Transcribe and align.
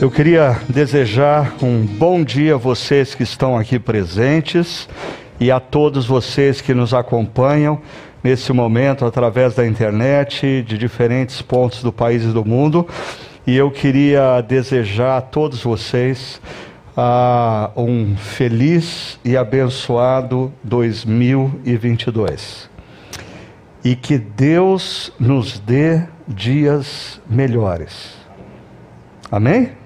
Eu 0.00 0.10
queria 0.10 0.58
desejar 0.66 1.62
um 1.62 1.84
bom 1.84 2.24
dia 2.24 2.54
a 2.54 2.56
vocês 2.56 3.14
que 3.14 3.22
estão 3.22 3.58
aqui 3.58 3.78
presentes 3.78 4.88
e 5.38 5.50
a 5.50 5.60
todos 5.60 6.06
vocês 6.06 6.62
que 6.62 6.72
nos 6.72 6.94
acompanham 6.94 7.82
nesse 8.24 8.50
momento 8.50 9.04
através 9.04 9.54
da 9.54 9.66
internet, 9.66 10.62
de 10.62 10.78
diferentes 10.78 11.42
pontos 11.42 11.82
do 11.82 11.92
país 11.92 12.24
e 12.24 12.28
do 12.28 12.42
mundo. 12.42 12.88
E 13.46 13.54
eu 13.54 13.70
queria 13.70 14.40
desejar 14.40 15.18
a 15.18 15.20
todos 15.20 15.62
vocês 15.62 16.40
uh, 16.96 17.78
um 17.78 18.16
feliz 18.16 19.20
e 19.22 19.36
abençoado 19.36 20.50
2022. 20.64 22.70
E 23.84 23.94
que 23.94 24.16
Deus 24.16 25.12
nos 25.20 25.58
dê 25.58 26.00
dias 26.26 27.20
melhores. 27.28 28.14
Amém? 29.30 29.79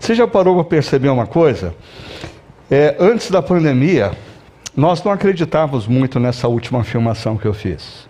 Você 0.00 0.14
já 0.14 0.26
parou 0.26 0.54
para 0.54 0.64
perceber 0.64 1.10
uma 1.10 1.26
coisa? 1.26 1.74
É, 2.70 2.96
antes 2.98 3.30
da 3.30 3.42
pandemia, 3.42 4.12
nós 4.74 5.04
não 5.04 5.12
acreditávamos 5.12 5.86
muito 5.86 6.18
nessa 6.18 6.48
última 6.48 6.80
afirmação 6.80 7.36
que 7.36 7.44
eu 7.44 7.52
fiz. 7.52 8.08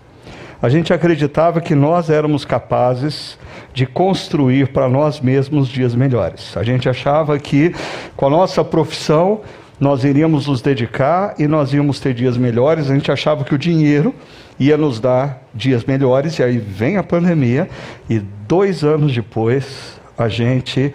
A 0.61 0.69
gente 0.69 0.93
acreditava 0.93 1.59
que 1.59 1.75
nós 1.75 2.09
éramos 2.09 2.45
capazes 2.45 3.37
de 3.73 3.85
construir 3.85 4.69
para 4.69 4.87
nós 4.87 5.19
mesmos 5.19 5.67
dias 5.67 5.93
melhores. 5.93 6.55
A 6.55 6.63
gente 6.63 6.87
achava 6.87 7.37
que 7.37 7.75
com 8.15 8.25
a 8.25 8.29
nossa 8.29 8.63
profissão 8.63 9.41
nós 9.77 10.05
iríamos 10.05 10.47
nos 10.47 10.61
dedicar 10.61 11.35
e 11.37 11.45
nós 11.45 11.73
íamos 11.73 11.99
ter 11.99 12.13
dias 12.13 12.37
melhores. 12.37 12.89
A 12.89 12.93
gente 12.93 13.11
achava 13.11 13.43
que 13.43 13.53
o 13.53 13.57
dinheiro 13.57 14.15
ia 14.57 14.77
nos 14.77 14.97
dar 14.99 15.43
dias 15.53 15.83
melhores, 15.83 16.39
e 16.39 16.43
aí 16.43 16.57
vem 16.57 16.95
a 16.95 17.03
pandemia, 17.03 17.67
e 18.09 18.19
dois 18.47 18.81
anos 18.81 19.13
depois 19.13 19.99
a 20.17 20.29
gente 20.29 20.93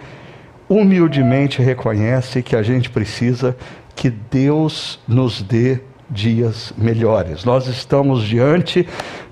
humildemente 0.69 1.61
reconhece 1.61 2.41
que 2.41 2.55
a 2.55 2.63
gente 2.63 2.89
precisa 2.89 3.55
que 3.95 4.09
Deus 4.09 4.99
nos 5.07 5.41
dê 5.41 5.79
dias 6.09 6.73
melhores. 6.77 7.43
Nós 7.43 7.67
estamos 7.67 8.23
diante 8.23 8.87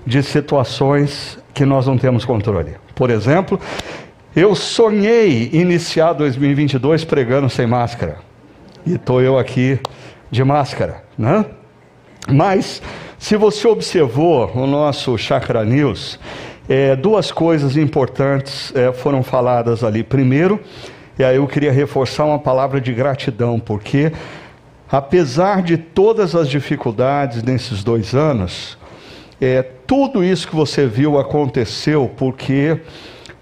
de 0.06 0.22
situações 0.22 1.38
que 1.54 1.64
nós 1.64 1.86
não 1.86 1.96
temos 1.96 2.24
controle. 2.24 2.76
Por 2.94 3.10
exemplo, 3.10 3.58
eu 4.34 4.54
sonhei 4.54 5.50
iniciar 5.52 6.12
2022 6.12 7.04
pregando 7.04 7.48
sem 7.48 7.66
máscara. 7.66 8.18
E 8.84 8.94
estou 8.94 9.22
eu 9.22 9.38
aqui 9.38 9.78
de 10.30 10.44
máscara, 10.44 11.04
né? 11.16 11.44
Mas, 12.28 12.82
se 13.18 13.36
você 13.36 13.66
observou 13.68 14.50
o 14.54 14.66
nosso 14.66 15.16
Chakra 15.16 15.64
News, 15.64 16.18
é, 16.68 16.96
duas 16.96 17.30
coisas 17.30 17.76
importantes 17.76 18.72
é, 18.74 18.92
foram 18.92 19.22
faladas 19.22 19.84
ali. 19.84 20.02
Primeiro, 20.02 20.60
e 21.18 21.24
aí 21.24 21.36
eu 21.36 21.46
queria 21.46 21.72
reforçar 21.72 22.24
uma 22.24 22.38
palavra 22.38 22.80
de 22.80 22.92
gratidão, 22.92 23.58
porque 23.58 24.12
apesar 24.90 25.62
de 25.62 25.76
todas 25.76 26.34
as 26.34 26.48
dificuldades 26.48 27.42
nesses 27.42 27.82
dois 27.82 28.14
anos, 28.14 28.76
é, 29.40 29.62
tudo 29.86 30.22
isso 30.24 30.48
que 30.48 30.54
você 30.54 30.86
viu 30.86 31.18
aconteceu 31.18 32.10
porque 32.16 32.80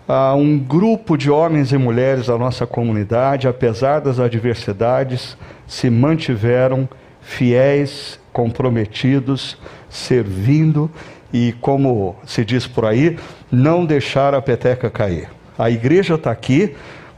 ah, 0.06 0.34
um 0.34 0.58
grupo 0.58 1.16
de 1.16 1.30
homens 1.30 1.72
e 1.72 1.78
mulheres 1.78 2.26
da 2.26 2.36
nossa 2.36 2.66
comunidade, 2.66 3.48
apesar 3.48 4.00
das 4.00 4.20
adversidades, 4.20 5.36
se 5.66 5.88
mantiveram 5.88 6.88
fiéis, 7.22 8.20
comprometidos, 8.32 9.56
servindo 9.88 10.90
e, 11.32 11.54
como 11.60 12.16
se 12.26 12.44
diz 12.44 12.66
por 12.66 12.84
aí, 12.84 13.16
não 13.50 13.86
deixar 13.86 14.34
a 14.34 14.42
peteca 14.42 14.90
cair. 14.90 15.28
A 15.58 15.70
igreja 15.70 16.16
está 16.16 16.30
aqui 16.30 16.74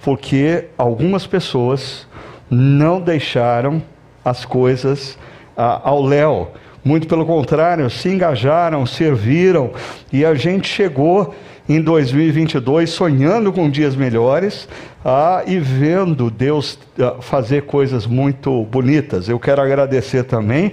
porque 0.07 0.67
algumas 0.79 1.27
pessoas 1.27 2.07
não 2.49 3.01
deixaram 3.01 3.83
as 4.25 4.45
coisas 4.45 5.19
ah, 5.57 5.81
ao 5.83 6.01
léu. 6.01 6.53
Muito 6.85 7.09
pelo 7.09 7.27
contrário, 7.27 7.91
se 7.91 8.09
engajaram, 8.09 8.87
serviram 8.87 9.73
e 10.13 10.25
a 10.25 10.33
gente 10.33 10.69
chegou 10.69 11.35
em 11.69 11.83
2022 11.83 12.89
sonhando 12.89 13.53
com 13.53 13.69
dias 13.69 13.97
melhores 13.97 14.69
ah, 15.05 15.43
e 15.45 15.59
vendo 15.59 16.31
Deus 16.31 16.79
ah, 17.01 17.17
fazer 17.21 17.63
coisas 17.63 18.07
muito 18.07 18.63
bonitas. 18.67 19.29
Eu 19.29 19.41
quero 19.41 19.61
agradecer 19.61 20.23
também 20.23 20.71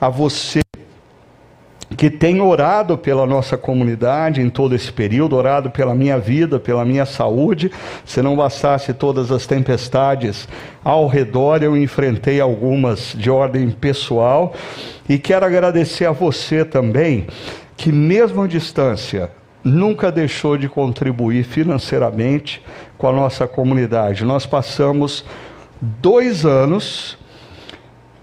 a 0.00 0.08
você 0.08 0.62
que 1.96 2.10
tem 2.10 2.40
orado 2.40 2.96
pela 2.96 3.26
nossa 3.26 3.56
comunidade 3.56 4.40
em 4.40 4.48
todo 4.48 4.74
esse 4.74 4.92
período, 4.92 5.36
orado 5.36 5.70
pela 5.70 5.94
minha 5.94 6.18
vida, 6.18 6.58
pela 6.58 6.84
minha 6.84 7.04
saúde. 7.04 7.70
Se 8.04 8.22
não 8.22 8.36
bastasse 8.36 8.92
todas 8.92 9.30
as 9.30 9.46
tempestades 9.46 10.48
ao 10.84 11.06
redor, 11.06 11.62
eu 11.62 11.76
enfrentei 11.76 12.40
algumas 12.40 13.14
de 13.16 13.30
ordem 13.30 13.70
pessoal. 13.70 14.54
E 15.08 15.18
quero 15.18 15.44
agradecer 15.44 16.06
a 16.06 16.12
você 16.12 16.64
também, 16.64 17.26
que 17.76 17.92
mesmo 17.92 18.42
à 18.42 18.46
distância, 18.46 19.30
nunca 19.64 20.10
deixou 20.10 20.56
de 20.56 20.68
contribuir 20.68 21.44
financeiramente 21.44 22.62
com 22.96 23.08
a 23.08 23.12
nossa 23.12 23.46
comunidade. 23.46 24.24
Nós 24.24 24.46
passamos 24.46 25.24
dois 25.80 26.44
anos 26.44 27.18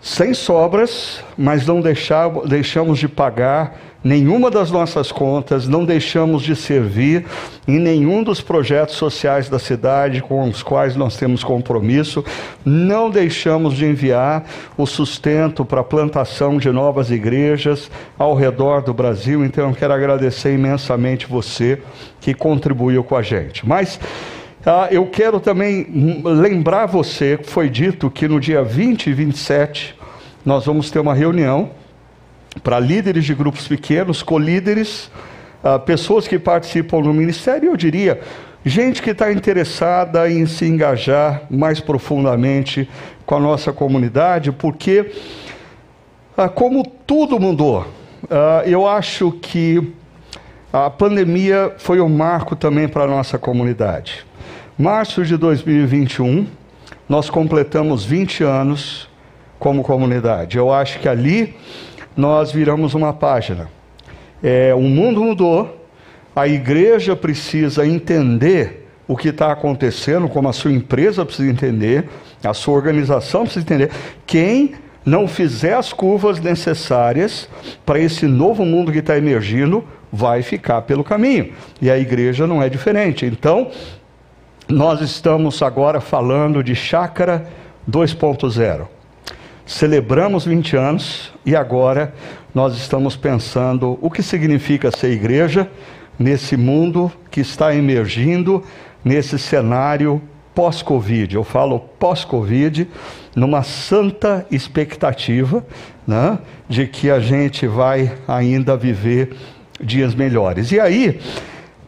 sem 0.02 0.34
sobras, 0.34 1.24
mas 1.38 1.66
não 1.66 1.82
deixamos 1.82 3.00
de 3.00 3.08
pagar 3.08 3.78
nenhuma 4.02 4.50
das 4.50 4.72
nossas 4.72 5.12
contas, 5.12 5.68
não 5.68 5.84
deixamos 5.84 6.42
de 6.42 6.56
servir 6.56 7.26
em 7.68 7.78
nenhum 7.78 8.24
dos 8.24 8.40
projetos 8.40 8.96
sociais 8.96 9.50
da 9.50 9.59
cidade 9.59 10.22
com 10.22 10.48
os 10.48 10.64
quais 10.64 10.96
nós 10.96 11.18
temos 11.18 11.44
compromisso, 11.44 12.24
não 12.64 13.09
deixamos 13.09 13.74
de 13.74 13.86
enviar 13.86 14.46
o 14.78 14.86
sustento 14.86 15.66
para 15.66 15.82
a 15.82 15.84
plantação 15.84 16.58
de 16.58 16.72
novas 16.72 17.12
igrejas 17.12 17.92
ao 18.18 18.36
redor 18.36 18.82
do 18.82 18.94
Brasil. 18.94 19.44
Então, 19.44 19.70
eu 19.70 19.76
quero 19.76 19.94
agradecer 19.94 20.54
imensamente 20.54 21.28
você 21.28 21.82
que 22.22 22.34
contribuiu 22.34 23.04
com 23.04 23.18
a 23.18 23.22
gente. 23.22 23.68
Mas 23.68 24.00
ah, 24.69 24.88
eu 24.91 25.07
quero 25.07 25.40
também 25.40 25.88
lembrar 26.24 26.85
você 26.85 27.38
que 27.38 27.50
foi 27.50 27.68
dito 27.68 28.07
que 28.12 28.28
no 28.28 28.40
dia 28.40 28.63
20 28.63 29.07
e 29.07 29.13
27 29.13 29.96
nós 30.46 30.68
vamos 30.68 30.91
ter 30.91 31.00
uma 31.00 31.16
reunião 31.16 31.72
para 32.62 32.79
líderes 32.79 33.25
de 33.25 33.34
grupos 33.34 33.68
pequenos, 33.68 34.22
colíderes, 34.22 35.09
ah, 35.63 35.79
pessoas 35.79 36.28
que 36.28 36.38
participam 36.38 37.02
no 37.02 37.12
ministério, 37.12 37.72
eu 37.72 37.75
diria, 37.75 38.22
gente 38.63 39.02
que 39.02 39.09
está 39.09 39.31
interessada 39.31 40.29
em 40.29 40.46
se 40.46 40.66
engajar 40.66 41.41
mais 41.50 41.79
profundamente 41.79 42.88
com 43.25 43.38
a 43.38 43.40
nossa 43.40 43.74
comunidade, 43.74 44.52
porque, 44.52 45.12
ah, 46.38 46.47
como 46.47 46.85
tudo 46.85 47.40
mudou, 47.40 47.88
ah, 48.29 48.62
eu 48.68 48.88
acho 48.88 49.31
que 49.31 49.96
a 50.72 50.91
pandemia 50.91 51.74
foi 51.79 52.00
um 52.00 52.09
marco 52.09 52.56
também 52.56 52.88
para 52.88 53.06
a 53.06 53.08
nossa 53.08 53.40
comunidade. 53.40 54.28
Março 54.81 55.25
de 55.25 55.35
2021, 55.35 56.47
nós 57.09 57.29
completamos 57.29 58.06
20 58.06 58.45
anos 58.45 59.09
como 59.59 59.84
comunidade. 59.84 60.57
Eu 60.57 60.72
acho 60.72 61.00
que 61.00 61.09
ali 61.09 61.53
nós 62.16 62.53
viramos 62.53 62.94
uma 62.94 63.12
página. 63.12 63.69
É, 64.41 64.73
o 64.73 64.79
mundo 64.79 65.22
mudou, 65.22 65.85
a 66.34 66.47
igreja 66.47 67.13
precisa 67.13 67.85
entender 67.85 68.88
o 69.06 69.17
que 69.17 69.28
está 69.28 69.51
acontecendo, 69.51 70.29
como 70.29 70.47
a 70.47 70.53
sua 70.53 70.72
empresa 70.72 71.25
precisa 71.25 71.51
entender, 71.51 72.07
a 72.41 72.53
sua 72.53 72.75
organização 72.75 73.41
precisa 73.41 73.66
entender. 73.66 73.91
Quem 74.25 74.75
não 75.06 75.28
fizer 75.28 75.73
as 75.73 75.91
curvas 75.91 76.40
necessárias 76.40 77.50
para 77.85 78.00
esse 78.00 78.25
novo 78.25 78.63
mundo 78.63 78.94
que 78.94 79.00
está 79.00 79.17
emergindo, 79.17 79.84
vai 80.09 80.41
ficar 80.41 80.84
pelo 80.84 81.03
caminho. 81.03 81.51
E 81.81 81.91
a 81.91 82.00
igreja 82.00 82.47
não 82.47 82.63
é 82.63 82.69
diferente. 82.69 83.25
Então, 83.25 83.72
nós 84.69 85.02
estamos 85.02 85.63
agora 85.63 86.00
falando 86.00 86.64
de 86.64 86.76
chácara 86.76 87.49
2.0. 87.90 88.88
Celebramos 89.66 90.46
20 90.46 90.78
anos 90.78 91.34
e 91.44 91.55
agora 91.55 92.14
nós 92.53 92.78
estamos 92.78 93.16
pensando 93.16 93.97
o 93.99 94.11
que 94.11 94.22
significa 94.22 94.91
ser 94.91 95.11
igreja 95.11 95.67
nesse 96.20 96.55
mundo 96.55 97.11
que 97.32 97.41
está 97.41 97.73
emergindo, 97.73 98.64
nesse 99.03 99.40
cenário 99.40 100.22
pós-Covid. 100.53 101.34
Eu 101.34 101.44
falo 101.44 101.79
pós-Covid, 101.79 102.88
numa 103.35 103.64
santa 103.64 104.46
expectativa 104.52 105.66
né, 106.05 106.38
de 106.67 106.85
que 106.85 107.09
a 107.09 107.20
gente 107.20 107.66
vai 107.66 108.14
ainda 108.28 108.78
viver 108.78 109.35
dias 109.82 110.14
melhores. 110.14 110.72
E 110.72 110.79
aí, 110.79 111.20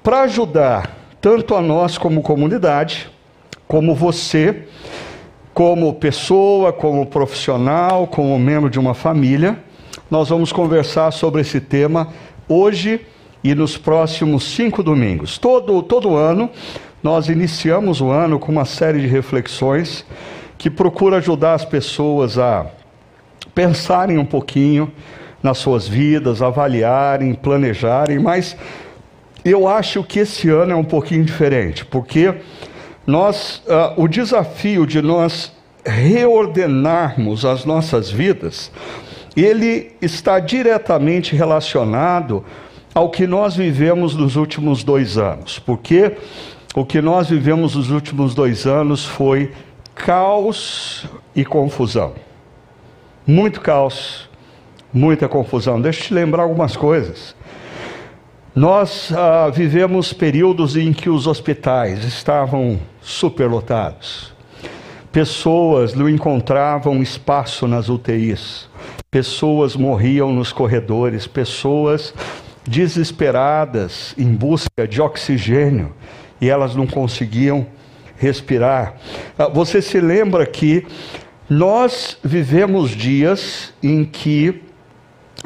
para 0.01 0.21
ajudar 0.21 1.00
tanto 1.21 1.53
a 1.53 1.61
nós 1.61 1.99
como 1.99 2.23
comunidade, 2.23 3.07
como 3.67 3.93
você, 3.93 4.63
como 5.53 5.93
pessoa, 5.93 6.73
como 6.73 7.05
profissional, 7.05 8.07
como 8.07 8.37
membro 8.39 8.69
de 8.69 8.79
uma 8.79 8.95
família, 8.95 9.57
nós 10.09 10.29
vamos 10.29 10.51
conversar 10.51 11.11
sobre 11.11 11.41
esse 11.41 11.61
tema 11.61 12.07
hoje 12.49 13.05
e 13.43 13.53
nos 13.53 13.77
próximos 13.77 14.43
cinco 14.43 14.81
domingos. 14.81 15.37
Todo, 15.37 15.83
todo 15.83 16.15
ano 16.15 16.49
nós 17.03 17.29
iniciamos 17.29 18.01
o 18.01 18.09
ano 18.09 18.39
com 18.39 18.51
uma 18.51 18.65
série 18.65 19.01
de 19.01 19.07
reflexões 19.07 20.03
que 20.57 20.69
procura 20.69 21.17
ajudar 21.17 21.53
as 21.53 21.65
pessoas 21.65 22.37
a 22.37 22.65
pensarem 23.53 24.17
um 24.17 24.25
pouquinho 24.25 24.91
nas 25.41 25.57
suas 25.57 25.87
vidas, 25.87 26.41
avaliarem, 26.41 27.33
planejarem, 27.33 28.19
mas 28.19 28.55
eu 29.43 29.67
acho 29.67 30.03
que 30.03 30.19
esse 30.19 30.49
ano 30.49 30.73
é 30.73 30.75
um 30.75 30.83
pouquinho 30.83 31.23
diferente, 31.23 31.85
porque 31.85 32.35
nós, 33.05 33.63
uh, 33.65 34.01
o 34.01 34.07
desafio 34.07 34.85
de 34.85 35.01
nós 35.01 35.51
reordenarmos 35.83 37.43
as 37.43 37.65
nossas 37.65 38.11
vidas, 38.11 38.71
ele 39.35 39.93
está 40.01 40.39
diretamente 40.39 41.35
relacionado 41.35 42.43
ao 42.93 43.09
que 43.09 43.25
nós 43.25 43.55
vivemos 43.55 44.15
nos 44.15 44.35
últimos 44.35 44.83
dois 44.83 45.17
anos, 45.17 45.57
porque 45.57 46.17
o 46.75 46.85
que 46.85 47.01
nós 47.01 47.29
vivemos 47.29 47.75
nos 47.75 47.89
últimos 47.89 48.35
dois 48.35 48.65
anos 48.65 49.05
foi 49.05 49.51
caos 49.95 51.05
e 51.35 51.43
confusão. 51.43 52.13
Muito 53.25 53.61
caos, 53.61 54.29
muita 54.93 55.27
confusão. 55.27 55.81
Deixa 55.81 56.01
eu 56.01 56.07
te 56.07 56.13
lembrar 56.13 56.43
algumas 56.43 56.75
coisas. 56.75 57.35
Nós 58.53 59.13
ah, 59.13 59.49
vivemos 59.49 60.11
períodos 60.11 60.75
em 60.75 60.91
que 60.91 61.09
os 61.09 61.25
hospitais 61.25 62.03
estavam 62.03 62.77
superlotados. 63.01 64.33
Pessoas 65.09 65.93
não 65.93 66.09
encontravam 66.09 67.01
espaço 67.01 67.65
nas 67.65 67.87
UTIs. 67.87 68.67
Pessoas 69.09 69.77
morriam 69.77 70.33
nos 70.33 70.51
corredores. 70.51 71.25
Pessoas 71.25 72.13
desesperadas 72.67 74.13
em 74.17 74.33
busca 74.33 74.85
de 74.85 75.01
oxigênio 75.01 75.93
e 76.41 76.49
elas 76.49 76.75
não 76.75 76.85
conseguiam 76.85 77.65
respirar. 78.17 78.95
Ah, 79.39 79.47
você 79.47 79.81
se 79.81 80.01
lembra 80.01 80.45
que 80.45 80.85
nós 81.49 82.17
vivemos 82.21 82.91
dias 82.91 83.73
em 83.81 84.03
que 84.03 84.61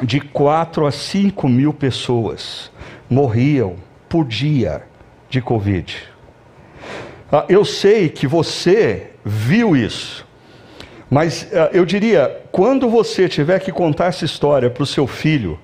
de 0.02 0.20
4 0.20 0.86
a 0.86 0.90
5 0.90 1.48
mil 1.48 1.72
pessoas 1.72 2.74
morriam 3.08 3.76
por 4.08 4.24
dia 4.24 4.82
de 5.28 5.40
Covid. 5.40 5.96
Ah, 7.30 7.44
eu 7.48 7.64
sei 7.64 8.08
que 8.08 8.26
você 8.26 9.08
viu 9.24 9.76
isso, 9.76 10.26
mas 11.10 11.48
ah, 11.52 11.70
eu 11.72 11.84
diria, 11.84 12.42
quando 12.52 12.88
você 12.88 13.28
tiver 13.28 13.58
que 13.60 13.72
contar 13.72 14.06
essa 14.06 14.24
história 14.24 14.70
para 14.70 14.82
o 14.82 14.86
seu 14.86 15.06
filho, 15.06 15.58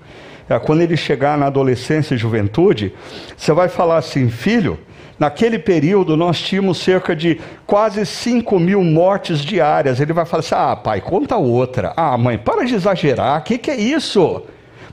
quando 0.65 0.83
ele 0.83 0.99
chegar 0.99 1.39
na 1.39 1.47
adolescência 1.47 2.15
e 2.15 2.19
juventude, 2.19 2.93
você 3.35 3.53
vai 3.53 3.69
falar 3.69 3.97
assim: 3.97 4.29
filho, 4.29 4.79
Naquele 5.23 5.57
período, 5.57 6.17
nós 6.17 6.41
tínhamos 6.41 6.79
cerca 6.79 7.15
de 7.15 7.41
quase 7.65 8.05
5 8.05 8.59
mil 8.59 8.83
mortes 8.83 9.39
diárias. 9.39 10.01
Ele 10.01 10.13
vai 10.13 10.25
falar 10.25 10.41
assim: 10.41 10.55
ah, 10.57 10.75
pai, 10.75 11.01
conta 11.01 11.37
outra. 11.37 11.93
Ah, 11.97 12.19
mãe, 12.19 12.37
para 12.37 12.65
de 12.65 12.75
exagerar, 12.75 13.39
o 13.39 13.45
que, 13.45 13.57
que 13.57 13.71
é 13.71 13.77
isso? 13.77 14.43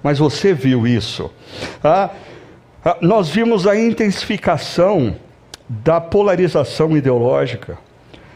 Mas 0.04 0.20
você 0.20 0.54
viu 0.54 0.86
isso. 0.86 1.32
Ah, 1.84 2.12
ah, 2.12 2.12
nós 3.02 3.30
vimos 3.30 3.68
a 3.68 3.78
intensificação 3.78 5.16
da 5.68 6.00
polarização 6.00 6.96
ideológica, 6.96 7.78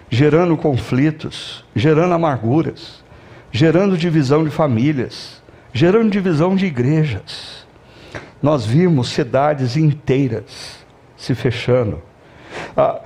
gerando 0.10 0.56
conflitos, 0.58 1.66
gerando 1.76 2.14
amarguras, 2.14 3.04
gerando 3.52 3.98
divisão 3.98 4.44
de 4.44 4.50
famílias, 4.50 5.42
gerando 5.72 6.10
divisão 6.10 6.56
de 6.56 6.66
igrejas. 6.66 7.66
Nós 8.42 8.66
vimos 8.66 9.10
cidades 9.10 9.78
inteiras 9.78 10.84
se 11.16 11.34
fechando. 11.34 12.02
Ah, 12.76 13.00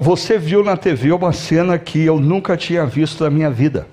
você 0.00 0.36
viu 0.36 0.62
na 0.64 0.76
TV 0.76 1.12
uma 1.12 1.32
cena 1.32 1.78
que 1.78 2.04
eu 2.04 2.18
nunca 2.18 2.56
tinha 2.56 2.84
visto 2.84 3.22
na 3.24 3.30
minha 3.30 3.50
vida. 3.50 3.86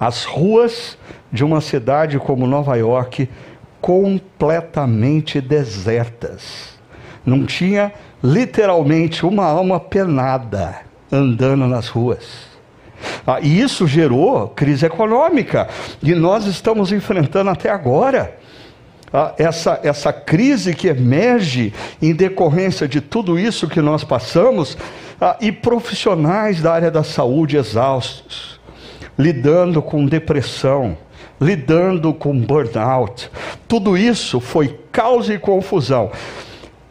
As 0.00 0.24
ruas 0.24 0.98
de 1.30 1.44
uma 1.44 1.60
cidade 1.60 2.18
como 2.18 2.46
Nova 2.46 2.76
York 2.76 3.28
completamente 3.82 5.40
desertas. 5.40 6.78
Não 7.26 7.44
tinha 7.44 7.92
literalmente 8.22 9.26
uma 9.26 9.44
alma 9.44 9.78
penada 9.78 10.76
andando 11.10 11.66
nas 11.66 11.88
ruas. 11.88 12.50
Ah, 13.26 13.40
e 13.40 13.60
isso 13.60 13.86
gerou 13.86 14.48
crise 14.48 14.86
econômica, 14.86 15.68
e 16.00 16.14
nós 16.14 16.46
estamos 16.46 16.92
enfrentando 16.92 17.50
até 17.50 17.68
agora 17.68 18.38
essa, 19.36 19.80
essa 19.82 20.12
crise 20.12 20.74
que 20.74 20.86
emerge 20.88 21.74
em 22.00 22.14
decorrência 22.14 22.86
de 22.88 23.00
tudo 23.00 23.38
isso 23.38 23.68
que 23.68 23.80
nós 23.80 24.04
passamos, 24.04 24.78
e 25.40 25.52
profissionais 25.52 26.60
da 26.62 26.72
área 26.72 26.90
da 26.90 27.04
saúde 27.04 27.56
exaustos, 27.56 28.60
lidando 29.18 29.82
com 29.82 30.06
depressão, 30.06 30.96
lidando 31.42 32.14
com 32.14 32.38
burnout. 32.38 33.30
Tudo 33.66 33.96
isso 33.96 34.40
foi 34.40 34.78
causa 34.90 35.34
e 35.34 35.38
confusão. 35.38 36.10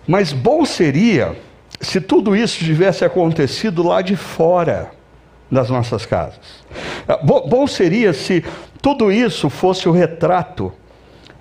Mas 0.07 0.33
bom 0.33 0.65
seria 0.65 1.35
se 1.79 2.01
tudo 2.01 2.35
isso 2.35 2.59
tivesse 2.59 3.03
acontecido 3.05 3.81
lá 3.81 4.01
de 4.01 4.15
fora 4.15 4.91
das 5.49 5.69
nossas 5.69 6.05
casas. 6.05 6.63
Bom 7.23 7.65
seria 7.67 8.13
se 8.13 8.43
tudo 8.81 9.11
isso 9.11 9.49
fosse 9.49 9.87
o 9.87 9.91
retrato 9.91 10.71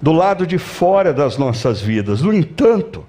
do 0.00 0.12
lado 0.12 0.46
de 0.46 0.56
fora 0.56 1.12
das 1.12 1.36
nossas 1.36 1.80
vidas. 1.80 2.22
No 2.22 2.32
entanto, 2.32 3.04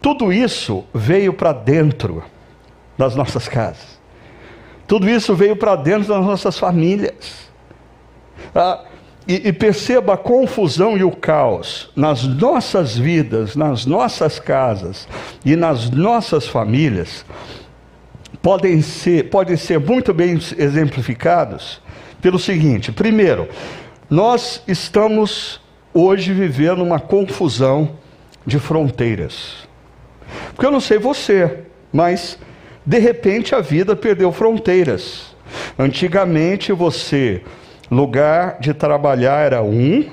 tudo 0.00 0.32
isso 0.32 0.84
veio 0.94 1.32
para 1.32 1.52
dentro 1.52 2.22
das 2.96 3.14
nossas 3.16 3.48
casas. 3.48 3.96
Tudo 4.86 5.08
isso 5.08 5.34
veio 5.34 5.56
para 5.56 5.74
dentro 5.74 6.08
das 6.08 6.24
nossas 6.24 6.58
famílias. 6.58 7.50
Ah, 8.54 8.84
e, 9.26 9.48
e 9.48 9.52
perceba 9.52 10.14
a 10.14 10.16
confusão 10.16 10.96
e 10.96 11.02
o 11.02 11.10
caos 11.10 11.90
nas 11.96 12.22
nossas 12.22 12.96
vidas, 12.96 13.56
nas 13.56 13.84
nossas 13.84 14.38
casas 14.38 15.08
e 15.44 15.56
nas 15.56 15.90
nossas 15.90 16.46
famílias 16.46 17.24
podem 18.46 18.80
ser, 18.80 19.28
podem 19.28 19.56
ser 19.56 19.80
muito 19.80 20.14
bem 20.14 20.38
exemplificados 20.56 21.80
pelo 22.22 22.38
seguinte: 22.38 22.92
primeiro, 22.92 23.48
nós 24.08 24.62
estamos 24.68 25.60
hoje 25.92 26.32
vivendo 26.32 26.82
uma 26.82 27.00
confusão 27.00 27.96
de 28.46 28.60
fronteiras. 28.60 29.66
Porque 30.54 30.64
eu 30.64 30.70
não 30.70 30.80
sei 30.80 30.98
você, 30.98 31.64
mas 31.92 32.38
de 32.84 32.98
repente 32.98 33.54
a 33.54 33.60
vida 33.60 33.96
perdeu 33.96 34.30
fronteiras. 34.30 35.34
Antigamente 35.76 36.72
você, 36.72 37.42
lugar 37.90 38.58
de 38.60 38.74
trabalhar 38.74 39.44
era 39.44 39.62
um, 39.62 40.04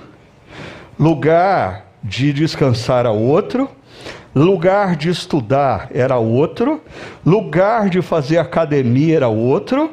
lugar 1.00 1.88
de 2.04 2.34
descansar 2.34 3.00
era 3.00 3.12
outro, 3.12 3.70
lugar 4.36 4.96
de 4.96 5.10
estudar 5.10 5.90
era 5.94 6.18
outro, 6.18 6.82
lugar 7.26 7.90
de 7.90 8.02
fazer 8.02 8.38
academia 8.38 9.16
era 9.16 9.28
outro, 9.28 9.92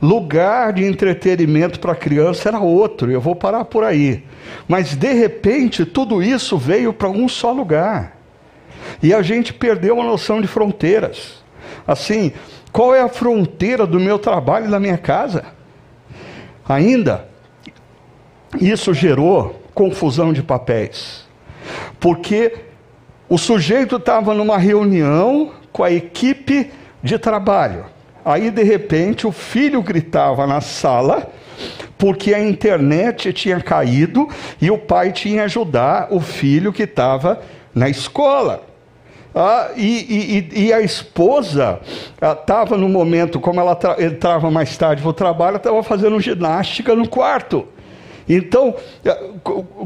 lugar 0.00 0.72
de 0.72 0.84
entretenimento 0.84 1.80
para 1.80 1.94
criança 1.94 2.48
era 2.48 2.60
outro. 2.60 3.10
Eu 3.10 3.20
vou 3.20 3.34
parar 3.34 3.64
por 3.64 3.84
aí. 3.84 4.24
Mas 4.66 4.94
de 4.94 5.12
repente 5.12 5.84
tudo 5.84 6.22
isso 6.22 6.56
veio 6.56 6.92
para 6.92 7.08
um 7.08 7.28
só 7.28 7.52
lugar. 7.52 8.16
E 9.02 9.12
a 9.12 9.22
gente 9.22 9.52
perdeu 9.52 10.00
a 10.00 10.04
noção 10.04 10.40
de 10.40 10.46
fronteiras. 10.46 11.42
Assim, 11.86 12.32
qual 12.72 12.94
é 12.94 13.00
a 13.00 13.08
fronteira 13.08 13.86
do 13.86 13.98
meu 13.98 14.18
trabalho 14.18 14.66
e 14.66 14.70
da 14.70 14.80
minha 14.80 14.98
casa? 14.98 15.57
Ainda, 16.68 17.26
isso 18.60 18.92
gerou 18.92 19.62
confusão 19.74 20.32
de 20.32 20.42
papéis. 20.42 21.26
Porque 21.98 22.54
o 23.28 23.38
sujeito 23.38 23.96
estava 23.96 24.34
numa 24.34 24.58
reunião 24.58 25.52
com 25.72 25.82
a 25.82 25.90
equipe 25.90 26.70
de 27.02 27.18
trabalho. 27.18 27.86
Aí, 28.24 28.50
de 28.50 28.62
repente, 28.62 29.26
o 29.26 29.32
filho 29.32 29.82
gritava 29.82 30.46
na 30.46 30.60
sala 30.60 31.30
porque 31.96 32.32
a 32.32 32.40
internet 32.40 33.32
tinha 33.32 33.60
caído 33.60 34.28
e 34.60 34.70
o 34.70 34.78
pai 34.78 35.12
tinha 35.12 35.44
ajudar 35.44 36.08
o 36.10 36.20
filho 36.20 36.72
que 36.72 36.84
estava 36.84 37.40
na 37.74 37.88
escola. 37.88 38.67
Ah, 39.40 39.70
e, 39.76 40.48
e, 40.52 40.64
e, 40.64 40.72
a 40.72 40.80
esposa 40.80 41.78
estava 42.20 42.74
ah, 42.74 42.78
no 42.78 42.88
momento, 42.88 43.38
como 43.38 43.60
ela 43.60 43.78
entrava 44.00 44.50
mais 44.50 44.76
tarde 44.76 45.00
para 45.00 45.10
o 45.10 45.12
trabalho, 45.12 45.58
estava 45.58 45.80
fazendo 45.84 46.18
ginástica 46.18 46.92
no 46.96 47.08
quarto. 47.08 47.64
Então, 48.28 48.74
ah, 49.06 49.16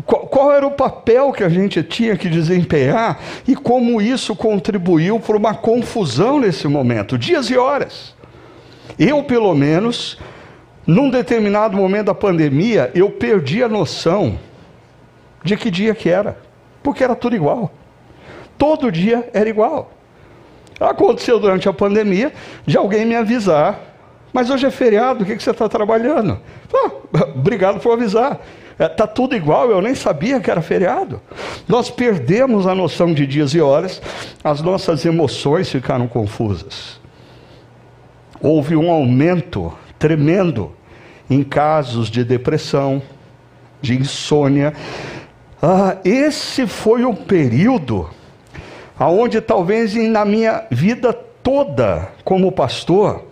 qual 0.06 0.52
era 0.52 0.66
o 0.66 0.70
papel 0.70 1.32
que 1.32 1.44
a 1.44 1.50
gente 1.50 1.82
tinha 1.82 2.16
que 2.16 2.30
desempenhar 2.30 3.20
e 3.46 3.54
como 3.54 4.00
isso 4.00 4.34
contribuiu 4.34 5.20
para 5.20 5.36
uma 5.36 5.54
confusão 5.54 6.40
nesse 6.40 6.66
momento, 6.66 7.18
dias 7.18 7.50
e 7.50 7.58
horas. 7.58 8.16
Eu, 8.98 9.22
pelo 9.22 9.54
menos, 9.54 10.18
num 10.86 11.10
determinado 11.10 11.76
momento 11.76 12.06
da 12.06 12.14
pandemia, 12.14 12.90
eu 12.94 13.10
perdi 13.10 13.62
a 13.62 13.68
noção 13.68 14.38
de 15.44 15.58
que 15.58 15.70
dia 15.70 15.94
que 15.94 16.08
era, 16.08 16.38
porque 16.82 17.04
era 17.04 17.14
tudo 17.14 17.36
igual. 17.36 17.70
Todo 18.56 18.90
dia 18.90 19.28
era 19.32 19.48
igual. 19.48 19.92
Aconteceu 20.80 21.38
durante 21.38 21.68
a 21.68 21.72
pandemia 21.72 22.32
de 22.66 22.76
alguém 22.76 23.04
me 23.04 23.14
avisar, 23.14 23.78
mas 24.32 24.50
hoje 24.50 24.66
é 24.66 24.70
feriado, 24.70 25.22
o 25.22 25.26
que, 25.26 25.38
você 25.38 25.50
está 25.50 25.68
trabalhando? 25.68 26.38
Ah, 26.74 26.90
obrigado 27.36 27.80
por 27.80 27.92
avisar. 27.92 28.40
Está 28.78 29.04
é, 29.04 29.06
tudo 29.06 29.36
igual, 29.36 29.70
eu 29.70 29.82
nem 29.82 29.94
sabia 29.94 30.40
que 30.40 30.50
era 30.50 30.62
feriado. 30.62 31.20
Nós 31.68 31.90
perdemos 31.90 32.66
a 32.66 32.74
noção 32.74 33.12
de 33.12 33.26
dias 33.26 33.54
e 33.54 33.60
horas, 33.60 34.00
as 34.42 34.62
nossas 34.62 35.04
emoções 35.04 35.68
ficaram 35.68 36.08
confusas. 36.08 37.00
Houve 38.40 38.74
um 38.74 38.90
aumento 38.90 39.72
tremendo 39.98 40.72
em 41.30 41.44
casos 41.44 42.10
de 42.10 42.24
depressão, 42.24 43.00
de 43.80 43.96
insônia. 43.96 44.72
Ah, 45.62 45.98
esse 46.04 46.66
foi 46.66 47.04
o 47.04 47.14
período 47.14 48.08
aonde 48.98 49.40
talvez 49.40 49.94
na 49.94 50.24
minha 50.24 50.66
vida 50.70 51.12
toda 51.12 52.08
como 52.24 52.52
pastor, 52.52 53.24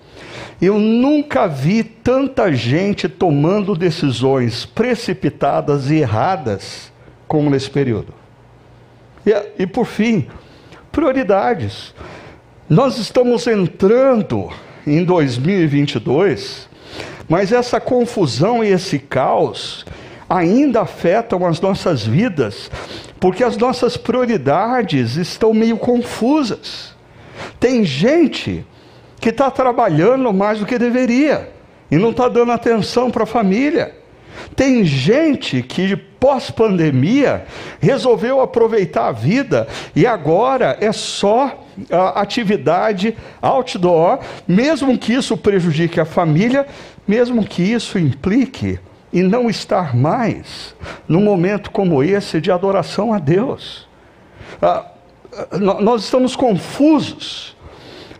eu 0.61 0.79
nunca 0.79 1.47
vi 1.47 1.83
tanta 1.83 2.52
gente 2.52 3.09
tomando 3.09 3.75
decisões 3.75 4.67
precipitadas 4.67 5.90
e 5.90 5.97
erradas 5.97 6.93
como 7.26 7.49
nesse 7.49 7.71
período. 7.71 8.12
E, 9.25 9.62
e 9.62 9.67
por 9.67 9.87
fim, 9.87 10.26
prioridades. 10.93 11.95
Nós 12.69 12.99
estamos 12.99 13.47
entrando 13.47 14.50
em 14.87 15.05
2022, 15.05 16.69
mas 17.29 17.52
essa 17.52 17.81
confusão 17.81 18.62
e 18.62 18.69
esse 18.69 18.99
caos 18.99 19.87
ainda 20.31 20.83
afetam 20.83 21.45
as 21.45 21.61
nossas 21.61 22.07
vidas, 22.07 22.71
porque 23.19 23.43
as 23.43 23.57
nossas 23.57 23.97
prioridades 23.97 25.17
estão 25.17 25.53
meio 25.53 25.77
confusas. 25.77 26.95
Tem 27.59 27.85
gente 27.85 28.65
que 29.21 29.31
está 29.31 29.51
trabalhando 29.51 30.33
mais 30.33 30.61
do 30.61 30.67
que 30.67 30.79
deveria 30.79 31.51
e 31.91 31.97
não 31.97 32.11
está 32.11 32.29
dando 32.29 32.53
atenção 32.53 33.11
para 33.11 33.25
a 33.25 33.27
família. 33.27 33.97
Tem 34.55 34.85
gente 34.85 35.63
que 35.63 35.97
pós-pandemia 35.97 37.45
resolveu 37.81 38.41
aproveitar 38.41 39.09
a 39.09 39.13
vida 39.13 39.67
e 39.97 40.07
agora 40.07 40.79
é 40.81 40.93
só 40.93 41.67
a 41.91 42.21
atividade 42.21 43.17
outdoor, 43.43 44.21
mesmo 44.47 44.97
que 44.97 45.13
isso 45.13 45.37
prejudique 45.37 45.99
a 45.99 46.05
família, 46.05 46.67
mesmo 47.07 47.45
que 47.45 47.63
isso 47.63 47.99
implique 47.99 48.79
em 49.12 49.23
não 49.23 49.50
estar 49.50 49.97
mais 49.97 50.75
num 51.09 51.23
momento 51.23 51.71
como 51.71 52.02
esse 52.02 52.40
de 52.40 52.50
adoração 52.50 53.12
a 53.12 53.19
Deus. 53.19 53.88
Ah, 54.62 54.87
nós 55.59 56.05
estamos 56.05 56.37
confusos 56.37 57.57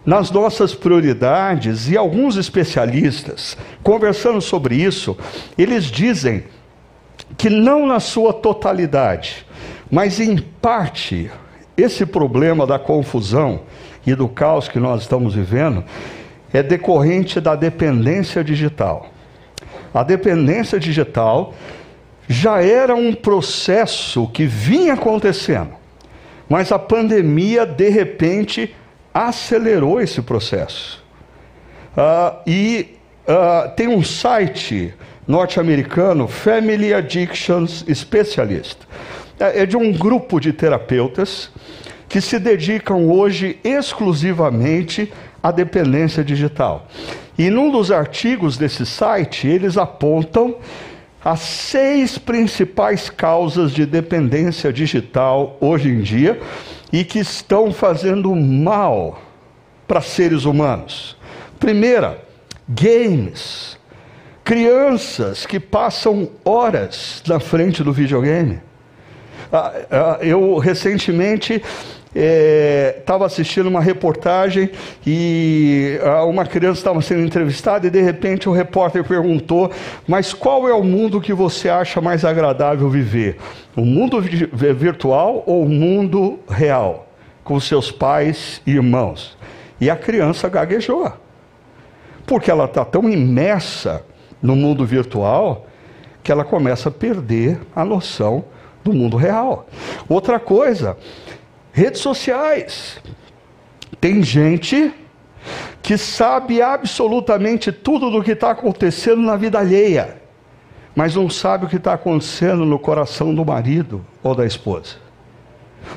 nas 0.05 0.31
nossas 0.31 0.75
prioridades 0.75 1.89
e 1.89 1.97
alguns 1.97 2.37
especialistas, 2.37 3.57
conversando 3.83 4.41
sobre 4.41 4.75
isso, 4.75 5.17
eles 5.59 5.85
dizem 5.85 6.45
que 7.37 7.51
não 7.51 7.87
na 7.87 8.01
sua 8.01 8.33
totalidade, 8.33 9.47
mas 9.91 10.19
em 10.19 10.39
parte, 10.39 11.31
esse 11.77 12.07
problema 12.07 12.67
da 12.67 12.79
confusão 12.79 13.61
e 14.07 14.15
do 14.15 14.29
caos 14.29 14.69
que 14.69 14.79
nós 14.79 15.03
estamos 15.03 15.35
vivendo 15.35 15.85
é 16.53 16.63
decorrente 16.63 17.41
da 17.41 17.55
dependência 17.55 18.43
digital. 18.43 19.11
A 19.93 20.03
dependência 20.03 20.79
digital 20.79 21.55
já 22.29 22.63
era 22.63 22.95
um 22.95 23.13
processo 23.13 24.29
que 24.29 24.47
vinha 24.47 24.95
acontecendo, 24.95 25.73
mas 26.49 26.71
a 26.71 26.79
pandemia 26.79 27.67
de 27.67 27.89
repente 27.89 28.75
acelerou 29.13 30.01
esse 30.01 30.23
processo. 30.23 31.03
Uh, 31.97 32.39
e 32.47 32.99
uh, 33.27 33.75
tem 33.75 33.89
um 33.89 34.03
site 34.03 34.95
norte-americano, 35.27 36.29
Family 36.29 36.95
Addictions 36.95 37.85
Specialist. 37.93 38.79
É, 39.39 39.63
é 39.63 39.67
de 39.67 39.77
um 39.77 39.93
grupo 39.93 40.39
de 40.39 40.53
terapeutas 40.53 41.51
que 42.09 42.21
se 42.21 42.39
dedicam 42.39 43.09
hoje 43.09 43.59
exclusivamente 43.63 45.13
à 45.43 45.51
dependência 45.51 46.25
digital. 46.25 46.89
E 47.41 47.49
num 47.49 47.71
dos 47.71 47.91
artigos 47.91 48.59
desse 48.59 48.85
site, 48.85 49.49
eles 49.49 49.79
apontam 49.79 50.57
as 51.25 51.41
seis 51.41 52.19
principais 52.19 53.09
causas 53.09 53.73
de 53.73 53.87
dependência 53.87 54.71
digital 54.71 55.57
hoje 55.59 55.89
em 55.89 56.03
dia 56.03 56.39
e 56.93 57.03
que 57.03 57.19
estão 57.19 57.73
fazendo 57.73 58.37
mal 58.37 59.23
para 59.89 60.03
seres 60.03 60.45
humanos. 60.45 61.17
Primeira, 61.59 62.23
games. 62.69 63.79
Crianças 64.45 65.47
que 65.47 65.59
passam 65.59 66.29
horas 66.45 67.23
na 67.27 67.41
frente 67.41 67.83
do 67.83 67.91
videogame. 67.91 68.61
Ah, 69.51 69.73
ah, 69.91 70.19
eu 70.21 70.59
recentemente 70.59 71.63
estava 72.15 73.25
é, 73.25 73.27
assistindo 73.27 73.69
uma 73.69 73.81
reportagem 73.81 74.71
e 75.07 75.99
ah, 76.03 76.25
uma 76.25 76.45
criança 76.45 76.81
estava 76.81 77.01
sendo 77.01 77.23
entrevistada 77.23 77.87
e 77.87 77.91
de 77.91 78.01
repente 78.01 78.49
o 78.49 78.53
repórter 78.53 79.05
perguntou: 79.05 79.71
Mas 80.09 80.35
qual 80.35 80.69
é 80.69 80.75
o 80.75 80.83
mundo 80.83 81.21
que 81.21 81.33
você 81.33 81.69
acha 81.69 82.01
mais 82.01 82.25
agradável 82.25 82.89
viver? 82.91 83.39
O 83.77 83.85
mundo 83.85 84.21
virtual 84.21 85.45
ou 85.47 85.65
o 85.65 85.69
mundo 85.69 86.41
real? 86.49 87.07
Com 87.45 87.59
seus 87.61 87.91
pais 87.91 88.61
e 88.67 88.73
irmãos? 88.73 89.37
E 89.81 89.89
a 89.89 89.97
criança 89.97 90.49
gaguejou, 90.49 91.11
porque 92.27 92.51
ela 92.51 92.65
está 92.65 92.85
tão 92.85 93.09
imersa 93.09 94.05
no 94.43 94.55
mundo 94.57 94.85
virtual 94.85 95.67
que 96.23 96.31
ela 96.31 96.45
começa 96.45 96.89
a 96.89 96.93
perder 96.93 97.61
a 97.75 97.85
noção 97.85 98.45
do 98.85 98.93
mundo 98.93 99.17
real. 99.17 99.67
Outra 100.09 100.39
coisa, 100.39 100.97
Redes 101.73 102.01
sociais. 102.01 102.99
Tem 104.01 104.23
gente 104.23 104.93
que 105.83 105.97
sabe 105.97 106.61
absolutamente 106.61 107.73
tudo 107.73 108.11
do 108.11 108.23
que 108.23 108.33
está 108.33 108.51
acontecendo 108.51 109.23
na 109.23 109.37
vida 109.37 109.59
alheia, 109.59 110.17
mas 110.95 111.15
não 111.15 111.29
sabe 111.31 111.65
o 111.65 111.69
que 111.69 111.77
está 111.77 111.95
acontecendo 111.95 112.65
no 112.65 112.79
coração 112.79 113.35
do 113.35 113.45
marido 113.45 114.05
ou 114.23 114.35
da 114.35 114.45
esposa. 114.45 114.97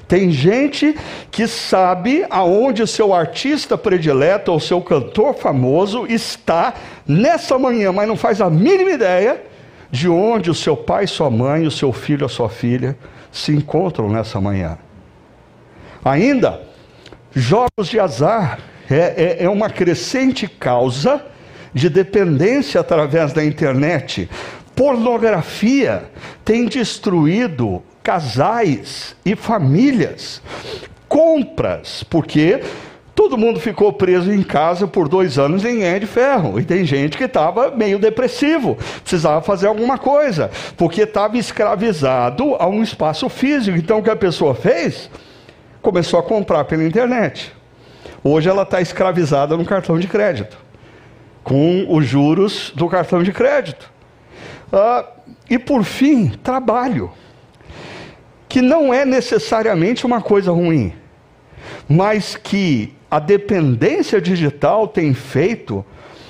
Tem 0.07 0.31
gente 0.31 0.95
que 1.29 1.45
sabe 1.47 2.25
aonde 2.29 2.81
o 2.81 2.87
seu 2.87 3.13
artista 3.13 3.77
predileto 3.77 4.51
ou 4.51 4.59
seu 4.59 4.81
cantor 4.81 5.35
famoso 5.35 6.05
está 6.07 6.73
nessa 7.05 7.59
manhã, 7.59 7.91
mas 7.91 8.07
não 8.07 8.15
faz 8.15 8.39
a 8.39 8.49
mínima 8.49 8.91
ideia 8.91 9.41
de 9.91 10.09
onde 10.09 10.49
o 10.49 10.55
seu 10.55 10.75
pai, 10.75 11.05
sua 11.05 11.29
mãe, 11.29 11.67
o 11.67 11.71
seu 11.71 11.91
filho, 11.91 12.25
a 12.25 12.29
sua 12.29 12.49
filha 12.49 12.97
se 13.31 13.51
encontram 13.51 14.09
nessa 14.09 14.39
manhã. 14.39 14.77
Ainda, 16.05 16.61
jogos 17.33 17.87
de 17.87 17.99
azar 17.99 18.59
é, 18.89 19.39
é, 19.39 19.43
é 19.45 19.49
uma 19.49 19.69
crescente 19.69 20.47
causa 20.47 21.23
de 21.73 21.89
dependência 21.89 22.81
através 22.81 23.31
da 23.31 23.43
internet. 23.43 24.29
Pornografia 24.75 26.03
tem 26.43 26.65
destruído 26.65 27.81
casais 28.01 29.15
e 29.25 29.35
famílias. 29.35 30.41
Compras, 31.07 32.03
porque 32.03 32.61
todo 33.15 33.37
mundo 33.37 33.59
ficou 33.59 33.93
preso 33.93 34.31
em 34.31 34.43
casa 34.43 34.87
por 34.87 35.07
dois 35.07 35.39
anos 35.39 35.63
em 35.63 35.83
é 35.83 35.99
de 35.99 36.05
ferro. 36.05 36.59
E 36.59 36.65
tem 36.65 36.83
gente 36.83 37.17
que 37.17 37.23
estava 37.23 37.71
meio 37.71 37.97
depressivo, 37.97 38.77
precisava 39.01 39.41
fazer 39.41 39.67
alguma 39.67 39.97
coisa, 39.97 40.51
porque 40.75 41.03
estava 41.03 41.37
escravizado 41.37 42.55
a 42.55 42.67
um 42.67 42.83
espaço 42.83 43.29
físico. 43.29 43.77
Então 43.77 43.99
o 43.99 44.03
que 44.03 44.09
a 44.09 44.15
pessoa 44.15 44.53
fez? 44.53 45.09
Começou 45.83 46.17
a 46.17 46.23
comprar 46.23 46.63
pela 46.63 46.83
internet. 46.83 47.53
Hoje 48.23 48.49
ela 48.49 48.63
está 48.63 48.81
escravizada 48.81 49.55
no 49.57 49.65
cartão 49.65 49.99
de 49.99 50.07
crédito, 50.07 50.57
com 51.43 51.85
os 51.89 52.07
juros 52.07 52.71
do 52.73 52.87
cartão 52.87 53.21
de 53.21 53.33
crédito. 53.33 53.91
Ah, 54.71 55.05
e 55.49 55.59
por 55.59 55.83
fim, 55.83 56.29
trabalho, 56.41 57.11
que 58.47 58.61
não 58.61 58.93
é 58.93 59.03
necessariamente 59.03 60.05
uma 60.05 60.21
coisa 60.21 60.51
ruim, 60.51 60.93
mas 61.87 62.37
que 62.37 62.93
a 63.11 63.19
dependência 63.19 64.21
digital 64.21 64.87
tem 64.87 65.13
feito 65.13 65.85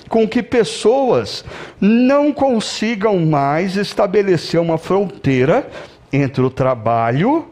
com 0.10 0.27
que 0.27 0.41
pessoas 0.41 1.45
não 1.79 2.33
consigam 2.33 3.19
mais 3.19 3.77
estabelecer 3.77 4.60
uma 4.60 4.79
fronteira 4.79 5.69
entre 6.12 6.41
o 6.41 6.50
trabalho 6.50 7.48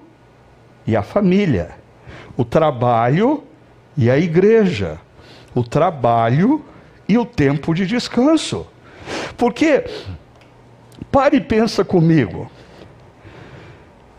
e 0.85 0.95
a 0.95 1.03
família 1.03 1.80
o 2.41 2.45
trabalho 2.45 3.43
e 3.95 4.09
a 4.09 4.17
igreja, 4.17 4.99
o 5.53 5.63
trabalho 5.63 6.65
e 7.07 7.15
o 7.15 7.23
tempo 7.23 7.71
de 7.71 7.85
descanso. 7.85 8.65
Porque, 9.37 9.85
pare 11.11 11.37
e 11.37 11.41
pensa 11.41 11.85
comigo, 11.85 12.49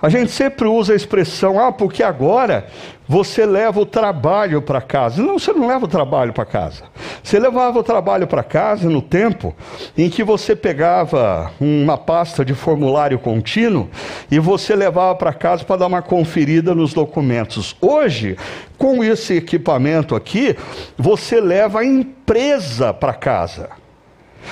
A 0.02 0.08
gente 0.08 0.32
sempre 0.32 0.66
usa 0.66 0.92
a 0.92 0.96
expressão, 0.96 1.64
ah, 1.64 1.70
porque 1.70 2.02
agora 2.02 2.66
você 3.06 3.46
leva 3.46 3.80
o 3.80 3.86
trabalho 3.86 4.60
para 4.60 4.80
casa. 4.80 5.22
Não, 5.22 5.38
você 5.38 5.52
não 5.52 5.68
leva 5.68 5.84
o 5.84 5.88
trabalho 5.88 6.32
para 6.32 6.44
casa. 6.44 6.82
Você 7.22 7.38
levava 7.38 7.78
o 7.78 7.84
trabalho 7.84 8.26
para 8.26 8.42
casa 8.42 8.90
no 8.90 9.00
tempo 9.00 9.54
em 9.96 10.10
que 10.10 10.24
você 10.24 10.56
pegava 10.56 11.52
uma 11.60 11.96
pasta 11.96 12.44
de 12.44 12.52
formulário 12.52 13.16
contínuo 13.16 13.88
e 14.28 14.40
você 14.40 14.74
levava 14.74 15.14
para 15.14 15.32
casa 15.32 15.62
para 15.62 15.76
dar 15.76 15.86
uma 15.86 16.02
conferida 16.02 16.74
nos 16.74 16.92
documentos. 16.92 17.76
Hoje, 17.80 18.36
com 18.76 19.04
esse 19.04 19.34
equipamento 19.36 20.16
aqui, 20.16 20.56
você 20.98 21.40
leva 21.40 21.78
a 21.78 21.84
empresa 21.84 22.92
para 22.92 23.14
casa. 23.14 23.81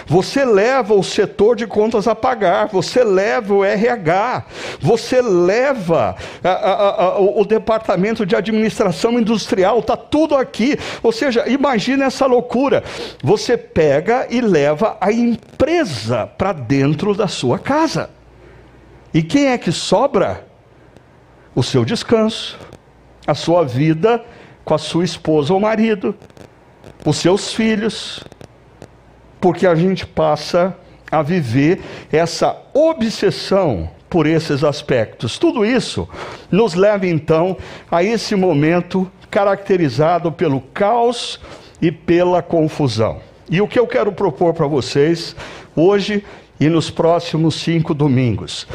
Você 0.07 0.45
leva 0.45 0.95
o 0.95 1.03
setor 1.03 1.57
de 1.57 1.67
contas 1.67 2.07
a 2.07 2.15
pagar, 2.15 2.69
você 2.69 3.05
leva 3.05 3.55
o 3.55 3.65
RH, 3.65 4.45
você 4.81 5.21
leva 5.21 6.17
a, 6.43 6.49
a, 6.49 7.05
a, 7.05 7.21
o 7.21 7.45
departamento 7.45 8.25
de 8.25 8.35
administração 8.35 9.19
industrial, 9.19 9.81
está 9.81 9.97
tudo 9.97 10.37
aqui. 10.37 10.79
Ou 11.03 11.13
seja, 11.13 11.49
imagine 11.49 12.03
essa 12.03 12.27
loucura. 12.27 12.83
Você 13.23 13.57
pega 13.57 14.27
e 14.31 14.41
leva 14.41 14.97
a 15.01 15.13
empresa 15.13 16.27
para 16.27 16.53
dentro 16.53 17.15
da 17.15 17.29
sua 17.29 17.59
casa. 17.59 18.11
E 19.13 19.23
quem 19.23 19.49
é 19.49 19.59
que 19.59 19.73
sobra? 19.73 20.47
O 21.55 21.63
seu 21.65 21.85
descanso, 21.85 22.59
a 23.27 23.35
sua 23.35 23.65
vida 23.65 24.25
com 24.65 24.75
a 24.75 24.79
sua 24.79 25.05
esposa 25.05 25.53
ou 25.53 25.59
marido, 25.59 26.15
os 27.05 27.17
seus 27.17 27.53
filhos 27.53 28.23
porque 29.41 29.67
a 29.67 29.75
gente 29.75 30.07
passa 30.07 30.77
a 31.11 31.23
viver 31.23 31.81
essa 32.13 32.57
obsessão 32.73 33.91
por 34.09 34.27
esses 34.27 34.63
aspectos. 34.65 35.39
Tudo 35.39 35.65
isso 35.65 36.09
nos 36.51 36.75
leva 36.75 37.07
então 37.07 37.57
a 37.91 38.03
esse 38.03 38.35
momento 38.35 39.11
caracterizado 39.31 40.33
pelo 40.33 40.61
caos 40.61 41.41
e 41.81 41.91
pela 41.91 42.43
confusão. 42.43 43.21
E 43.49 43.61
o 43.61 43.69
que 43.69 43.79
eu 43.79 43.87
quero 43.87 44.13
propor 44.13 44.53
para 44.53 44.67
vocês 44.67 45.35
hoje 45.75 46.25
e 46.59 46.69
nos 46.69 46.91
próximos 46.91 47.55
cinco 47.55 47.95
domingos, 47.95 48.67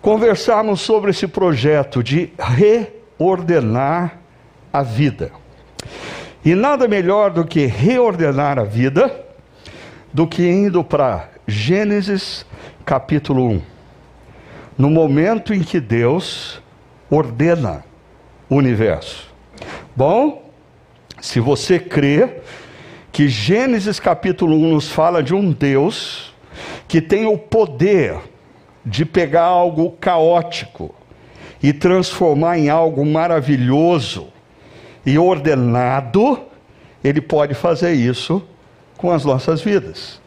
conversarmos 0.00 0.80
sobre 0.80 1.10
esse 1.10 1.26
projeto 1.26 2.02
de 2.02 2.32
reordenar 2.38 4.18
a 4.72 4.82
vida. 4.82 5.32
E 6.44 6.54
nada 6.54 6.86
melhor 6.86 7.30
do 7.30 7.44
que 7.44 7.66
reordenar 7.66 8.58
a 8.58 8.64
vida 8.64 9.29
do 10.12 10.26
que 10.26 10.46
indo 10.48 10.82
para 10.82 11.28
Gênesis 11.46 12.44
capítulo 12.84 13.48
1. 13.48 13.62
No 14.76 14.90
momento 14.90 15.54
em 15.54 15.60
que 15.60 15.78
Deus 15.78 16.60
ordena 17.10 17.84
o 18.48 18.56
universo. 18.56 19.28
Bom, 19.94 20.50
se 21.20 21.38
você 21.38 21.78
crê 21.78 22.40
que 23.12 23.28
Gênesis 23.28 24.00
capítulo 24.00 24.56
1 24.56 24.72
nos 24.72 24.88
fala 24.88 25.22
de 25.22 25.34
um 25.34 25.52
Deus 25.52 26.34
que 26.88 27.00
tem 27.00 27.26
o 27.26 27.38
poder 27.38 28.16
de 28.84 29.04
pegar 29.04 29.44
algo 29.44 29.92
caótico 30.00 30.94
e 31.62 31.72
transformar 31.72 32.58
em 32.58 32.68
algo 32.68 33.04
maravilhoso 33.04 34.28
e 35.04 35.18
ordenado, 35.18 36.40
ele 37.04 37.20
pode 37.20 37.54
fazer 37.54 37.92
isso 37.92 38.42
com 39.00 39.10
as 39.10 39.24
nossas 39.24 39.62
vidas. 39.62 40.20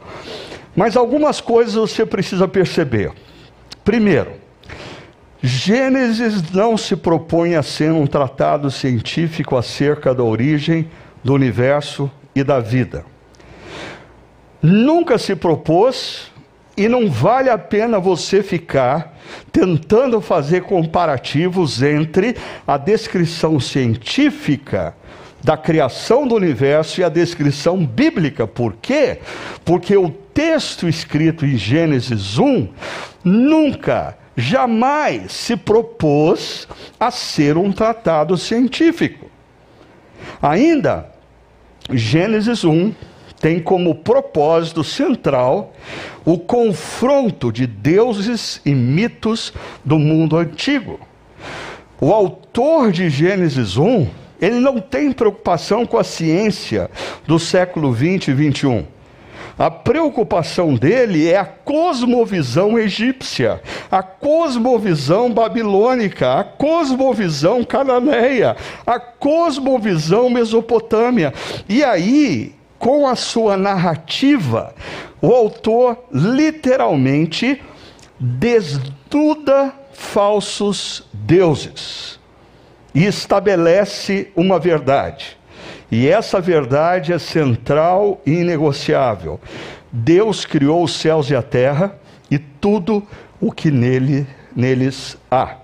Mas 0.75 0.97
algumas 0.97 1.39
coisas 1.39 1.75
você 1.75 2.05
precisa 2.05 2.47
perceber. 2.47 3.11
Primeiro, 3.85 4.31
Gênesis 5.41 6.51
não 6.51 6.75
se 6.75 6.95
propõe 6.95 7.53
a 7.55 7.61
ser 7.61 7.91
um 7.91 8.07
tratado 8.07 8.71
científico 8.71 9.55
acerca 9.55 10.15
da 10.15 10.23
origem 10.23 10.89
do 11.23 11.33
universo 11.33 12.09
e 12.33 12.43
da 12.43 12.59
vida. 12.59 13.05
Nunca 14.59 15.19
se 15.19 15.35
propôs 15.35 16.31
e 16.75 16.87
não 16.87 17.11
vale 17.11 17.51
a 17.51 17.57
pena 17.57 17.99
você 17.99 18.41
ficar 18.41 19.15
tentando 19.51 20.19
fazer 20.19 20.63
comparativos 20.63 21.83
entre 21.83 22.35
a 22.65 22.77
descrição 22.77 23.59
científica 23.59 24.95
da 25.43 25.57
criação 25.57 26.25
do 26.25 26.35
universo 26.35 27.01
e 27.01 27.03
a 27.03 27.09
descrição 27.09 27.85
bíblica. 27.85 28.47
Por 28.47 28.73
quê? 28.81 29.19
Porque 29.65 29.97
o 29.97 30.09
texto 30.09 30.87
escrito 30.87 31.45
em 31.45 31.57
Gênesis 31.57 32.39
1 32.39 32.69
nunca, 33.23 34.17
jamais 34.35 35.31
se 35.31 35.55
propôs 35.55 36.67
a 36.99 37.11
ser 37.11 37.57
um 37.57 37.71
tratado 37.71 38.37
científico. 38.37 39.29
Ainda, 40.41 41.11
Gênesis 41.91 42.63
1 42.63 42.93
tem 43.39 43.59
como 43.59 43.95
propósito 43.95 44.85
central 44.85 45.73
o 46.23 46.37
confronto 46.37 47.51
de 47.51 47.67
deuses 47.67 48.61
e 48.65 48.73
mitos 48.73 49.53
do 49.83 49.99
mundo 49.99 50.37
antigo. 50.37 50.97
O 51.99 52.13
autor 52.13 52.91
de 52.91 53.09
Gênesis 53.09 53.75
1 53.75 54.22
ele 54.43 54.59
não 54.59 54.77
tem 54.77 55.09
preocupação 55.13 55.85
com 55.85 55.97
a 55.97 56.03
ciência 56.03 56.91
do 57.25 57.39
século 57.39 57.93
20 57.93 58.27
e 58.27 58.33
21. 58.33 58.85
A 59.57 59.71
preocupação 59.71 60.73
dele 60.73 61.29
é 61.29 61.37
a 61.37 61.45
cosmovisão 61.45 62.77
egípcia, 62.77 63.61
a 63.89 64.03
cosmovisão 64.03 65.31
babilônica, 65.31 66.33
a 66.33 66.43
cosmovisão 66.43 67.63
cananeia, 67.63 68.57
a 68.85 68.99
cosmovisão 68.99 70.29
mesopotâmia. 70.29 71.33
E 71.69 71.81
aí, 71.81 72.53
com 72.77 73.07
a 73.07 73.15
sua 73.15 73.55
narrativa, 73.55 74.75
o 75.21 75.31
autor 75.31 75.97
literalmente 76.11 77.61
desnuda 78.19 79.73
falsos 79.93 81.07
deuses 81.13 82.22
e 82.93 83.05
estabelece 83.05 84.31
uma 84.35 84.59
verdade. 84.59 85.37
E 85.91 86.07
essa 86.07 86.39
verdade 86.39 87.13
é 87.13 87.19
central 87.19 88.21
e 88.25 88.31
inegociável. 88.31 89.39
Deus 89.91 90.45
criou 90.45 90.83
os 90.83 90.93
céus 90.95 91.29
e 91.29 91.35
a 91.35 91.41
terra 91.41 91.95
e 92.29 92.37
tudo 92.37 93.05
o 93.39 93.51
que 93.51 93.69
nele, 93.69 94.25
neles 94.55 95.17
há. 95.29 95.57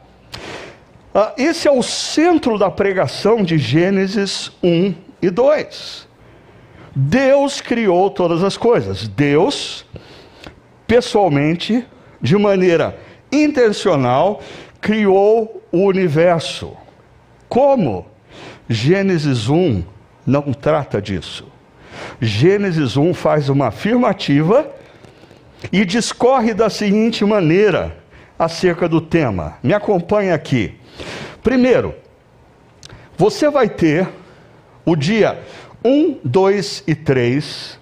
Ah, 1.13 1.34
esse 1.38 1.68
é 1.68 1.72
o 1.72 1.82
centro 1.82 2.58
da 2.58 2.70
pregação 2.70 3.44
de 3.44 3.58
Gênesis 3.58 4.52
1 4.62 4.94
e 5.22 5.30
2. 5.30 6.08
Deus 6.96 7.62
criou 7.62 8.10
todas 8.10 8.44
as 8.44 8.56
coisas. 8.56 9.08
Deus, 9.08 9.86
pessoalmente, 10.86 11.86
de 12.22 12.38
maneira 12.38 13.00
intencional, 13.32 14.42
criou 14.80 15.63
o 15.72 15.86
universo. 15.86 16.78
Como? 17.50 18.06
Gênesis 18.70 19.50
1 19.50 19.84
não 20.26 20.54
trata 20.54 21.02
disso. 21.02 21.48
Gênesis 22.22 22.96
1 22.96 23.14
faz 23.16 23.50
uma 23.50 23.68
afirmativa 23.68 24.70
e 25.72 25.84
discorre 25.84 26.54
da 26.54 26.70
seguinte 26.70 27.26
maneira 27.26 27.98
acerca 28.38 28.88
do 28.88 29.02
tema. 29.02 29.58
Me 29.64 29.74
acompanhe 29.74 30.32
aqui. 30.32 30.76
Primeiro, 31.42 31.96
você 33.18 33.50
vai 33.50 33.68
ter 33.68 34.08
o 34.86 34.96
dia 34.96 35.40
1, 35.84 36.20
2 36.24 36.84
e 36.88 36.96
3, 36.96 37.80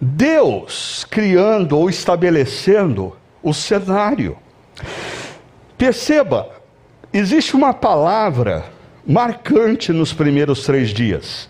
Deus 0.00 1.06
criando 1.08 1.76
ou 1.78 1.90
estabelecendo 1.90 3.16
o 3.42 3.52
cenário. 3.52 4.36
Perceba, 5.76 6.48
existe 7.12 7.54
uma 7.54 7.74
palavra 7.74 8.64
marcante 9.06 9.92
nos 9.92 10.12
primeiros 10.12 10.64
três 10.64 10.90
dias: 10.90 11.48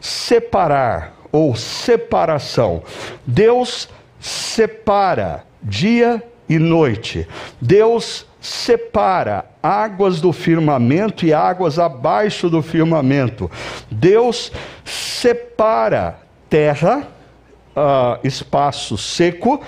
separar 0.00 1.14
ou 1.32 1.54
separação. 1.54 2.82
Deus 3.26 3.88
separa 4.20 5.44
dia 5.62 6.22
e 6.48 6.58
noite. 6.58 7.26
Deus 7.60 8.26
separa 8.40 9.44
águas 9.62 10.20
do 10.20 10.32
firmamento 10.32 11.26
e 11.26 11.34
águas 11.34 11.78
abaixo 11.78 12.48
do 12.48 12.62
firmamento. 12.62 13.50
Deus 13.90 14.52
separa 14.84 16.20
terra, 16.48 17.08
uh, 17.76 18.26
espaço 18.26 18.96
seco, 18.96 19.60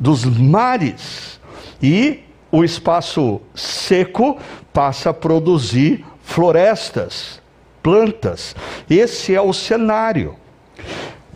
dos 0.00 0.24
mares. 0.24 1.38
E 1.82 2.20
o 2.50 2.64
espaço 2.64 3.40
seco 3.54 4.38
passa 4.72 5.10
a 5.10 5.14
produzir 5.14 6.04
florestas, 6.22 7.40
plantas. 7.82 8.54
Esse 8.88 9.34
é 9.34 9.40
o 9.40 9.52
cenário. 9.52 10.36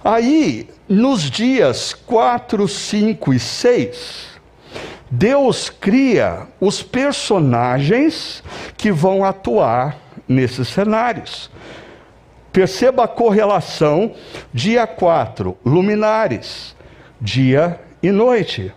Aí, 0.04 0.68
nos 0.88 1.30
dias 1.30 1.92
4, 1.92 2.68
5 2.68 3.34
e 3.34 3.40
6, 3.40 4.26
Deus 5.10 5.68
cria 5.68 6.46
os 6.60 6.82
personagens 6.82 8.42
que 8.76 8.92
vão 8.92 9.24
atuar 9.24 9.96
nesses 10.28 10.68
cenários. 10.68 11.50
Perceba 12.52 13.04
a 13.04 13.08
correlação: 13.08 14.14
dia 14.52 14.86
4, 14.86 15.56
luminares, 15.64 16.74
dia 17.20 17.80
e 18.02 18.10
noite. 18.10 18.72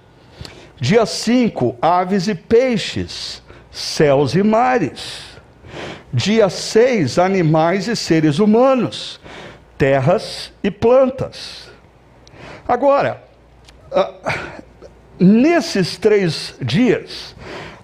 Dia 0.81 1.05
5, 1.05 1.77
aves 1.81 2.27
e 2.27 2.35
peixes, 2.35 3.43
céus 3.69 4.33
e 4.33 4.41
mares. 4.41 5.38
Dia 6.13 6.49
6, 6.49 7.19
animais 7.19 7.87
e 7.87 7.95
seres 7.95 8.39
humanos, 8.39 9.19
terras 9.77 10.51
e 10.63 10.71
plantas. 10.71 11.69
Agora, 12.67 13.23
ah, 13.91 14.13
nesses 15.19 15.97
três 15.97 16.55
dias, 16.61 17.35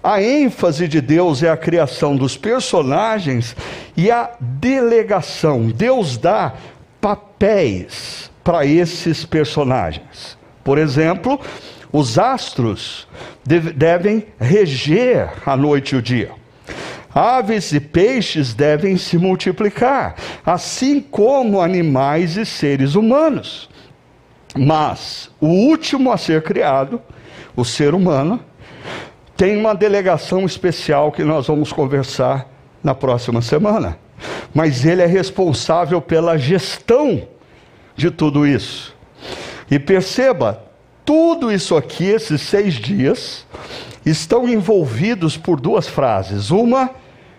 a 0.02 0.22
ênfase 0.22 0.88
de 0.88 1.00
Deus 1.00 1.42
é 1.42 1.50
a 1.50 1.56
criação 1.56 2.16
dos 2.16 2.36
personagens 2.36 3.56
e 3.96 4.10
a 4.10 4.30
delegação. 4.40 5.68
Deus 5.68 6.16
dá 6.16 6.54
papéis 7.00 8.30
para 8.42 8.64
esses 8.64 9.24
personagens. 9.24 10.36
Por 10.62 10.78
exemplo, 10.78 11.40
os 11.92 12.18
astros 12.18 13.06
devem 13.44 14.26
reger 14.38 15.28
a 15.44 15.56
noite 15.56 15.94
e 15.94 15.98
o 15.98 16.02
dia. 16.02 16.30
Aves 17.16 17.72
e 17.72 17.80
peixes 17.80 18.52
devem 18.52 18.98
se 18.98 19.16
multiplicar, 19.16 20.16
assim 20.44 21.00
como 21.00 21.62
animais 21.62 22.36
e 22.36 22.44
seres 22.44 22.94
humanos. 22.94 23.70
Mas 24.54 25.30
o 25.40 25.46
último 25.46 26.12
a 26.12 26.18
ser 26.18 26.42
criado, 26.42 27.00
o 27.56 27.64
ser 27.64 27.94
humano, 27.94 28.38
tem 29.34 29.56
uma 29.56 29.74
delegação 29.74 30.44
especial 30.44 31.10
que 31.10 31.24
nós 31.24 31.46
vamos 31.46 31.72
conversar 31.72 32.50
na 32.84 32.94
próxima 32.94 33.40
semana. 33.40 33.98
Mas 34.52 34.84
ele 34.84 35.00
é 35.00 35.06
responsável 35.06 36.02
pela 36.02 36.36
gestão 36.36 37.26
de 37.96 38.10
tudo 38.10 38.46
isso. 38.46 38.94
E 39.70 39.78
perceba, 39.78 40.62
tudo 41.02 41.50
isso 41.50 41.76
aqui, 41.76 42.04
esses 42.04 42.42
seis 42.42 42.74
dias, 42.74 43.46
estão 44.04 44.46
envolvidos 44.46 45.38
por 45.38 45.58
duas 45.58 45.88
frases. 45.88 46.50
Uma, 46.50 46.90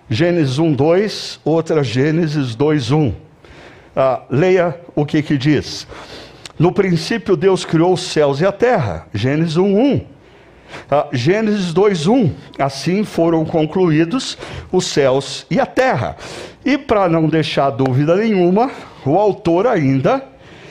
Gênesis 0.10 0.58
1, 0.58 0.74
2, 0.74 1.40
outra, 1.44 1.84
Gênesis 1.84 2.56
2, 2.56 2.92
1. 2.92 3.14
Ah, 3.96 4.22
leia 4.30 4.80
o 4.96 5.06
que 5.06 5.22
que 5.22 5.38
diz. 5.38 5.86
No 6.58 6.72
princípio, 6.72 7.36
Deus 7.36 7.66
criou 7.66 7.94
os 7.94 8.02
céus 8.02 8.40
e 8.40 8.46
a 8.46 8.52
terra. 8.52 9.08
Gênesis 9.14 9.58
1, 9.58 9.66
1. 9.66 10.02
Ah, 10.90 11.08
Gênesis 11.12 11.74
2, 11.74 12.08
1. 12.08 12.32
Assim 12.58 13.04
foram 13.04 13.44
concluídos 13.44 14.38
os 14.72 14.86
céus 14.86 15.46
e 15.52 15.60
a 15.60 15.66
terra. 15.66 16.16
E 16.64 16.78
para 16.78 17.10
não 17.10 17.28
deixar 17.28 17.70
dúvida 17.72 18.16
nenhuma, 18.16 18.72
o 19.06 19.18
autor 19.18 19.68
ainda 19.68 20.24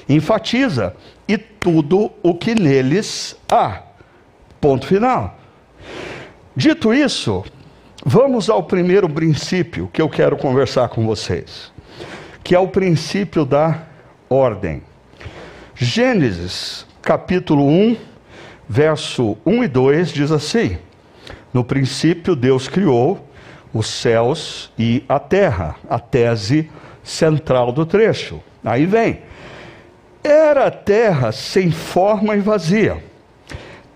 enfatiza: 0.09 0.95
e 1.29 1.37
tudo 1.37 2.11
o 2.23 2.35
que 2.35 2.55
neles 2.55 3.37
há. 3.51 3.83
Ponto 4.61 4.87
final. 4.87 5.39
Dito 6.57 6.95
isso, 6.95 7.45
vamos 8.09 8.49
ao 8.49 8.63
primeiro 8.63 9.09
princípio 9.09 9.91
que 9.93 10.01
eu 10.01 10.09
quero 10.09 10.37
conversar 10.37 10.89
com 10.91 11.05
vocês, 11.05 11.73
que 12.45 12.55
é 12.55 12.59
o 12.59 12.69
princípio 12.69 13.45
da 13.45 13.83
ordem. 14.31 14.81
Gênesis, 15.75 16.87
capítulo 17.03 17.67
1, 17.67 17.97
verso 18.69 19.37
1 19.45 19.65
e 19.65 19.69
2 19.69 20.13
diz 20.13 20.31
assim: 20.31 20.79
No 21.53 21.65
princípio 21.65 22.37
Deus 22.37 22.69
criou 22.69 23.29
os 23.75 23.89
céus 23.89 24.73
e 24.79 25.05
a 25.09 25.19
terra, 25.19 25.75
a 25.91 25.99
tese 25.99 26.71
central 27.03 27.73
do 27.73 27.85
trecho. 27.85 28.41
Aí 28.65 28.87
vem: 28.87 29.23
era 30.23 30.67
a 30.67 30.71
terra 30.71 31.33
sem 31.33 31.73
forma 31.73 32.37
e 32.37 32.41
vazia. 32.41 33.03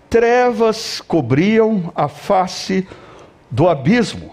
Trevas 0.09 0.99
cobriam 0.99 1.93
a 1.95 2.09
face 2.09 2.85
abismo, 3.67 4.31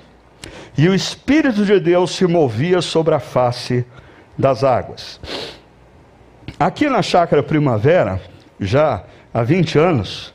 e 0.76 0.88
o 0.88 0.94
Espírito 0.94 1.64
de 1.64 1.80
Deus 1.80 2.12
se 2.12 2.26
movia 2.26 2.80
sobre 2.80 3.14
a 3.14 3.20
face 3.20 3.84
das 4.36 4.62
águas. 4.62 5.20
Aqui 6.58 6.88
na 6.88 7.02
Chácara 7.02 7.42
Primavera, 7.42 8.20
já 8.60 9.02
há 9.34 9.42
20 9.42 9.78
anos, 9.78 10.34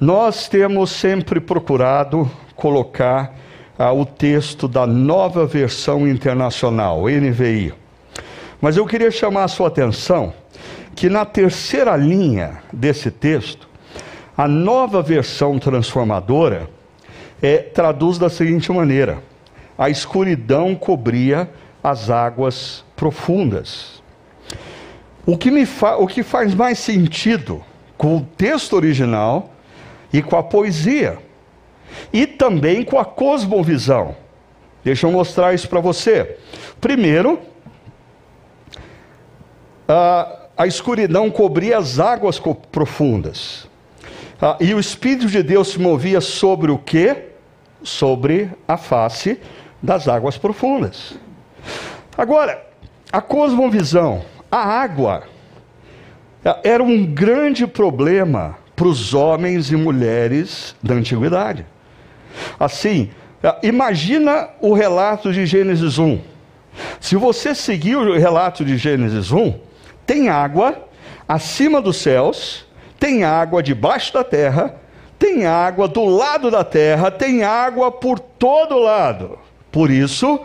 nós 0.00 0.48
temos 0.48 0.90
sempre 0.90 1.40
procurado 1.40 2.30
colocar 2.54 3.34
ah, 3.78 3.92
o 3.92 4.04
texto 4.04 4.66
da 4.66 4.86
nova 4.86 5.46
versão 5.46 6.06
internacional, 6.06 7.04
NVI. 7.08 7.72
Mas 8.60 8.76
eu 8.76 8.86
queria 8.86 9.10
chamar 9.10 9.44
a 9.44 9.48
sua 9.48 9.68
atenção 9.68 10.32
que 10.94 11.08
na 11.08 11.24
terceira 11.24 11.96
linha 11.96 12.58
desse 12.72 13.10
texto, 13.10 13.68
a 14.36 14.48
nova 14.48 15.00
versão 15.00 15.58
transformadora 15.58 16.68
é, 17.42 17.58
traduz 17.58 18.18
da 18.18 18.28
seguinte 18.28 18.70
maneira: 18.72 19.22
a 19.76 19.88
escuridão 19.88 20.74
cobria 20.74 21.48
as 21.82 22.10
águas 22.10 22.84
profundas. 22.96 24.02
O 25.24 25.36
que, 25.36 25.50
me 25.50 25.66
fa 25.66 25.96
o 25.96 26.06
que 26.06 26.22
faz 26.22 26.54
mais 26.54 26.78
sentido 26.78 27.62
com 27.96 28.16
o 28.16 28.20
texto 28.20 28.74
original 28.74 29.50
e 30.12 30.22
com 30.22 30.36
a 30.36 30.42
poesia, 30.42 31.18
e 32.12 32.26
também 32.26 32.82
com 32.82 32.98
a 32.98 33.04
cosmovisão. 33.04 34.16
Deixa 34.82 35.06
eu 35.06 35.12
mostrar 35.12 35.52
isso 35.52 35.68
para 35.68 35.80
você. 35.80 36.38
Primeiro, 36.80 37.40
uh, 39.88 40.38
a 40.56 40.66
escuridão 40.66 41.30
cobria 41.30 41.76
as 41.76 41.98
águas 41.98 42.40
profundas. 42.72 43.68
Ah, 44.40 44.56
e 44.60 44.72
o 44.72 44.78
Espírito 44.80 45.26
de 45.26 45.42
Deus 45.42 45.68
se 45.68 45.80
movia 45.80 46.20
sobre 46.20 46.70
o 46.70 46.78
quê? 46.78 47.27
Sobre 47.82 48.50
a 48.66 48.76
face 48.76 49.40
das 49.82 50.08
águas 50.08 50.36
profundas. 50.36 51.14
Agora, 52.16 52.66
a 53.12 53.20
cosmovisão, 53.20 54.22
a 54.50 54.58
água, 54.58 55.24
ah, 56.44 56.58
era 56.64 56.82
um 56.82 57.06
grande 57.06 57.66
problema 57.66 58.56
para 58.74 58.88
os 58.88 59.14
homens 59.14 59.70
e 59.70 59.76
mulheres 59.76 60.74
da 60.82 60.94
antiguidade. 60.94 61.66
Assim, 62.58 63.10
ah, 63.42 63.56
imagina 63.62 64.48
o 64.60 64.72
relato 64.72 65.32
de 65.32 65.46
Gênesis 65.46 65.98
1. 65.98 66.20
Se 67.00 67.16
você 67.16 67.54
seguir 67.54 67.96
o 67.96 68.16
relato 68.16 68.64
de 68.64 68.76
Gênesis 68.76 69.32
1, 69.32 69.54
tem 70.06 70.28
água 70.28 70.88
acima 71.28 71.80
dos 71.80 71.96
céus, 71.98 72.66
tem 72.98 73.24
água 73.24 73.62
debaixo 73.62 74.12
da 74.12 74.24
terra, 74.24 74.74
tem 75.28 75.44
água 75.44 75.86
do 75.86 76.04
lado 76.06 76.50
da 76.50 76.64
terra, 76.64 77.10
tem 77.10 77.42
água 77.42 77.92
por 77.92 78.18
todo 78.18 78.78
lado. 78.78 79.38
Por 79.70 79.90
isso, 79.90 80.40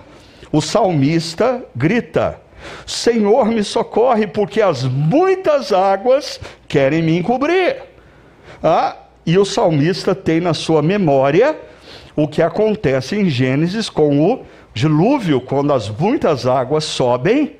o 0.52 0.60
salmista 0.60 1.64
grita: 1.74 2.40
Senhor, 2.86 3.46
me 3.46 3.64
socorre, 3.64 4.28
porque 4.28 4.62
as 4.62 4.84
muitas 4.84 5.72
águas 5.72 6.40
querem 6.68 7.02
me 7.02 7.18
encobrir. 7.18 7.78
Ah, 8.62 8.98
e 9.26 9.38
o 9.38 9.46
salmista 9.46 10.14
tem 10.14 10.42
na 10.42 10.54
sua 10.54 10.82
memória 10.82 11.58
o 12.14 12.28
que 12.28 12.42
acontece 12.42 13.16
em 13.16 13.30
Gênesis 13.30 13.90
com 13.90 14.34
o 14.34 14.46
dilúvio, 14.74 15.40
quando 15.40 15.72
as 15.72 15.90
muitas 15.90 16.46
águas 16.46 16.84
sobem 16.84 17.56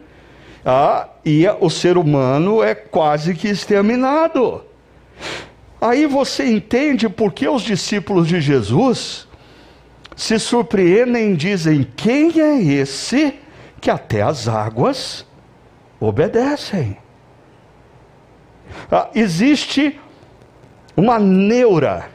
ah, 0.66 1.08
e 1.26 1.46
o 1.62 1.70
ser 1.70 1.98
humano 1.98 2.62
é 2.62 2.76
quase 2.76 3.34
que 3.34 3.48
exterminado. 3.48 4.62
Aí 5.84 6.06
você 6.06 6.46
entende 6.46 7.10
por 7.10 7.34
que 7.34 7.46
os 7.46 7.62
discípulos 7.62 8.26
de 8.30 8.40
Jesus 8.40 9.28
se 10.16 10.40
surpreendem 10.40 11.34
e 11.34 11.36
dizem: 11.36 11.86
Quem 11.98 12.40
é 12.40 12.62
esse 12.62 13.38
que 13.82 13.92
até 13.92 14.22
as 14.22 14.48
águas 14.48 15.26
obedecem? 16.00 16.98
Ah, 18.90 19.10
existe 19.14 20.00
uma 20.96 21.20
neura 21.20 22.06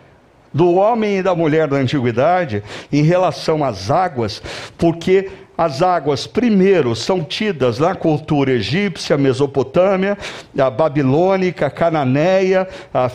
do 0.50 0.72
homem 0.72 1.18
e 1.18 1.22
da 1.22 1.34
mulher 1.34 1.68
da 1.68 1.76
antiguidade 1.76 2.64
em 2.90 3.02
relação 3.02 3.62
às 3.62 3.90
águas, 3.90 4.42
porque 4.78 5.30
as 5.58 5.82
águas, 5.82 6.24
primeiro, 6.24 6.94
são 6.94 7.24
tidas 7.24 7.80
na 7.80 7.92
cultura 7.92 8.52
egípcia, 8.52 9.18
mesopotâmia, 9.18 10.16
a 10.56 10.70
babilônica, 10.70 11.68
cananeia, 11.68 12.68
a 12.94 13.08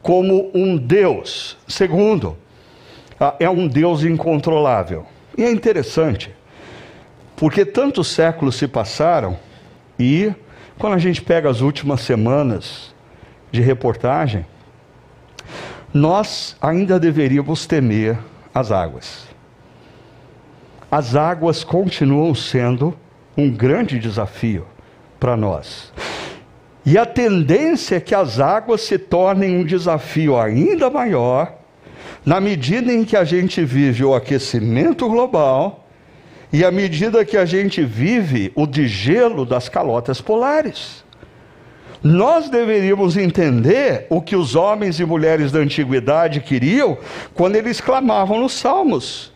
como 0.00 0.52
um 0.54 0.76
deus. 0.76 1.58
Segundo, 1.66 2.36
é 3.40 3.50
um 3.50 3.66
deus 3.66 4.04
incontrolável. 4.04 5.06
E 5.36 5.42
é 5.42 5.50
interessante, 5.50 6.32
porque 7.34 7.64
tantos 7.64 8.06
séculos 8.06 8.54
se 8.54 8.68
passaram 8.68 9.36
e, 9.98 10.32
quando 10.78 10.94
a 10.94 10.98
gente 10.98 11.20
pega 11.20 11.50
as 11.50 11.60
últimas 11.60 12.02
semanas 12.02 12.94
de 13.50 13.60
reportagem, 13.60 14.46
nós 15.92 16.56
ainda 16.62 17.00
deveríamos 17.00 17.66
temer 17.66 18.16
as 18.54 18.70
águas. 18.70 19.33
As 20.90 21.16
águas 21.16 21.64
continuam 21.64 22.34
sendo 22.34 22.94
um 23.36 23.50
grande 23.50 23.98
desafio 23.98 24.66
para 25.18 25.36
nós. 25.36 25.92
E 26.86 26.98
a 26.98 27.06
tendência 27.06 27.96
é 27.96 28.00
que 28.00 28.14
as 28.14 28.38
águas 28.38 28.82
se 28.82 28.98
tornem 28.98 29.56
um 29.56 29.64
desafio 29.64 30.38
ainda 30.38 30.90
maior 30.90 31.54
na 32.24 32.40
medida 32.40 32.92
em 32.92 33.04
que 33.04 33.16
a 33.16 33.24
gente 33.24 33.64
vive 33.64 34.04
o 34.04 34.14
aquecimento 34.14 35.08
global 35.08 35.86
e 36.52 36.64
à 36.64 36.70
medida 36.70 37.24
que 37.24 37.36
a 37.36 37.44
gente 37.44 37.82
vive 37.82 38.52
o 38.54 38.66
degelo 38.66 39.44
das 39.44 39.68
calotas 39.68 40.20
polares. 40.20 41.04
Nós 42.02 42.50
deveríamos 42.50 43.16
entender 43.16 44.06
o 44.10 44.20
que 44.20 44.36
os 44.36 44.54
homens 44.54 45.00
e 45.00 45.04
mulheres 45.04 45.50
da 45.50 45.58
antiguidade 45.58 46.40
queriam 46.40 46.98
quando 47.32 47.56
eles 47.56 47.80
clamavam 47.80 48.40
nos 48.40 48.52
salmos: 48.52 49.32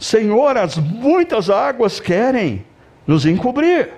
Senhor, 0.00 0.56
as 0.56 0.78
muitas 0.78 1.50
águas 1.50 2.00
querem 2.00 2.64
nos 3.06 3.26
encobrir. 3.26 3.90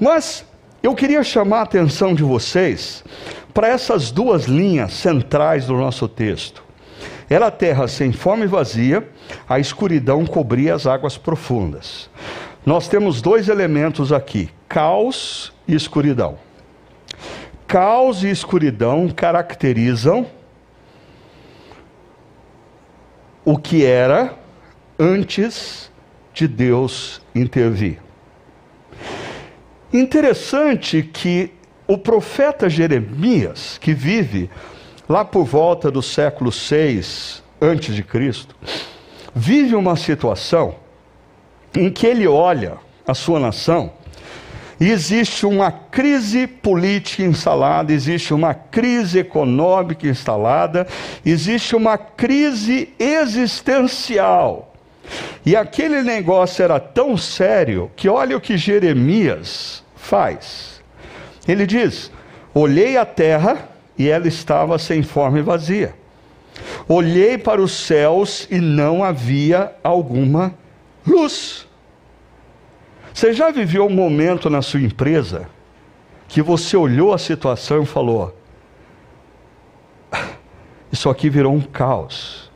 Mas 0.00 0.44
eu 0.82 0.96
queria 0.96 1.22
chamar 1.22 1.60
a 1.60 1.62
atenção 1.62 2.12
de 2.12 2.24
vocês 2.24 3.04
para 3.54 3.68
essas 3.68 4.10
duas 4.10 4.46
linhas 4.46 4.94
centrais 4.94 5.66
do 5.66 5.76
nosso 5.76 6.08
texto. 6.08 6.64
Era 7.30 7.46
a 7.46 7.50
terra 7.52 7.86
sem 7.86 8.10
fome 8.10 8.44
e 8.44 8.48
vazia, 8.48 9.08
a 9.48 9.60
escuridão 9.60 10.26
cobria 10.26 10.74
as 10.74 10.88
águas 10.88 11.16
profundas. 11.16 12.10
Nós 12.66 12.88
temos 12.88 13.22
dois 13.22 13.48
elementos 13.48 14.12
aqui: 14.12 14.50
caos 14.68 15.52
e 15.68 15.74
escuridão. 15.74 16.36
Caos 17.68 18.24
e 18.24 18.30
escuridão 18.30 19.08
caracterizam 19.08 20.26
o 23.44 23.56
que 23.56 23.84
era 23.84 24.34
antes 24.98 25.90
de 26.34 26.48
Deus 26.48 27.22
intervir. 27.34 27.98
Interessante 29.92 31.02
que 31.02 31.52
o 31.86 31.96
profeta 31.96 32.68
Jeremias, 32.68 33.78
que 33.78 33.94
vive 33.94 34.50
lá 35.08 35.24
por 35.24 35.44
volta 35.44 35.90
do 35.90 36.02
século 36.02 36.52
6 36.52 37.42
antes 37.60 37.94
de 37.94 38.02
Cristo, 38.02 38.54
vive 39.34 39.74
uma 39.74 39.96
situação 39.96 40.74
em 41.74 41.90
que 41.90 42.06
ele 42.06 42.26
olha 42.26 42.76
a 43.06 43.14
sua 43.14 43.40
nação 43.40 43.92
e 44.80 44.90
existe 44.90 45.44
uma 45.44 45.72
crise 45.72 46.46
política 46.46 47.24
instalada, 47.24 47.92
existe 47.92 48.32
uma 48.32 48.54
crise 48.54 49.18
econômica 49.18 50.06
instalada, 50.06 50.86
existe 51.24 51.74
uma 51.74 51.98
crise 51.98 52.92
existencial. 52.98 54.67
E 55.44 55.56
aquele 55.56 56.02
negócio 56.02 56.62
era 56.62 56.78
tão 56.78 57.16
sério 57.16 57.90
que 57.96 58.08
olha 58.08 58.36
o 58.36 58.40
que 58.40 58.56
Jeremias 58.56 59.84
faz. 59.96 60.82
Ele 61.46 61.66
diz: 61.66 62.10
Olhei 62.54 62.96
a 62.96 63.06
terra 63.06 63.68
e 63.96 64.08
ela 64.08 64.28
estava 64.28 64.78
sem 64.78 65.02
forma 65.02 65.38
e 65.38 65.42
vazia. 65.42 65.94
Olhei 66.88 67.38
para 67.38 67.60
os 67.60 67.72
céus 67.72 68.46
e 68.50 68.58
não 68.60 69.02
havia 69.02 69.72
alguma 69.82 70.54
luz. 71.06 71.66
Você 73.12 73.32
já 73.32 73.50
viveu 73.50 73.86
um 73.86 73.90
momento 73.90 74.48
na 74.48 74.62
sua 74.62 74.80
empresa 74.80 75.48
que 76.28 76.42
você 76.42 76.76
olhou 76.76 77.12
a 77.12 77.18
situação 77.18 77.82
e 77.82 77.86
falou: 77.86 78.36
Isso 80.92 81.08
aqui 81.08 81.30
virou 81.30 81.54
um 81.54 81.60
caos 81.60 82.48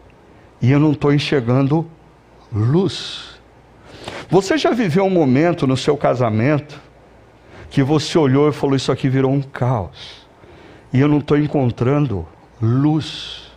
e 0.61 0.71
eu 0.71 0.79
não 0.79 0.93
estou 0.93 1.13
enxergando 1.13 1.91
luz. 2.55 3.41
Você 4.29 4.59
já 4.59 4.71
viveu 4.71 5.05
um 5.05 5.11
momento 5.11 5.67
no 5.67 5.77
seu 5.77 5.97
casamento 5.97 6.81
que 7.71 7.83
você 7.83 8.19
olhou 8.19 8.49
e 8.49 8.53
falou: 8.53 8.77
Isso 8.77 8.93
aqui 8.93 9.09
virou 9.09 9.33
um 9.33 9.43
caos 9.43 10.27
e 10.93 11.01
eu 11.01 11.09
não 11.09 11.19
estou 11.19 11.39
encontrando 11.39 12.27
luz. 12.61 13.51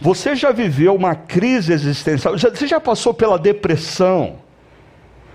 Você 0.00 0.36
já 0.36 0.52
viveu 0.52 0.94
uma 0.94 1.14
crise 1.14 1.72
existencial? 1.72 2.36
Você 2.38 2.66
já 2.66 2.78
passou 2.78 3.12
pela 3.12 3.38
depressão? 3.38 4.36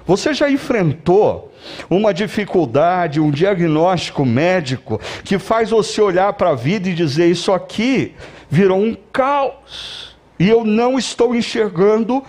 Você 0.06 0.34
já 0.34 0.50
enfrentou 0.50 1.54
uma 1.90 2.14
dificuldade, 2.14 3.20
um 3.20 3.30
diagnóstico 3.30 4.26
médico 4.26 5.00
que 5.24 5.38
faz 5.38 5.70
você 5.70 6.02
olhar 6.02 6.34
para 6.34 6.52
a 6.52 6.56
vida 6.56 6.90
e 6.90 6.96
dizer: 6.96 7.30
Isso 7.30 7.52
aqui 7.52 8.16
virou 8.50 8.80
um 8.80 8.96
caos 9.12 10.18
e 10.40 10.50
eu 10.50 10.64
não 10.64 10.98
estou 10.98 11.36
enxergando 11.36 12.24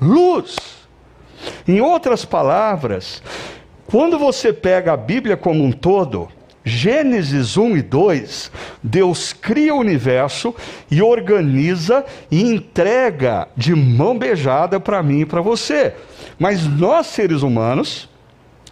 luz. 0.00 0.56
Em 1.66 1.80
outras 1.80 2.24
palavras, 2.24 3.22
quando 3.86 4.18
você 4.18 4.52
pega 4.52 4.92
a 4.92 4.96
Bíblia 4.96 5.36
como 5.36 5.62
um 5.62 5.72
todo, 5.72 6.28
Gênesis 6.64 7.56
1 7.56 7.76
e 7.76 7.82
2, 7.82 8.50
Deus 8.82 9.32
cria 9.32 9.72
o 9.72 9.78
universo 9.78 10.52
e 10.90 11.00
organiza 11.00 12.04
e 12.28 12.42
entrega 12.42 13.46
de 13.56 13.72
mão 13.72 14.18
beijada 14.18 14.80
para 14.80 15.00
mim 15.00 15.20
e 15.20 15.26
para 15.26 15.40
você. 15.40 15.94
Mas 16.36 16.66
nós, 16.66 17.06
seres 17.06 17.42
humanos, 17.42 18.08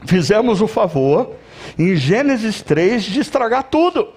fizemos 0.07 0.61
o 0.61 0.67
favor, 0.67 1.37
em 1.79 1.95
Gênesis 1.95 2.61
3, 2.63 3.05
de 3.05 3.21
estragar 3.21 3.63
tudo. 3.65 4.09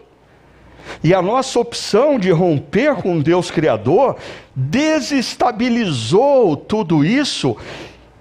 E 1.03 1.13
a 1.13 1.21
nossa 1.21 1.59
opção 1.59 2.17
de 2.19 2.31
romper 2.31 2.95
com 2.95 3.19
Deus 3.19 3.51
Criador 3.51 4.17
desestabilizou 4.55 6.57
tudo 6.57 7.05
isso 7.05 7.55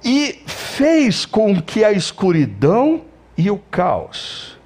e 0.04 0.42
fez 0.46 1.24
com 1.26 1.60
que 1.60 1.84
a 1.84 1.92
escuridão 1.92 3.02
e 3.36 3.50
o 3.50 3.58
caos 3.58 4.56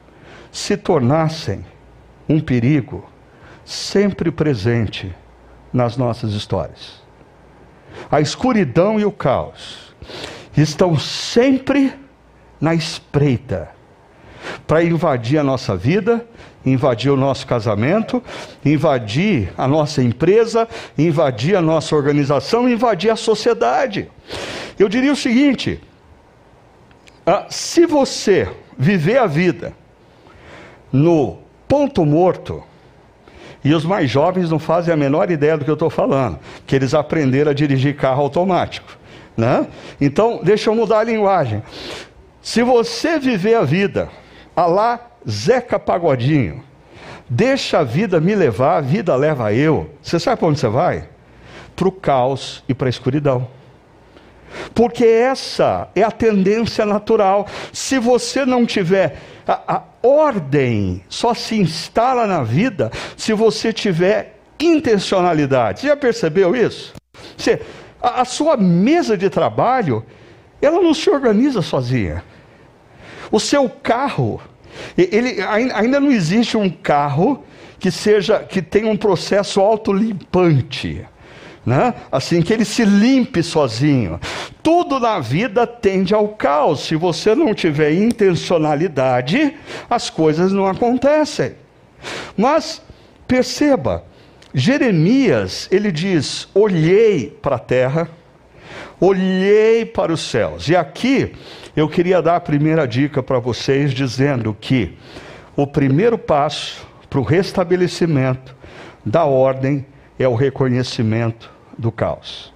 se 0.52 0.76
tornassem 0.76 1.64
um 2.28 2.38
perigo 2.40 3.08
sempre 3.64 4.30
presente 4.30 5.12
nas 5.72 5.96
nossas 5.96 6.32
histórias. 6.32 7.00
A 8.10 8.20
escuridão 8.20 8.98
e 8.98 9.04
o 9.04 9.12
caos 9.12 9.94
estão 10.56 10.98
sempre 10.98 11.94
na 12.60 12.74
espreita 12.74 13.70
para 14.66 14.82
invadir 14.82 15.38
a 15.38 15.44
nossa 15.44 15.76
vida, 15.76 16.26
invadir 16.64 17.10
o 17.10 17.16
nosso 17.16 17.46
casamento, 17.46 18.22
invadir 18.64 19.52
a 19.56 19.66
nossa 19.66 20.02
empresa, 20.02 20.68
invadir 20.96 21.56
a 21.56 21.62
nossa 21.62 21.94
organização, 21.96 22.68
invadir 22.68 23.10
a 23.10 23.16
sociedade. 23.16 24.10
Eu 24.78 24.88
diria 24.88 25.12
o 25.12 25.16
seguinte: 25.16 25.80
ah, 27.26 27.46
se 27.48 27.86
você 27.86 28.48
viver 28.78 29.18
a 29.18 29.26
vida 29.26 29.72
no 30.92 31.38
ponto 31.68 32.04
morto, 32.04 32.62
e 33.62 33.74
os 33.74 33.84
mais 33.84 34.10
jovens 34.10 34.50
não 34.50 34.58
fazem 34.58 34.92
a 34.92 34.96
menor 34.96 35.30
ideia 35.30 35.56
do 35.56 35.64
que 35.64 35.70
eu 35.70 35.74
estou 35.74 35.90
falando, 35.90 36.38
que 36.66 36.74
eles 36.74 36.94
aprenderam 36.94 37.50
a 37.50 37.54
dirigir 37.54 37.94
carro 37.94 38.22
automático. 38.22 38.98
Né? 39.36 39.66
Então, 40.00 40.40
deixa 40.42 40.70
eu 40.70 40.74
mudar 40.74 41.00
a 41.00 41.04
linguagem. 41.04 41.62
Se 42.42 42.62
você 42.62 43.18
viver 43.18 43.54
a 43.54 43.62
vida, 43.62 44.08
a 44.56 44.66
lá 44.66 45.09
Zeca 45.28 45.78
Pagodinho, 45.78 46.62
deixa 47.28 47.78
a 47.78 47.84
vida 47.84 48.20
me 48.20 48.34
levar, 48.34 48.78
a 48.78 48.80
vida 48.80 49.14
leva 49.16 49.52
eu, 49.52 49.90
você 50.02 50.18
sabe 50.18 50.38
para 50.38 50.48
onde 50.48 50.60
você 50.60 50.68
vai? 50.68 51.08
Para 51.76 51.88
o 51.88 51.92
caos 51.92 52.62
e 52.68 52.74
para 52.74 52.88
a 52.88 52.90
escuridão. 52.90 53.48
Porque 54.74 55.04
essa 55.04 55.88
é 55.94 56.02
a 56.02 56.10
tendência 56.10 56.84
natural. 56.84 57.46
Se 57.72 57.98
você 57.98 58.44
não 58.44 58.66
tiver 58.66 59.16
a, 59.46 59.76
a 59.76 59.82
ordem, 60.02 61.04
só 61.08 61.34
se 61.34 61.58
instala 61.58 62.26
na 62.26 62.42
vida 62.42 62.90
se 63.16 63.32
você 63.32 63.72
tiver 63.72 64.38
intencionalidade. 64.58 65.80
Você 65.80 65.86
já 65.88 65.96
percebeu 65.96 66.54
isso? 66.54 66.94
Você, 67.36 67.62
a, 68.02 68.22
a 68.22 68.24
sua 68.24 68.56
mesa 68.56 69.16
de 69.16 69.30
trabalho, 69.30 70.04
ela 70.60 70.80
não 70.80 70.94
se 70.94 71.08
organiza 71.08 71.62
sozinha. 71.62 72.22
O 73.30 73.38
seu 73.38 73.68
carro, 73.68 74.40
ele 74.96 75.40
ainda 75.42 76.00
não 76.00 76.10
existe 76.10 76.56
um 76.56 76.68
carro 76.68 77.44
que 77.78 77.90
seja 77.90 78.40
que 78.40 78.60
tenha 78.60 78.90
um 78.90 78.96
processo 78.96 79.60
autolimpante 79.60 81.04
né? 81.64 81.94
assim 82.10 82.40
que 82.42 82.52
ele 82.52 82.64
se 82.64 82.84
limpe 82.84 83.42
sozinho. 83.42 84.20
Tudo 84.62 84.98
na 84.98 85.18
vida 85.18 85.66
tende 85.66 86.14
ao 86.14 86.28
caos. 86.28 86.80
Se 86.80 86.96
você 86.96 87.34
não 87.34 87.54
tiver 87.54 87.92
intencionalidade, 87.92 89.54
as 89.88 90.08
coisas 90.10 90.52
não 90.52 90.66
acontecem. 90.66 91.54
Mas 92.36 92.82
perceba, 93.26 94.04
Jeremias, 94.54 95.68
ele 95.70 95.92
diz: 95.92 96.48
"Olhei 96.54 97.26
para 97.42 97.56
a 97.56 97.60
terra, 97.60 98.08
olhei 98.98 99.84
para 99.84 100.12
os 100.12 100.20
céus". 100.20 100.68
E 100.68 100.74
aqui 100.74 101.32
eu 101.80 101.88
queria 101.88 102.20
dar 102.20 102.36
a 102.36 102.40
primeira 102.40 102.86
dica 102.86 103.22
para 103.22 103.38
vocês 103.38 103.92
dizendo 103.92 104.54
que 104.60 104.98
o 105.56 105.66
primeiro 105.66 106.18
passo 106.18 106.86
para 107.08 107.18
o 107.18 107.22
restabelecimento 107.22 108.54
da 109.04 109.24
ordem 109.24 109.86
é 110.18 110.28
o 110.28 110.34
reconhecimento 110.34 111.50
do 111.78 111.90
caos. 111.90 112.52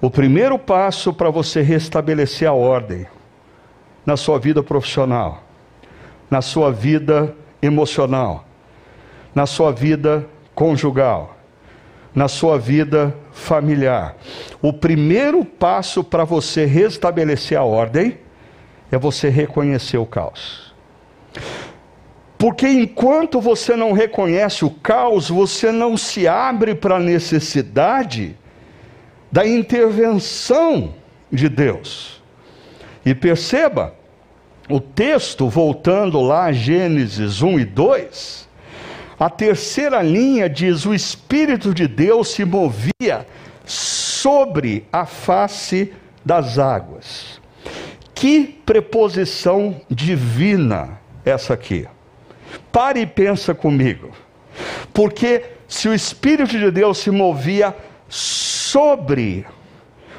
O 0.00 0.08
primeiro 0.08 0.60
passo 0.60 1.12
para 1.12 1.28
você 1.28 1.60
restabelecer 1.60 2.48
a 2.48 2.52
ordem 2.52 3.04
na 4.06 4.16
sua 4.16 4.38
vida 4.38 4.62
profissional, 4.62 5.42
na 6.30 6.40
sua 6.40 6.70
vida 6.70 7.34
emocional, 7.60 8.44
na 9.34 9.44
sua 9.44 9.72
vida 9.72 10.24
conjugal, 10.54 11.36
na 12.14 12.28
sua 12.28 12.58
vida 12.58 13.14
familiar. 13.32 14.16
O 14.60 14.72
primeiro 14.72 15.44
passo 15.44 16.04
para 16.04 16.24
você 16.24 16.64
restabelecer 16.64 17.58
a 17.58 17.64
ordem 17.64 18.18
é 18.90 18.98
você 18.98 19.28
reconhecer 19.28 19.96
o 19.96 20.06
caos. 20.06 20.74
Porque 22.36 22.66
enquanto 22.66 23.40
você 23.40 23.76
não 23.76 23.92
reconhece 23.92 24.64
o 24.64 24.70
caos, 24.70 25.28
você 25.28 25.70
não 25.70 25.96
se 25.96 26.26
abre 26.26 26.74
para 26.74 26.96
a 26.96 27.00
necessidade 27.00 28.36
da 29.30 29.46
intervenção 29.46 30.92
de 31.30 31.48
Deus. 31.48 32.20
E 33.06 33.14
perceba, 33.14 33.94
o 34.68 34.80
texto, 34.80 35.48
voltando 35.48 36.20
lá 36.20 36.46
a 36.46 36.52
Gênesis 36.52 37.42
1 37.42 37.60
e 37.60 37.64
2, 37.64 38.48
a 39.22 39.30
terceira 39.30 40.02
linha 40.02 40.50
diz: 40.50 40.84
o 40.84 40.92
Espírito 40.92 41.72
de 41.72 41.86
Deus 41.86 42.32
se 42.32 42.44
movia 42.44 43.24
sobre 43.64 44.84
a 44.92 45.06
face 45.06 45.92
das 46.24 46.58
águas. 46.58 47.40
Que 48.12 48.42
preposição 48.66 49.80
divina 49.88 50.98
essa 51.24 51.54
aqui. 51.54 51.86
Pare 52.72 53.02
e 53.02 53.06
pensa 53.06 53.54
comigo. 53.54 54.10
Porque 54.92 55.44
se 55.68 55.88
o 55.88 55.94
Espírito 55.94 56.58
de 56.58 56.72
Deus 56.72 56.98
se 56.98 57.12
movia 57.12 57.76
sobre, 58.08 59.46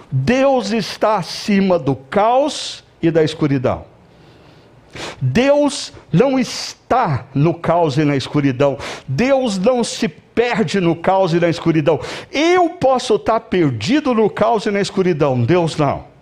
Deus 0.10 0.72
está 0.72 1.18
acima 1.18 1.78
do 1.78 1.94
caos 1.94 2.86
e 3.02 3.12
da 3.12 3.22
escuridão. 3.22 3.84
Deus 5.22 5.94
não 6.12 6.38
está 6.40 7.26
no 7.34 7.54
caos 7.54 7.98
e 7.98 8.04
na 8.04 8.16
escuridão. 8.16 8.78
Deus 9.08 9.58
não 9.58 9.84
se 9.84 10.08
perde 10.08 10.80
no 10.80 10.96
caos 10.96 11.34
e 11.34 11.40
na 11.40 11.50
escuridão. 11.50 12.00
Eu 12.32 12.70
posso 12.72 13.16
estar 13.16 13.40
perdido 13.42 14.14
no 14.14 14.30
caos 14.30 14.66
e 14.66 14.72
na 14.72 14.82
escuridão, 14.82 15.42
Deus 15.42 15.78
não. 15.78 16.14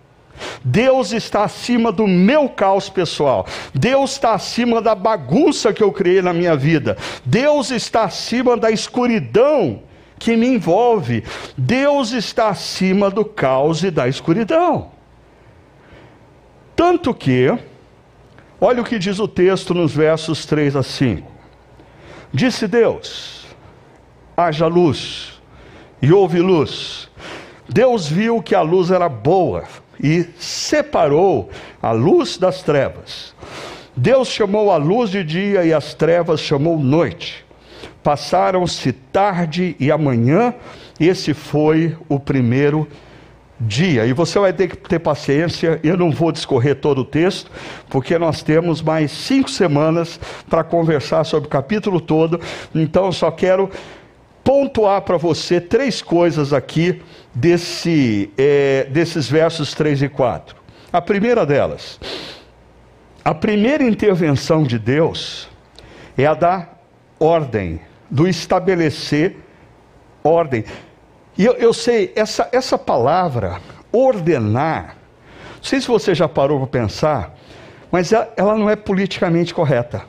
Deus 0.64 1.12
está 1.12 1.44
acima 1.44 1.92
do 1.92 2.06
meu 2.06 2.48
caos 2.48 2.88
pessoal. 2.88 3.46
Deus 3.74 4.12
está 4.12 4.34
acima 4.34 4.80
da 4.80 4.94
bagunça 4.94 5.72
que 5.72 5.82
eu 5.82 5.92
criei 5.92 6.22
na 6.22 6.32
minha 6.32 6.56
vida. 6.56 6.96
Deus 7.24 7.70
está 7.70 8.04
acima 8.04 8.56
da 8.56 8.70
escuridão 8.70 9.82
que 10.18 10.36
me 10.36 10.46
envolve. 10.46 11.24
Deus 11.56 12.12
está 12.12 12.48
acima 12.48 13.10
do 13.10 13.24
caos 13.24 13.82
e 13.84 13.90
da 13.90 14.08
escuridão. 14.08 14.90
Tanto 16.74 17.12
que, 17.12 17.56
olha 18.62 18.80
o 18.80 18.84
que 18.84 18.98
diz 18.98 19.18
o 19.18 19.26
texto 19.26 19.74
nos 19.74 19.92
versos 19.92 20.46
3 20.46 20.76
a 20.76 20.82
5. 20.82 21.30
Disse 22.32 22.68
Deus: 22.68 23.46
haja 24.36 24.66
luz, 24.66 25.40
e 26.00 26.12
houve 26.12 26.40
luz. 26.40 27.10
Deus 27.68 28.08
viu 28.08 28.40
que 28.40 28.54
a 28.54 28.62
luz 28.62 28.90
era 28.90 29.08
boa 29.08 29.64
e 30.02 30.26
separou 30.38 31.50
a 31.82 31.90
luz 31.92 32.38
das 32.38 32.62
trevas. 32.62 33.34
Deus 33.96 34.28
chamou 34.28 34.70
a 34.70 34.76
luz 34.76 35.10
de 35.10 35.22
dia 35.22 35.64
e 35.64 35.72
as 35.72 35.94
trevas 35.94 36.40
chamou 36.40 36.78
noite. 36.78 37.44
Passaram-se 38.02 38.92
tarde 38.92 39.76
e 39.78 39.90
amanhã, 39.90 40.54
esse 40.98 41.34
foi 41.34 41.96
o 42.08 42.18
primeiro 42.18 42.88
dia. 42.90 43.11
E 44.06 44.12
você 44.12 44.38
vai 44.38 44.52
ter 44.52 44.68
que 44.68 44.76
ter 44.76 44.98
paciência, 44.98 45.78
eu 45.84 45.96
não 45.96 46.10
vou 46.10 46.32
discorrer 46.32 46.76
todo 46.76 47.02
o 47.02 47.04
texto, 47.04 47.50
porque 47.88 48.18
nós 48.18 48.42
temos 48.42 48.82
mais 48.82 49.10
cinco 49.12 49.50
semanas 49.50 50.18
para 50.48 50.64
conversar 50.64 51.24
sobre 51.24 51.46
o 51.46 51.50
capítulo 51.50 52.00
todo, 52.00 52.40
então 52.74 53.06
eu 53.06 53.12
só 53.12 53.30
quero 53.30 53.70
pontuar 54.42 55.02
para 55.02 55.16
você 55.16 55.60
três 55.60 56.02
coisas 56.02 56.52
aqui 56.52 57.00
desse, 57.34 58.30
é, 58.36 58.84
desses 58.90 59.28
versos 59.28 59.74
3 59.74 60.02
e 60.02 60.08
4. 60.08 60.56
A 60.92 61.00
primeira 61.00 61.46
delas, 61.46 62.00
a 63.24 63.32
primeira 63.32 63.84
intervenção 63.84 64.64
de 64.64 64.78
Deus 64.78 65.48
é 66.18 66.26
a 66.26 66.34
da 66.34 66.68
ordem, 67.20 67.80
do 68.10 68.26
estabelecer 68.26 69.36
ordem. 70.24 70.64
E 71.42 71.44
eu, 71.44 71.54
eu 71.54 71.72
sei, 71.72 72.12
essa, 72.14 72.48
essa 72.52 72.78
palavra, 72.78 73.60
ordenar, 73.90 74.96
não 75.56 75.62
sei 75.64 75.80
se 75.80 75.88
você 75.88 76.14
já 76.14 76.28
parou 76.28 76.60
para 76.60 76.68
pensar, 76.68 77.34
mas 77.90 78.12
ela, 78.12 78.32
ela 78.36 78.56
não 78.56 78.70
é 78.70 78.76
politicamente 78.76 79.52
correta. 79.52 80.04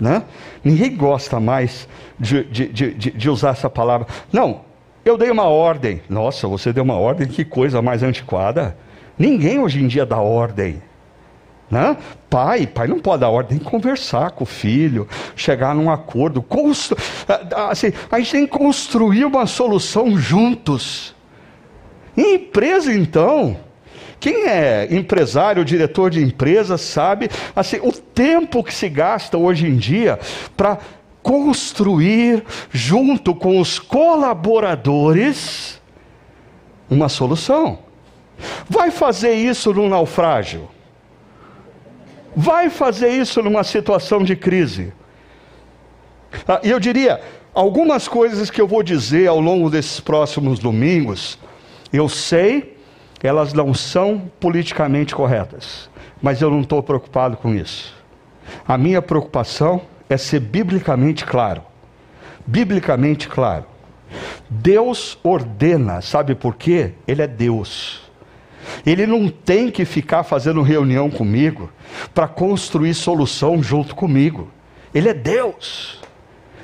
Né? 0.00 0.22
Ninguém 0.64 0.96
gosta 0.96 1.38
mais 1.38 1.86
de, 2.18 2.44
de, 2.44 2.66
de, 2.68 2.94
de, 2.94 3.28
usar 3.28 3.50
essa 3.50 3.68
palavra. 3.68 4.06
Não, 4.32 4.62
eu 5.04 5.18
dei 5.18 5.30
uma 5.30 5.44
ordem. 5.44 6.00
Nossa, 6.08 6.48
você 6.48 6.72
deu 6.72 6.82
uma 6.82 6.96
ordem, 6.96 7.28
que 7.28 7.44
coisa 7.44 7.82
mais 7.82 8.02
antiquada. 8.02 8.74
Ninguém 9.18 9.58
hoje 9.58 9.82
em 9.84 9.86
dia 9.86 10.06
dá 10.06 10.16
ordem. 10.16 10.82
Né? 11.70 11.96
Pai, 12.30 12.66
pai 12.66 12.86
não 12.86 12.98
pode 12.98 13.20
dar 13.20 13.28
ordem, 13.28 13.58
conversar 13.58 14.30
com 14.30 14.44
o 14.44 14.46
filho, 14.46 15.06
chegar 15.36 15.74
num 15.74 15.90
acordo. 15.90 16.40
Constru... 16.40 16.96
Assim, 17.68 17.92
a 18.10 18.18
gente 18.18 18.32
tem 18.32 18.46
que 18.46 18.58
construir 18.58 19.24
uma 19.24 19.46
solução 19.46 20.16
juntos. 20.16 21.14
Em 22.16 22.36
empresa, 22.36 22.92
então, 22.92 23.56
quem 24.18 24.48
é 24.48 24.88
empresário, 24.90 25.64
diretor 25.64 26.10
de 26.10 26.22
empresa, 26.22 26.78
sabe 26.78 27.28
assim, 27.54 27.78
o 27.82 27.92
tempo 27.92 28.64
que 28.64 28.74
se 28.74 28.88
gasta 28.88 29.36
hoje 29.36 29.66
em 29.66 29.76
dia 29.76 30.18
para 30.56 30.78
construir, 31.22 32.42
junto 32.72 33.34
com 33.34 33.60
os 33.60 33.78
colaboradores, 33.78 35.78
uma 36.90 37.08
solução. 37.08 37.80
Vai 38.68 38.90
fazer 38.90 39.34
isso 39.34 39.72
num 39.74 39.88
naufrágio? 39.88 40.68
Vai 42.40 42.70
fazer 42.70 43.08
isso 43.08 43.42
numa 43.42 43.64
situação 43.64 44.22
de 44.22 44.36
crise? 44.36 44.92
Ah, 46.46 46.60
e 46.62 46.70
eu 46.70 46.78
diria, 46.78 47.20
algumas 47.52 48.06
coisas 48.06 48.48
que 48.48 48.60
eu 48.60 48.68
vou 48.68 48.80
dizer 48.80 49.26
ao 49.26 49.40
longo 49.40 49.68
desses 49.68 49.98
próximos 49.98 50.60
domingos, 50.60 51.36
eu 51.92 52.08
sei 52.08 52.78
elas 53.20 53.52
não 53.52 53.74
são 53.74 54.30
politicamente 54.38 55.16
corretas, 55.16 55.90
mas 56.22 56.40
eu 56.40 56.48
não 56.48 56.60
estou 56.60 56.80
preocupado 56.80 57.36
com 57.36 57.52
isso. 57.52 57.92
A 58.68 58.78
minha 58.78 59.02
preocupação 59.02 59.80
é 60.08 60.16
ser 60.16 60.38
biblicamente 60.38 61.26
claro. 61.26 61.62
Biblicamente 62.46 63.26
claro. 63.26 63.64
Deus 64.48 65.18
ordena, 65.24 66.00
sabe 66.00 66.36
por 66.36 66.54
quê? 66.54 66.92
Ele 67.04 67.20
é 67.20 67.26
Deus. 67.26 68.07
Ele 68.84 69.06
não 69.06 69.28
tem 69.28 69.70
que 69.70 69.84
ficar 69.84 70.22
fazendo 70.22 70.62
reunião 70.62 71.10
comigo 71.10 71.70
para 72.14 72.28
construir 72.28 72.94
solução 72.94 73.62
junto 73.62 73.94
comigo. 73.94 74.50
Ele 74.94 75.08
é 75.08 75.14
Deus. 75.14 76.00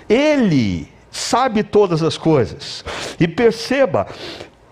Ele 0.08 0.88
sabe 1.10 1.62
todas 1.62 2.02
as 2.02 2.16
coisas. 2.18 2.84
E 3.18 3.28
perceba, 3.28 4.06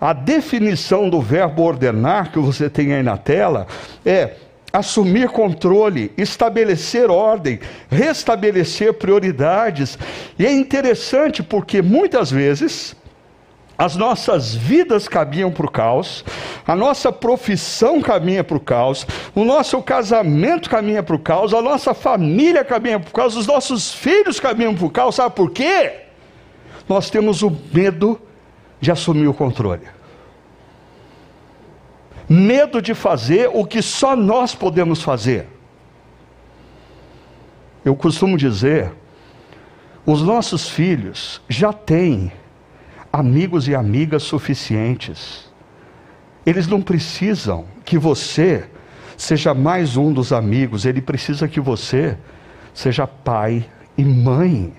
a 0.00 0.12
definição 0.12 1.08
do 1.08 1.20
verbo 1.20 1.62
ordenar 1.62 2.32
que 2.32 2.38
você 2.38 2.68
tem 2.68 2.92
aí 2.92 3.02
na 3.02 3.16
tela 3.16 3.66
é 4.04 4.34
assumir 4.72 5.28
controle, 5.28 6.10
estabelecer 6.16 7.10
ordem, 7.10 7.60
restabelecer 7.90 8.94
prioridades. 8.94 9.98
E 10.38 10.46
é 10.46 10.52
interessante 10.52 11.42
porque 11.42 11.82
muitas 11.82 12.30
vezes 12.30 12.96
as 13.82 13.96
nossas 13.96 14.54
vidas 14.54 15.08
caminham 15.08 15.50
para 15.50 15.66
o 15.66 15.70
caos, 15.70 16.24
a 16.64 16.76
nossa 16.76 17.10
profissão 17.10 18.00
caminha 18.00 18.44
para 18.44 18.56
o 18.56 18.60
caos, 18.60 19.04
o 19.34 19.44
nosso 19.44 19.82
casamento 19.82 20.70
caminha 20.70 21.02
para 21.02 21.16
o 21.16 21.18
caos, 21.18 21.52
a 21.52 21.60
nossa 21.60 21.92
família 21.92 22.64
caminha 22.64 23.00
para 23.00 23.10
o 23.10 23.12
caos, 23.12 23.34
os 23.34 23.44
nossos 23.44 23.92
filhos 23.92 24.38
caminham 24.38 24.72
para 24.72 24.86
o 24.86 24.90
caos. 24.90 25.16
Sabe 25.16 25.34
por 25.34 25.50
quê? 25.50 25.94
Nós 26.88 27.10
temos 27.10 27.42
o 27.42 27.50
medo 27.74 28.20
de 28.80 28.92
assumir 28.92 29.26
o 29.26 29.34
controle. 29.34 29.88
Medo 32.28 32.80
de 32.80 32.94
fazer 32.94 33.50
o 33.52 33.66
que 33.66 33.82
só 33.82 34.14
nós 34.14 34.54
podemos 34.54 35.02
fazer. 35.02 35.48
Eu 37.84 37.96
costumo 37.96 38.36
dizer, 38.36 38.92
os 40.06 40.22
nossos 40.22 40.68
filhos 40.68 41.40
já 41.48 41.72
têm 41.72 42.30
amigos 43.12 43.68
e 43.68 43.74
amigas 43.74 44.22
suficientes. 44.22 45.52
Eles 46.46 46.66
não 46.66 46.80
precisam 46.80 47.66
que 47.84 47.98
você 47.98 48.64
seja 49.16 49.54
mais 49.54 49.96
um 49.96 50.12
dos 50.12 50.32
amigos, 50.32 50.84
ele 50.84 51.00
precisa 51.00 51.46
que 51.46 51.60
você 51.60 52.16
seja 52.74 53.06
pai 53.06 53.64
e 53.96 54.04
mãe. 54.04 54.72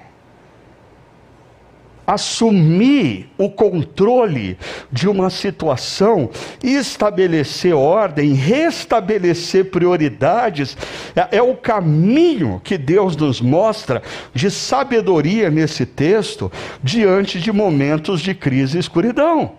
Assumir 2.06 3.30
o 3.38 3.50
controle 3.50 4.58
de 4.92 5.08
uma 5.08 5.30
situação, 5.30 6.30
estabelecer 6.64 7.74
ordem, 7.74 8.34
restabelecer 8.34 9.72
prioridades, 9.72 10.78
é, 11.16 11.38
é, 11.38 11.42
o 11.42 11.56
caminho 11.56 12.62
que 12.64 12.78
Deus 12.78 13.16
nos 13.16 13.40
mostra 13.40 14.02
de 14.34 14.52
sabedoria 14.52 15.50
nesse 15.50 15.86
texto 15.86 16.52
diante 16.82 17.40
de 17.40 17.52
momentos 17.52 18.22
de 18.22 18.34
crise 18.34 18.78
e 18.78 18.80
escuridão. 18.80 19.54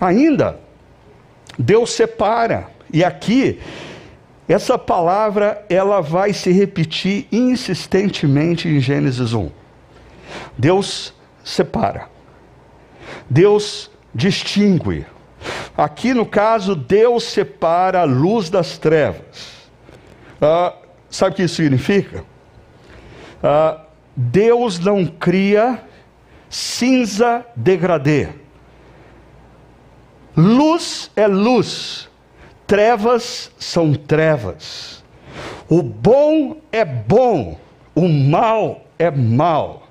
Ainda, 0.00 0.58
Deus 1.58 1.92
separa, 1.92 2.68
e 2.92 3.04
aqui 3.04 3.58
essa 4.48 4.76
palavra 4.76 5.64
ela 5.68 6.00
vai 6.00 6.32
se 6.32 6.50
repetir 6.50 7.28
insistentemente 7.30 8.66
em 8.66 8.80
Gênesis 8.80 9.32
1. 9.32 9.48
Deus 10.58 11.14
separa. 11.50 12.08
Deus 13.28 13.90
distingue. 14.14 15.04
Aqui 15.76 16.14
no 16.14 16.24
caso, 16.24 16.76
Deus 16.76 17.24
separa 17.24 18.02
a 18.02 18.04
luz 18.04 18.50
das 18.50 18.78
trevas. 18.78 19.68
Ah, 20.40 20.74
sabe 21.08 21.32
o 21.32 21.36
que 21.36 21.42
isso 21.42 21.56
significa? 21.56 22.24
Ah, 23.42 23.80
Deus 24.14 24.78
não 24.78 25.06
cria 25.06 25.82
cinza 26.48 27.44
degradê. 27.56 28.28
Luz 30.36 31.10
é 31.16 31.26
luz, 31.26 32.08
trevas 32.66 33.50
são 33.58 33.94
trevas. 33.94 35.02
O 35.68 35.82
bom 35.82 36.56
é 36.70 36.84
bom, 36.84 37.58
o 37.94 38.08
mal 38.08 38.82
é 38.98 39.10
mal. 39.10 39.89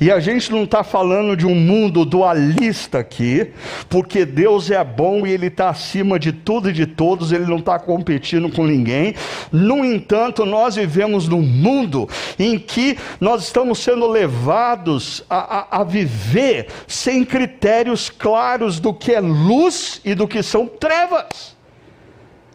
E 0.00 0.10
a 0.10 0.20
gente 0.20 0.50
não 0.50 0.64
está 0.64 0.82
falando 0.82 1.36
de 1.36 1.46
um 1.46 1.54
mundo 1.54 2.04
dualista 2.04 2.98
aqui, 2.98 3.50
porque 3.88 4.24
Deus 4.24 4.70
é 4.70 4.82
bom 4.82 5.26
e 5.26 5.32
Ele 5.32 5.46
está 5.46 5.68
acima 5.70 6.18
de 6.18 6.32
tudo 6.32 6.70
e 6.70 6.72
de 6.72 6.86
todos, 6.86 7.32
Ele 7.32 7.46
não 7.46 7.58
está 7.58 7.78
competindo 7.78 8.50
com 8.50 8.66
ninguém. 8.66 9.14
No 9.52 9.84
entanto, 9.84 10.44
nós 10.44 10.76
vivemos 10.76 11.28
num 11.28 11.42
mundo 11.42 12.08
em 12.38 12.58
que 12.58 12.98
nós 13.20 13.44
estamos 13.44 13.78
sendo 13.78 14.06
levados 14.06 15.24
a, 15.28 15.58
a, 15.58 15.80
a 15.80 15.84
viver 15.84 16.68
sem 16.86 17.24
critérios 17.24 18.10
claros 18.10 18.80
do 18.80 18.92
que 18.92 19.12
é 19.12 19.20
luz 19.20 20.00
e 20.04 20.14
do 20.14 20.26
que 20.26 20.42
são 20.42 20.66
trevas. 20.66 21.56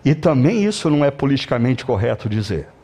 E 0.04 0.14
também 0.14 0.64
isso 0.64 0.90
não 0.90 1.04
é 1.04 1.10
politicamente 1.10 1.84
correto 1.84 2.30
dizer. 2.30 2.75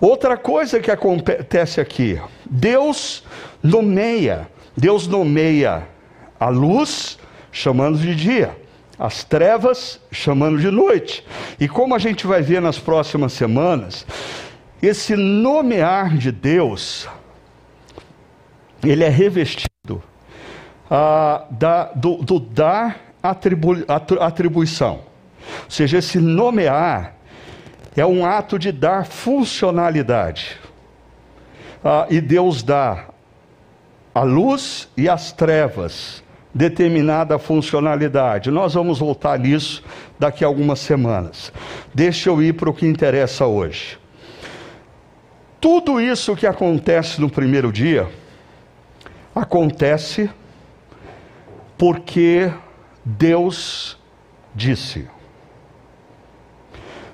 Outra 0.00 0.36
coisa 0.36 0.78
que 0.78 0.90
acontece 0.90 1.80
aqui, 1.80 2.20
Deus 2.48 3.24
nomeia, 3.62 4.48
Deus 4.76 5.08
nomeia 5.08 5.88
a 6.38 6.48
luz 6.48 7.18
chamando 7.50 7.98
de 7.98 8.14
dia, 8.14 8.56
as 8.96 9.24
trevas 9.24 10.00
chamando 10.12 10.58
de 10.58 10.70
noite. 10.70 11.24
E 11.58 11.66
como 11.66 11.96
a 11.96 11.98
gente 11.98 12.26
vai 12.26 12.42
ver 12.42 12.62
nas 12.62 12.78
próximas 12.78 13.32
semanas, 13.32 14.06
esse 14.80 15.16
nomear 15.16 16.16
de 16.16 16.30
Deus, 16.30 17.08
ele 18.84 19.02
é 19.02 19.08
revestido 19.08 20.00
ah, 20.88 21.44
da, 21.50 21.86
do, 21.92 22.18
do 22.18 22.38
dar 22.38 23.00
atribu, 23.20 23.84
atribuição. 24.20 25.00
Ou 25.64 25.70
seja, 25.70 25.98
esse 25.98 26.18
nomear 26.18 27.17
é 28.00 28.06
um 28.06 28.24
ato 28.24 28.58
de 28.58 28.70
dar 28.72 29.06
funcionalidade. 29.06 30.58
Ah, 31.84 32.06
e 32.10 32.20
Deus 32.20 32.62
dá 32.62 33.06
a 34.14 34.22
luz 34.22 34.88
e 34.96 35.08
as 35.08 35.32
trevas 35.32 36.22
determinada 36.54 37.38
funcionalidade. 37.38 38.50
Nós 38.50 38.74
vamos 38.74 38.98
voltar 38.98 39.38
nisso 39.38 39.82
daqui 40.18 40.44
a 40.44 40.46
algumas 40.46 40.80
semanas. 40.80 41.52
Deixa 41.94 42.28
eu 42.28 42.42
ir 42.42 42.54
para 42.54 42.70
o 42.70 42.74
que 42.74 42.86
interessa 42.86 43.46
hoje. 43.46 43.98
Tudo 45.60 46.00
isso 46.00 46.36
que 46.36 46.46
acontece 46.46 47.20
no 47.20 47.28
primeiro 47.28 47.72
dia 47.72 48.08
acontece 49.34 50.30
porque 51.76 52.52
Deus 53.04 53.96
disse. 54.54 55.08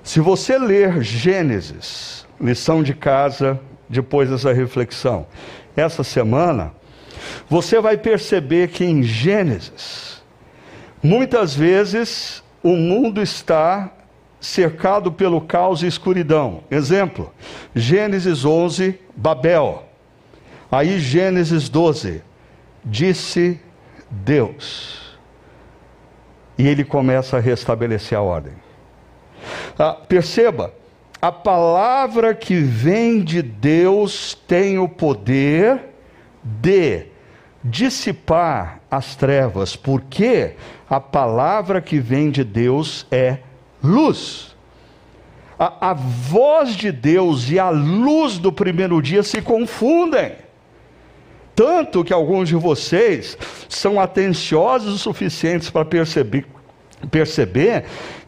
Se 0.05 0.21
você 0.21 0.59
ler 0.59 1.03
Gênesis, 1.03 2.27
lição 2.39 2.83
de 2.83 2.93
casa, 2.93 3.59
depois 3.89 4.29
dessa 4.29 4.53
reflexão, 4.53 5.27
essa 5.75 6.05
semana, 6.05 6.75
você 7.49 7.81
vai 7.81 7.97
perceber 7.97 8.69
que 8.69 8.85
em 8.85 9.03
Gênesis, 9.03 10.23
muitas 11.03 11.55
vezes 11.55 12.45
o 12.63 12.77
mundo 12.77 13.23
está 13.23 13.91
cercado 14.39 15.11
pelo 15.11 15.41
caos 15.41 15.83
e 15.83 15.87
escuridão. 15.87 16.63
Exemplo, 16.71 17.33
Gênesis 17.75 18.45
11, 18.45 19.01
Babel. 19.17 19.89
Aí 20.71 21.01
Gênesis 21.01 21.71
12, 21.71 22.23
disse 22.85 23.59
Deus. 24.11 25.19
E 26.59 26.69
ele 26.69 26.85
começa 26.85 27.39
a 27.39 27.41
restabelecer 27.41 28.19
a 28.19 28.21
ordem. 28.21 28.64
Ah, 29.79 29.97
perceba, 30.09 30.73
a 31.21 31.33
palavra 31.33 32.35
que 32.35 32.57
vem 32.57 33.23
de 33.23 33.41
Deus 33.41 34.37
tem 34.47 34.79
o 34.79 34.89
poder 34.89 35.81
de 36.43 37.07
dissipar 37.65 38.81
as 38.91 39.17
trevas, 39.17 39.75
porque 39.75 40.53
a 40.89 41.01
palavra 41.01 41.81
que 41.81 41.99
vem 41.99 42.31
de 42.31 42.45
Deus 42.45 43.07
é 43.11 43.39
luz. 43.83 44.55
A, 45.59 45.91
a, 45.91 45.95
voz 45.95 46.75
de 46.77 46.93
Deus 46.93 47.51
e 47.51 47.59
a 47.59 47.71
luz 47.71 48.39
do 48.39 48.53
primeiro 48.53 49.01
dia 49.01 49.23
se 49.23 49.41
confundem. 49.41 50.33
Tanto 51.55 52.05
que 52.05 52.13
alguns 52.13 52.49
de 52.49 52.57
vocês 52.57 53.39
são 53.69 54.01
atenciosos 54.01 54.95
o 54.95 54.99
suficientes 54.99 55.71
para 55.71 55.85
perceber, 55.85 56.45
perceber 57.11 57.85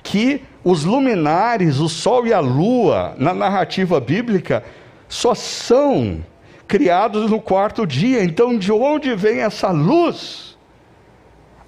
que 0.06 0.40
os 0.62 0.84
luminares, 0.84 1.80
o 1.80 1.88
sol 1.88 2.28
e 2.28 2.32
a 2.32 2.38
lua, 2.38 3.16
na 3.18 3.34
narrativa 3.34 4.00
bíblica, 4.00 4.62
só 5.08 5.34
são 5.34 6.24
criados 6.68 7.28
no 7.28 7.40
quarto 7.40 7.84
dia. 7.84 8.22
Então, 8.22 8.56
de 8.56 8.70
onde 8.70 9.16
vem 9.16 9.40
essa 9.40 9.70
luz? 9.72 10.56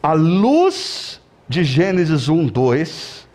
A 0.00 0.12
luz 0.12 1.20
de 1.48 1.64
Gênesis 1.64 2.28
1, 2.28 2.46
2 2.46 3.28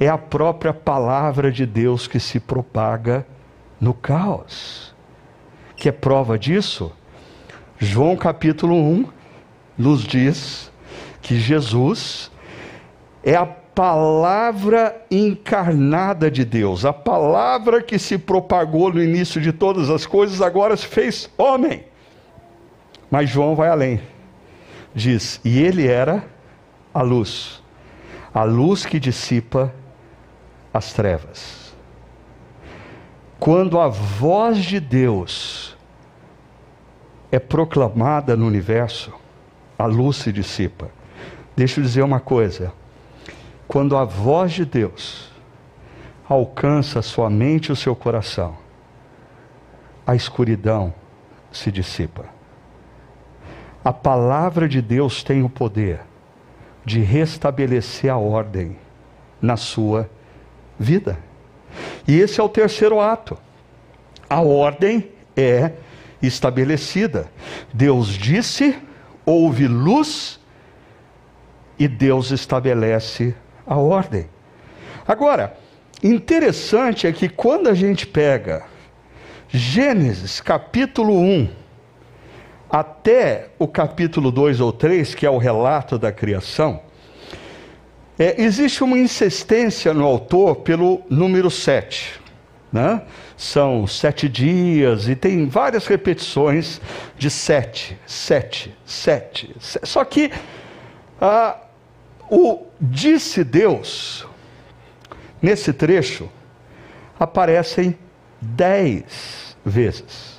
é 0.00 0.08
a 0.08 0.18
própria 0.18 0.74
palavra 0.74 1.52
de 1.52 1.64
Deus 1.64 2.08
que 2.08 2.18
se 2.18 2.40
propaga 2.40 3.24
no 3.80 3.94
caos. 3.94 4.92
Que 5.76 5.88
é 5.88 5.92
prova 5.92 6.36
disso? 6.36 6.90
João 7.78 8.16
capítulo 8.16 8.74
1 8.74 9.06
nos 9.76 10.02
diz 10.02 10.72
que 11.22 11.38
Jesus 11.38 12.28
é 13.22 13.36
a 13.36 13.46
palavra 13.78 15.06
encarnada 15.08 16.28
de 16.28 16.44
Deus, 16.44 16.84
a 16.84 16.92
palavra 16.92 17.80
que 17.80 17.96
se 17.96 18.18
propagou 18.18 18.92
no 18.92 19.00
início 19.00 19.40
de 19.40 19.52
todas 19.52 19.88
as 19.88 20.04
coisas, 20.04 20.42
agora 20.42 20.76
se 20.76 20.84
fez 20.84 21.30
homem. 21.38 21.84
Mas 23.08 23.30
João 23.30 23.54
vai 23.54 23.68
além. 23.68 24.00
Diz: 24.92 25.40
"E 25.44 25.60
ele 25.62 25.86
era 25.86 26.24
a 26.92 27.02
luz, 27.02 27.62
a 28.34 28.42
luz 28.42 28.84
que 28.84 28.98
dissipa 28.98 29.72
as 30.74 30.92
trevas." 30.92 31.72
Quando 33.38 33.78
a 33.78 33.86
voz 33.86 34.58
de 34.58 34.80
Deus 34.80 35.76
é 37.30 37.38
proclamada 37.38 38.36
no 38.36 38.44
universo, 38.44 39.14
a 39.78 39.86
luz 39.86 40.16
se 40.16 40.32
dissipa. 40.32 40.90
Deixa 41.54 41.78
eu 41.78 41.84
dizer 41.84 42.02
uma 42.02 42.18
coisa: 42.18 42.72
quando 43.68 43.98
a 43.98 44.04
voz 44.04 44.52
de 44.52 44.64
Deus 44.64 45.30
alcança 46.26 47.02
sua 47.02 47.28
mente 47.28 47.66
e 47.66 47.72
o 47.72 47.76
seu 47.76 47.94
coração, 47.94 48.56
a 50.06 50.16
escuridão 50.16 50.92
se 51.52 51.70
dissipa. 51.70 52.24
A 53.84 53.92
palavra 53.92 54.66
de 54.66 54.80
Deus 54.80 55.22
tem 55.22 55.42
o 55.42 55.50
poder 55.50 56.00
de 56.82 57.00
restabelecer 57.00 58.10
a 58.10 58.16
ordem 58.16 58.78
na 59.40 59.56
sua 59.56 60.08
vida. 60.78 61.18
E 62.06 62.18
esse 62.18 62.40
é 62.40 62.42
o 62.42 62.48
terceiro 62.48 62.98
ato. 62.98 63.36
A 64.28 64.40
ordem 64.40 65.10
é 65.36 65.72
estabelecida. 66.22 67.30
Deus 67.72 68.08
disse, 68.08 68.78
houve 69.26 69.68
luz 69.68 70.40
e 71.78 71.86
Deus 71.86 72.30
estabelece 72.30 73.36
a 73.68 73.76
ordem. 73.76 74.26
Agora, 75.06 75.54
interessante 76.02 77.06
é 77.06 77.12
que 77.12 77.28
quando 77.28 77.68
a 77.68 77.74
gente 77.74 78.06
pega 78.06 78.64
Gênesis 79.48 80.40
capítulo 80.40 81.20
1 81.20 81.48
até 82.70 83.48
o 83.58 83.66
capítulo 83.66 84.30
2 84.30 84.60
ou 84.60 84.72
3, 84.72 85.14
que 85.14 85.24
é 85.24 85.30
o 85.30 85.38
relato 85.38 85.98
da 85.98 86.12
criação, 86.12 86.80
é, 88.18 88.42
existe 88.42 88.82
uma 88.82 88.98
insistência 88.98 89.94
no 89.94 90.04
autor 90.04 90.56
pelo 90.56 91.02
número 91.08 91.50
7. 91.50 92.20
Né? 92.70 93.00
São 93.34 93.86
sete 93.86 94.28
dias 94.28 95.08
e 95.08 95.16
tem 95.16 95.48
várias 95.48 95.86
repetições 95.86 96.80
de 97.16 97.30
sete, 97.30 97.98
sete, 98.06 98.76
sete. 98.84 99.56
Só 99.58 100.04
que 100.04 100.30
ah, 101.18 101.56
o 102.30 102.66
disse 102.80 103.42
Deus, 103.44 104.26
nesse 105.40 105.72
trecho, 105.72 106.28
aparecem 107.18 107.98
dez 108.40 109.56
vezes. 109.64 110.38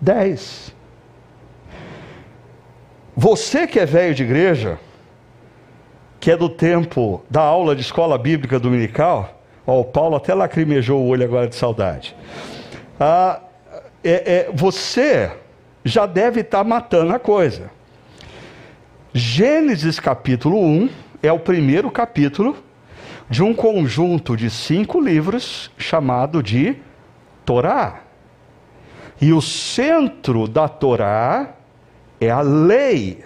Dez. 0.00 0.74
Você 3.16 3.66
que 3.66 3.80
é 3.80 3.86
velho 3.86 4.14
de 4.14 4.22
igreja, 4.22 4.78
que 6.20 6.30
é 6.30 6.36
do 6.36 6.48
tempo 6.48 7.22
da 7.28 7.40
aula 7.40 7.74
de 7.74 7.82
escola 7.82 8.16
bíblica 8.16 8.60
dominical, 8.60 9.42
ó, 9.66 9.80
o 9.80 9.84
Paulo 9.84 10.16
até 10.16 10.34
lacrimejou 10.34 11.02
o 11.02 11.08
olho 11.08 11.24
agora 11.24 11.48
de 11.48 11.56
saudade. 11.56 12.14
Ah, 12.98 13.40
é, 14.04 14.10
é, 14.10 14.50
você 14.52 15.32
já 15.84 16.06
deve 16.06 16.40
estar 16.40 16.58
tá 16.58 16.64
matando 16.64 17.12
a 17.12 17.18
coisa. 17.18 17.70
Gênesis 19.18 19.98
capítulo 19.98 20.64
1 20.64 20.88
é 21.24 21.32
o 21.32 21.40
primeiro 21.40 21.90
capítulo 21.90 22.56
de 23.28 23.42
um 23.42 23.52
conjunto 23.52 24.36
de 24.36 24.48
cinco 24.48 25.00
livros 25.00 25.72
chamado 25.76 26.40
de 26.40 26.76
Torá. 27.44 28.02
E 29.20 29.32
o 29.32 29.42
centro 29.42 30.46
da 30.46 30.68
Torá 30.68 31.56
é 32.20 32.30
a 32.30 32.42
lei. 32.42 33.24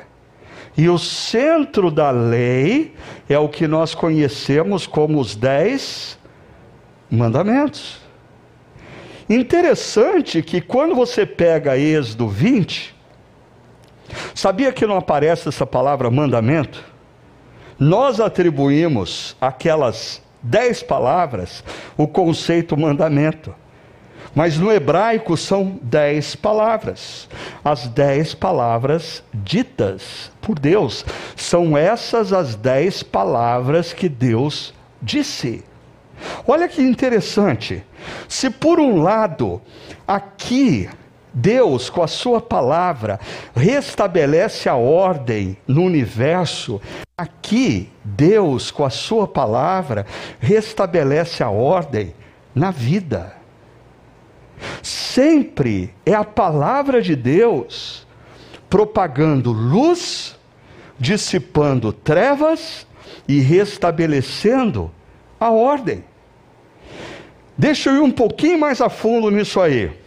E 0.79 0.89
o 0.89 0.99
centro 0.99 1.91
da 1.91 2.11
lei 2.11 2.95
é 3.29 3.39
o 3.39 3.47
que 3.47 3.69
nós 3.69 3.95
conhecemos 3.95 4.87
como 4.87 5.21
os 5.21 5.37
dez 5.37 6.19
mandamentos. 7.11 8.01
Interessante 9.29 10.41
que 10.41 10.63
quando 10.63 10.95
você 10.95 11.27
pega 11.27 11.77
Êxodo 11.77 12.29
20, 12.29 13.02
sabia 14.35 14.73
que 14.73 14.87
não 14.87 14.97
aparece 14.97 15.49
essa 15.49 15.67
palavra 15.67 16.11
mandamento? 16.11 16.85
Nós 17.79 18.21
atribuímos 18.21 19.37
aquelas 19.41 20.23
dez 20.43 20.83
palavras 20.83 21.65
o 21.97 22.07
conceito 22.07 22.77
mandamento. 22.77 23.55
Mas 24.35 24.57
no 24.57 24.73
hebraico 24.73 25.37
são 25.37 25.79
dez 25.83 26.35
palavras. 26.35 27.29
As 27.63 27.87
dez 27.87 28.35
palavras 28.35 29.23
ditas 29.35 30.31
por 30.41 30.59
Deus. 30.59 31.05
São 31.37 31.77
essas 31.77 32.33
as 32.33 32.55
dez 32.55 33.03
palavras 33.03 33.93
que 33.93 34.09
Deus 34.09 34.73
disse. 35.03 35.65
Olha 36.47 36.69
que 36.69 36.81
interessante. 36.81 37.85
Se 38.29 38.49
por 38.49 38.81
um 38.81 39.03
lado, 39.03 39.61
aqui, 40.07 40.89
Deus, 41.33 41.89
com 41.89 42.03
a 42.03 42.07
Sua 42.07 42.41
palavra, 42.41 43.19
restabelece 43.55 44.69
a 44.69 44.77
ordem 44.77 45.57
no 45.67 45.83
universo, 45.83 46.81
aqui, 47.17 47.91
Deus, 48.05 48.71
com 48.71 48.85
a 48.85 48.91
Sua 48.91 49.27
palavra, 49.27 50.07
restabelece 50.39 51.43
a 51.43 51.51
ordem 51.51 52.15
na 52.55 52.71
vida. 52.71 53.37
Sempre 54.83 55.95
é 56.05 56.15
a 56.15 56.25
palavra 56.25 57.01
de 57.01 57.17
Deus 57.17 58.07
propagando 58.69 59.53
luz, 59.53 60.39
dissipando 60.99 61.93
trevas 61.93 62.87
e 63.27 63.41
restabelecendo 63.41 64.91
a 65.39 65.51
ordem. 65.51 66.05
Deixa 67.57 67.91
eu 67.91 67.97
ir 67.97 68.01
um 68.01 68.11
pouquinho 68.11 68.59
mais 68.59 68.81
a 68.81 68.89
fundo 68.89 69.31
nisso 69.31 69.61
aí. 69.61 70.02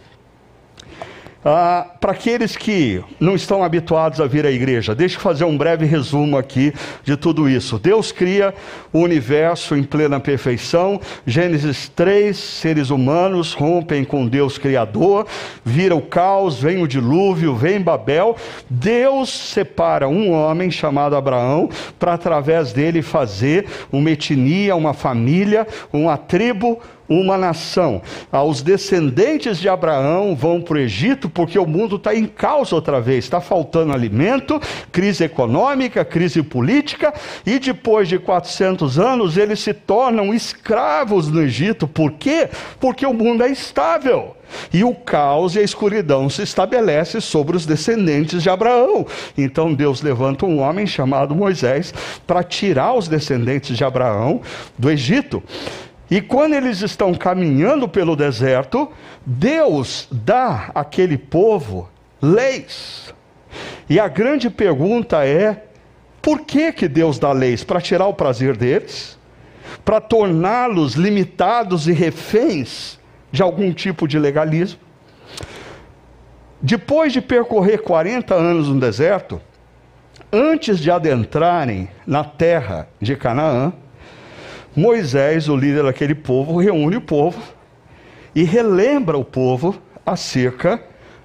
Ah, 1.48 1.86
para 2.00 2.10
aqueles 2.10 2.56
que 2.56 3.00
não 3.20 3.36
estão 3.36 3.62
habituados 3.62 4.20
a 4.20 4.26
vir 4.26 4.44
à 4.44 4.50
igreja, 4.50 4.96
deixa 4.96 5.14
eu 5.16 5.20
fazer 5.20 5.44
um 5.44 5.56
breve 5.56 5.86
resumo 5.86 6.36
aqui 6.36 6.74
de 7.04 7.16
tudo 7.16 7.48
isso. 7.48 7.78
Deus 7.78 8.10
cria 8.10 8.52
o 8.92 8.98
universo 8.98 9.76
em 9.76 9.84
plena 9.84 10.18
perfeição. 10.18 11.00
Gênesis 11.24 11.88
3, 11.88 12.36
seres 12.36 12.90
humanos 12.90 13.52
rompem 13.52 14.04
com 14.04 14.26
Deus 14.26 14.58
Criador, 14.58 15.24
vira 15.64 15.94
o 15.94 16.02
caos, 16.02 16.58
vem 16.58 16.82
o 16.82 16.88
dilúvio, 16.88 17.54
vem 17.54 17.80
Babel. 17.80 18.34
Deus 18.68 19.30
separa 19.30 20.08
um 20.08 20.32
homem 20.32 20.68
chamado 20.68 21.14
Abraão 21.14 21.68
para, 21.96 22.14
através 22.14 22.72
dele, 22.72 23.02
fazer 23.02 23.68
uma 23.92 24.10
etnia, 24.10 24.74
uma 24.74 24.92
família, 24.92 25.64
uma 25.92 26.16
tribo 26.16 26.80
uma 27.08 27.36
nação. 27.36 28.02
Ah, 28.30 28.42
os 28.42 28.62
descendentes 28.62 29.58
de 29.58 29.68
Abraão 29.68 30.34
vão 30.34 30.60
para 30.60 30.76
o 30.76 30.80
Egito 30.80 31.28
porque 31.28 31.58
o 31.58 31.66
mundo 31.66 31.96
está 31.96 32.14
em 32.14 32.26
caos 32.26 32.72
outra 32.72 33.00
vez. 33.00 33.24
Está 33.24 33.40
faltando 33.40 33.92
alimento, 33.92 34.60
crise 34.90 35.24
econômica, 35.24 36.04
crise 36.04 36.42
política, 36.42 37.12
e 37.44 37.58
depois 37.58 38.08
de 38.08 38.18
400 38.18 38.98
anos 38.98 39.36
eles 39.36 39.60
se 39.60 39.72
tornam 39.72 40.34
escravos 40.34 41.28
no 41.28 41.42
Egito. 41.42 41.86
Por 41.86 42.12
quê? 42.12 42.48
Porque 42.80 43.06
o 43.06 43.14
mundo 43.14 43.42
é 43.42 43.50
instável. 43.50 44.36
E 44.72 44.84
o 44.84 44.94
caos 44.94 45.56
e 45.56 45.58
a 45.58 45.62
escuridão 45.62 46.28
se 46.30 46.42
estabelece 46.42 47.20
sobre 47.20 47.56
os 47.56 47.66
descendentes 47.66 48.42
de 48.42 48.50
Abraão. 48.50 49.06
Então 49.36 49.74
Deus 49.74 50.02
levanta 50.02 50.46
um 50.46 50.60
homem 50.60 50.86
chamado 50.86 51.34
Moisés 51.34 51.92
para 52.26 52.42
tirar 52.42 52.94
os 52.94 53.08
descendentes 53.08 53.76
de 53.76 53.84
Abraão 53.84 54.40
do 54.78 54.90
Egito. 54.90 55.42
E 56.10 56.20
quando 56.20 56.54
eles 56.54 56.82
estão 56.82 57.12
caminhando 57.14 57.88
pelo 57.88 58.14
deserto, 58.14 58.90
Deus 59.24 60.06
dá 60.10 60.70
àquele 60.74 61.18
povo 61.18 61.88
leis. 62.22 63.12
E 63.90 63.98
a 63.98 64.06
grande 64.06 64.48
pergunta 64.48 65.26
é: 65.26 65.64
por 66.22 66.40
que, 66.40 66.72
que 66.72 66.88
Deus 66.88 67.18
dá 67.18 67.32
leis? 67.32 67.64
Para 67.64 67.80
tirar 67.80 68.06
o 68.06 68.14
prazer 68.14 68.56
deles? 68.56 69.18
Para 69.84 70.00
torná-los 70.00 70.94
limitados 70.94 71.88
e 71.88 71.92
reféns 71.92 72.98
de 73.32 73.42
algum 73.42 73.72
tipo 73.72 74.06
de 74.06 74.18
legalismo? 74.18 74.80
Depois 76.62 77.12
de 77.12 77.20
percorrer 77.20 77.82
40 77.82 78.34
anos 78.34 78.68
no 78.68 78.80
deserto, 78.80 79.40
antes 80.32 80.78
de 80.78 80.90
adentrarem 80.90 81.88
na 82.06 82.24
terra 82.24 82.88
de 83.00 83.14
Canaã, 83.14 83.72
Moisés, 84.76 85.48
o 85.48 85.56
líder 85.56 85.84
daquele 85.84 86.14
povo, 86.14 86.60
reúne 86.60 86.96
o 86.96 87.00
povo 87.00 87.40
e 88.34 88.44
relembra 88.44 89.16
o 89.16 89.24
povo 89.24 89.80
acerca 90.04 90.82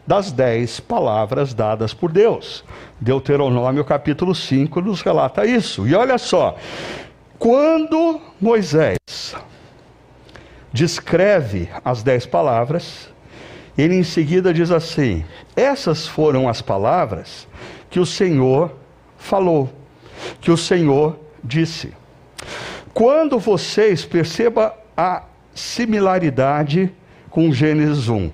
das 0.07 0.31
dez 0.31 0.79
palavras 0.79 1.53
dadas 1.53 1.93
por 1.93 2.11
Deus. 2.11 2.63
Deuteronômio 2.99 3.83
capítulo 3.83 4.33
5 4.33 4.79
nos 4.81 5.01
relata 5.01 5.45
isso. 5.45 5.85
E 5.85 5.93
olha 5.93 6.17
só, 6.17 6.55
quando 7.37 8.21
Moisés 8.39 9.35
descreve 10.71 11.69
as 11.83 12.01
dez 12.03 12.25
palavras, 12.25 13.09
ele 13.77 13.95
em 13.95 14.03
seguida 14.03 14.53
diz 14.53 14.71
assim: 14.71 15.25
essas 15.55 16.07
foram 16.07 16.47
as 16.47 16.61
palavras 16.61 17.47
que 17.89 17.99
o 17.99 18.05
Senhor 18.05 18.71
falou, 19.17 19.69
que 20.39 20.51
o 20.51 20.57
Senhor 20.57 21.19
disse. 21.43 21.93
Quando 22.93 23.39
vocês 23.39 24.03
perceba 24.03 24.73
a 24.95 25.23
similaridade 25.53 26.91
com 27.29 27.51
Gênesis 27.53 28.09
1, 28.09 28.31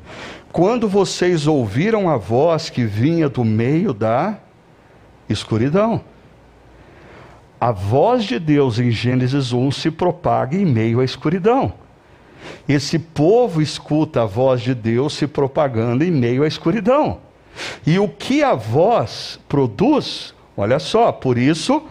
quando 0.52 0.88
vocês 0.88 1.46
ouviram 1.46 2.10
a 2.10 2.18
voz 2.18 2.70
que 2.70 2.84
vinha 2.84 3.30
do 3.30 3.46
meio 3.46 3.94
da 3.94 4.38
escuridão, 5.30 6.02
a 7.60 7.72
voz 7.72 8.24
de 8.24 8.40
Deus 8.40 8.80
em 8.80 8.90
Gênesis 8.90 9.52
1 9.52 9.72
se 9.72 9.92
propaga 9.92 10.56
em 10.58 10.66
meio 10.66 11.00
à 11.00 11.06
escuridão. 11.06 11.74
Esse 12.68 12.98
povo 12.98 13.62
escuta 13.62 14.24
a 14.24 14.26
voz 14.26 14.62
de 14.62 14.74
Deus 14.74 15.14
se 15.14 15.28
propagando 15.28 16.04
em 16.04 16.12
meio 16.12 16.44
à 16.44 16.48
escuridão. 16.48 17.20
E 17.86 17.98
o 18.00 18.08
que 18.08 18.44
a 18.44 18.54
voz 18.54 19.40
produz, 19.50 20.34
olha 20.56 20.80
só, 20.80 21.12
por 21.12 21.38
isso 21.38 21.84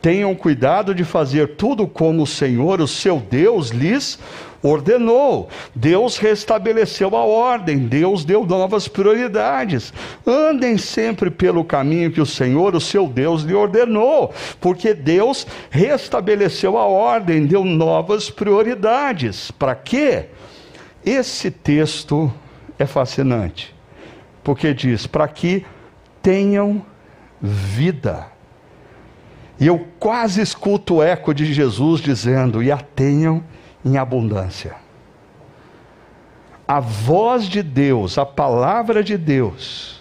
Tenham 0.00 0.34
cuidado 0.34 0.94
de 0.94 1.04
fazer 1.04 1.56
tudo 1.56 1.86
como 1.86 2.22
o 2.22 2.26
Senhor, 2.26 2.80
o 2.80 2.88
seu 2.88 3.18
Deus, 3.18 3.68
lhes 3.68 4.18
ordenou. 4.62 5.48
Deus 5.74 6.16
restabeleceu 6.16 7.16
a 7.16 7.24
ordem, 7.24 7.78
Deus 7.78 8.24
deu 8.24 8.46
novas 8.46 8.88
prioridades. 8.88 9.92
Andem 10.26 10.78
sempre 10.78 11.30
pelo 11.30 11.64
caminho 11.64 12.10
que 12.10 12.20
o 12.20 12.26
Senhor, 12.26 12.74
o 12.74 12.80
seu 12.80 13.06
Deus, 13.06 13.42
lhe 13.42 13.54
ordenou, 13.54 14.32
porque 14.60 14.94
Deus 14.94 15.46
restabeleceu 15.70 16.78
a 16.78 16.86
ordem, 16.86 17.46
deu 17.46 17.64
novas 17.64 18.30
prioridades. 18.30 19.50
Para 19.50 19.74
quê? 19.74 20.26
Esse 21.04 21.50
texto 21.50 22.32
é 22.78 22.86
fascinante. 22.86 23.74
porque 24.42 24.72
diz: 24.72 25.06
para 25.06 25.28
que 25.28 25.64
tenham 26.22 26.84
vida. 27.40 28.29
E 29.60 29.66
eu 29.66 29.86
quase 29.98 30.40
escuto 30.40 30.96
o 30.96 31.02
eco 31.02 31.34
de 31.34 31.52
Jesus 31.52 32.00
dizendo: 32.00 32.62
e 32.62 32.72
a 32.72 32.78
tenham 32.78 33.44
em 33.84 33.98
abundância. 33.98 34.74
A 36.66 36.80
voz 36.80 37.44
de 37.44 37.62
Deus, 37.62 38.16
a 38.16 38.24
palavra 38.24 39.04
de 39.04 39.18
Deus, 39.18 40.00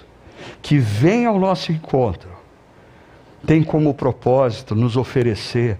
que 0.61 0.77
vem 0.77 1.25
ao 1.25 1.37
nosso 1.37 1.71
encontro, 1.71 2.29
tem 3.45 3.63
como 3.63 3.93
propósito 3.93 4.75
nos 4.75 4.95
oferecer 4.95 5.77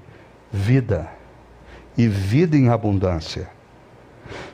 vida 0.52 1.08
e 1.98 2.08
vida 2.08 2.58
em 2.58 2.70
abundância. 2.70 3.50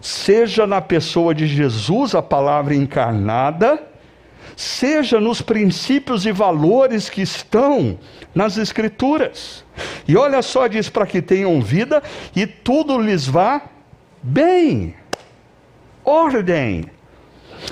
Seja 0.01 0.67
na 0.67 0.81
pessoa 0.81 1.33
de 1.33 1.47
Jesus 1.47 2.13
a 2.15 2.21
palavra 2.21 2.75
encarnada, 2.75 3.81
seja 4.55 5.19
nos 5.19 5.41
princípios 5.41 6.25
e 6.25 6.31
valores 6.31 7.09
que 7.09 7.21
estão 7.21 7.97
nas 8.33 8.57
Escrituras. 8.57 9.63
E 10.07 10.15
olha 10.15 10.41
só, 10.41 10.67
diz 10.67 10.89
para 10.89 11.05
que 11.05 11.21
tenham 11.21 11.61
vida 11.61 12.01
e 12.35 12.45
tudo 12.47 12.97
lhes 12.97 13.27
vá 13.27 13.61
bem 14.21 14.95
ordem, 16.05 16.85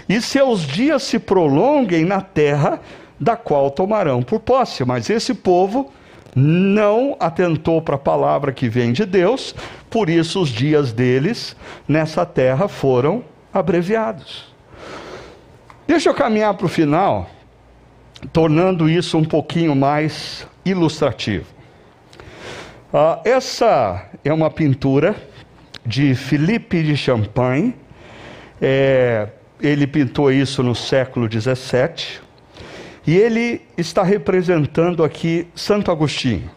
e 0.10 0.20
seus 0.20 0.66
dias 0.66 1.04
se 1.04 1.20
prolonguem 1.20 2.04
na 2.04 2.20
terra 2.20 2.82
da 3.20 3.38
qual 3.38 3.70
tomarão 3.70 4.24
por 4.24 4.40
posse. 4.40 4.84
Mas 4.84 5.10
esse 5.10 5.34
povo 5.34 5.92
não 6.36 7.16
atentou 7.20 7.82
para 7.82 7.96
a 7.96 8.00
palavra 8.00 8.52
que 8.52 8.68
vem 8.68 8.92
de 8.92 9.06
Deus, 9.06 9.56
por 9.90 10.10
isso 10.10 10.42
os 10.42 10.50
dias 10.50 10.92
deles 10.92 11.56
nessa 11.88 12.26
terra 12.26 12.68
foram 12.68 13.24
abreviados. 13.54 14.53
Deixa 15.86 16.10
eu 16.10 16.14
caminhar 16.14 16.54
para 16.54 16.66
o 16.66 16.70
final, 16.70 17.30
tornando 18.32 18.90
isso 18.90 19.18
um 19.18 19.26
pouquinho 19.26 19.76
mais 19.76 20.48
ilustrativo. 20.64 21.46
Ah, 22.94 23.20
essa 23.26 24.06
é 24.24 24.32
uma 24.32 24.50
pintura 24.50 25.14
de 25.86 26.16
Philippe 26.16 26.82
de 26.84 26.96
Champagne, 26.96 27.76
é, 28.62 29.28
ele 29.60 29.86
pintou 29.86 30.32
isso 30.32 30.64
no 30.64 30.74
século 30.74 31.28
XVII 31.30 32.22
e 33.06 33.18
ele 33.18 33.62
está 33.78 34.04
representando 34.04 35.04
aqui 35.04 35.48
Santo 35.54 35.92
Agostinho, 35.92 36.50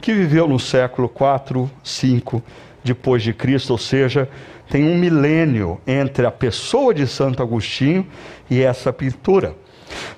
que 0.00 0.14
viveu 0.14 0.46
no 0.46 0.60
século 0.60 1.08
4, 1.08 1.68
5 1.82 2.40
depois 2.84 3.24
de 3.24 3.32
Cristo, 3.32 3.72
ou 3.72 3.78
seja, 3.78 4.28
tem 4.68 4.84
um 4.84 4.96
milênio 4.96 5.80
entre 5.86 6.26
a 6.26 6.30
pessoa 6.30 6.94
de 6.94 7.06
Santo 7.06 7.42
Agostinho 7.42 8.06
e 8.50 8.62
essa 8.62 8.92
pintura. 8.92 9.54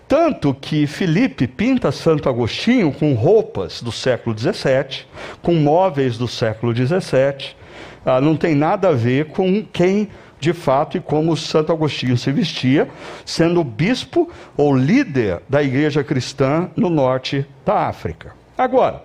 Tanto 0.07 0.55
que 0.55 0.87
Filipe 0.87 1.47
pinta 1.47 1.91
Santo 1.91 2.29
Agostinho 2.29 2.93
com 2.93 3.15
roupas 3.15 3.83
do 3.83 3.91
século 3.91 4.37
XVII, 4.39 5.07
com 5.43 5.55
móveis 5.55 6.17
do 6.17 6.29
século 6.29 6.75
XVII, 6.75 7.57
ah, 8.07 8.21
não 8.21 8.37
tem 8.37 8.55
nada 8.55 8.89
a 8.89 8.93
ver 8.93 9.27
com 9.27 9.65
quem 9.65 10.09
de 10.45 10.53
fato, 10.53 10.99
e 10.99 11.01
como 11.01 11.35
Santo 11.39 11.73
Agostinho 11.73 12.19
se 12.19 12.31
vestia, 12.31 12.87
sendo 13.25 13.65
bispo 13.65 14.31
ou 14.57 14.77
líder 14.77 15.41
da 15.49 15.63
igreja 15.63 16.05
cristã 16.05 16.69
no 16.77 16.91
norte 16.91 17.47
da 17.65 17.89
África. 17.89 18.35
Agora, 18.57 19.03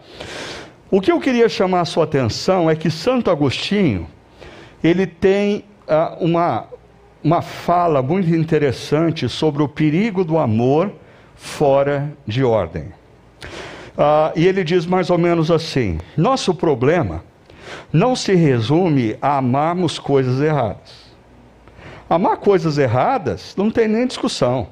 o 0.91 0.99
que 0.99 1.11
eu 1.11 1.19
queria 1.19 1.47
chamar 1.47 1.81
a 1.81 1.85
sua 1.85 2.03
atenção 2.03 2.69
é 2.69 2.75
que 2.75 2.91
Santo 2.91 3.31
Agostinho, 3.31 4.05
ele 4.83 5.05
tem 5.05 5.65
ah, 5.87 6.17
uma, 6.19 6.67
uma 7.23 7.41
fala 7.41 8.01
muito 8.01 8.33
interessante 8.33 9.27
sobre 9.27 9.61
o 9.61 9.67
perigo 9.67 10.23
do 10.23 10.37
amor 10.37 10.91
fora 11.35 12.11
de 12.25 12.43
ordem. 12.43 12.93
Ah, 13.97 14.31
e 14.35 14.47
ele 14.47 14.63
diz 14.63 14.85
mais 14.85 15.09
ou 15.09 15.17
menos 15.17 15.51
assim: 15.51 15.99
nosso 16.15 16.53
problema 16.53 17.23
não 17.91 18.15
se 18.15 18.33
resume 18.33 19.17
a 19.21 19.37
amarmos 19.37 19.99
coisas 19.99 20.41
erradas. 20.41 21.09
Amar 22.09 22.37
coisas 22.37 22.77
erradas 22.77 23.53
não 23.55 23.69
tem 23.69 23.87
nem 23.87 24.07
discussão. 24.07 24.67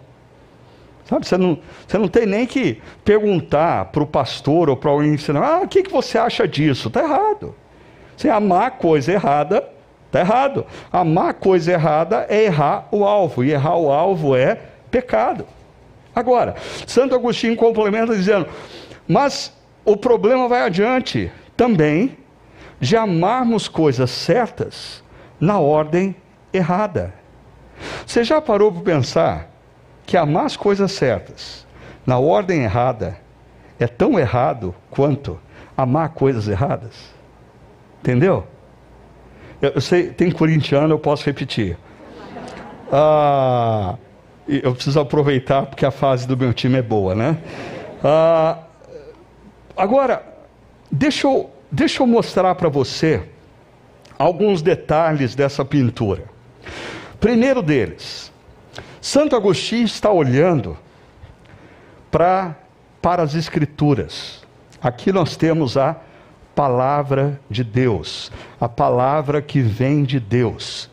Sabe, 1.06 1.26
você 1.26 1.38
não, 1.38 1.58
você 1.88 1.98
não 1.98 2.08
tem 2.08 2.26
nem 2.26 2.46
que 2.46 2.82
perguntar 3.06 3.86
para 3.86 4.04
o 4.04 4.08
pastor 4.08 4.70
ou 4.70 4.76
para 4.76 4.92
alguém 4.92 5.14
ensinar, 5.14 5.42
ah, 5.42 5.62
o 5.62 5.68
que, 5.68 5.84
que 5.84 5.92
você 5.92 6.18
acha 6.18 6.46
disso? 6.48 6.90
Está 6.90 7.02
errado. 7.02 7.56
Você 8.16 8.30
amar 8.30 8.72
coisa 8.72 9.14
errada, 9.14 9.64
está 10.08 10.20
errado. 10.20 10.66
Amar 10.92 11.36
coisa 11.36 11.72
errada 11.72 12.26
é 12.28 12.46
errar 12.46 12.88
o 12.92 13.06
alvo, 13.06 13.44
e 13.44 13.52
errar 13.52 13.78
o 13.78 13.92
alvo 13.92 14.36
é 14.36 14.60
pecado. 14.90 15.46
Agora, 16.16 16.56
Santo 16.88 17.14
Agostinho 17.14 17.56
complementa 17.56 18.16
dizendo, 18.16 18.48
mas 19.08 19.56
o 19.86 19.96
problema 19.96 20.48
vai 20.48 20.64
adiante 20.64 21.32
também 21.56 22.18
de 22.80 22.98
amarmos 22.98 23.68
coisas 23.68 24.10
certas 24.10 25.04
na 25.40 25.60
ordem 25.60 26.16
errada. 26.52 27.14
Você 28.06 28.24
já 28.24 28.42
parou 28.42 28.72
para 28.72 28.82
pensar 28.82 29.50
que 30.06 30.18
amar 30.18 30.46
as 30.46 30.58
coisas 30.58 30.92
certas 30.92 31.66
na 32.06 32.18
ordem 32.18 32.64
errada 32.64 33.18
é 33.80 33.86
tão 33.86 34.18
errado 34.18 34.74
quanto 34.90 35.40
amar 35.76 36.10
coisas 36.10 36.48
erradas? 36.48 37.14
Entendeu? 38.00 38.48
Eu, 39.62 39.82
sei, 39.82 40.10
tem 40.10 40.30
corintiano, 40.30 40.94
eu 40.94 41.00
posso 41.00 41.26
repetir. 41.26 41.78
Ah, 42.92 43.96
eu 44.48 44.74
preciso 44.74 45.00
aproveitar 45.00 45.66
porque 45.66 45.86
a 45.86 45.92
fase 45.92 46.28
do 46.28 46.38
meu 46.38 46.54
time 46.54 46.78
é 46.78 46.82
boa, 46.82 47.16
né? 47.16 47.38
Ah, 48.04 48.60
agora, 49.76 50.24
deixa 50.92 51.28
eu, 51.28 51.50
deixa 51.72 52.04
eu 52.04 52.08
mostrar 52.08 52.54
para 52.56 52.70
você 52.70 53.24
alguns 54.18 54.62
detalhes 54.62 55.36
dessa 55.36 55.66
pintura. 55.66 56.26
Primeiro 57.20 57.62
deles, 57.64 58.32
Santo 59.02 59.36
Agostinho 59.36 59.86
está 59.86 60.12
olhando 60.12 60.78
pra, 62.12 62.56
para 63.02 63.24
as 63.24 63.34
Escrituras. 63.34 64.46
Aqui 64.82 65.12
nós 65.12 65.36
temos 65.36 65.76
a 65.78 65.98
palavra 66.58 67.40
de 67.48 67.64
Deus, 67.64 68.32
a 68.60 68.68
palavra 68.68 69.44
que 69.44 69.62
vem 69.62 70.04
de 70.04 70.20
Deus. 70.20 70.90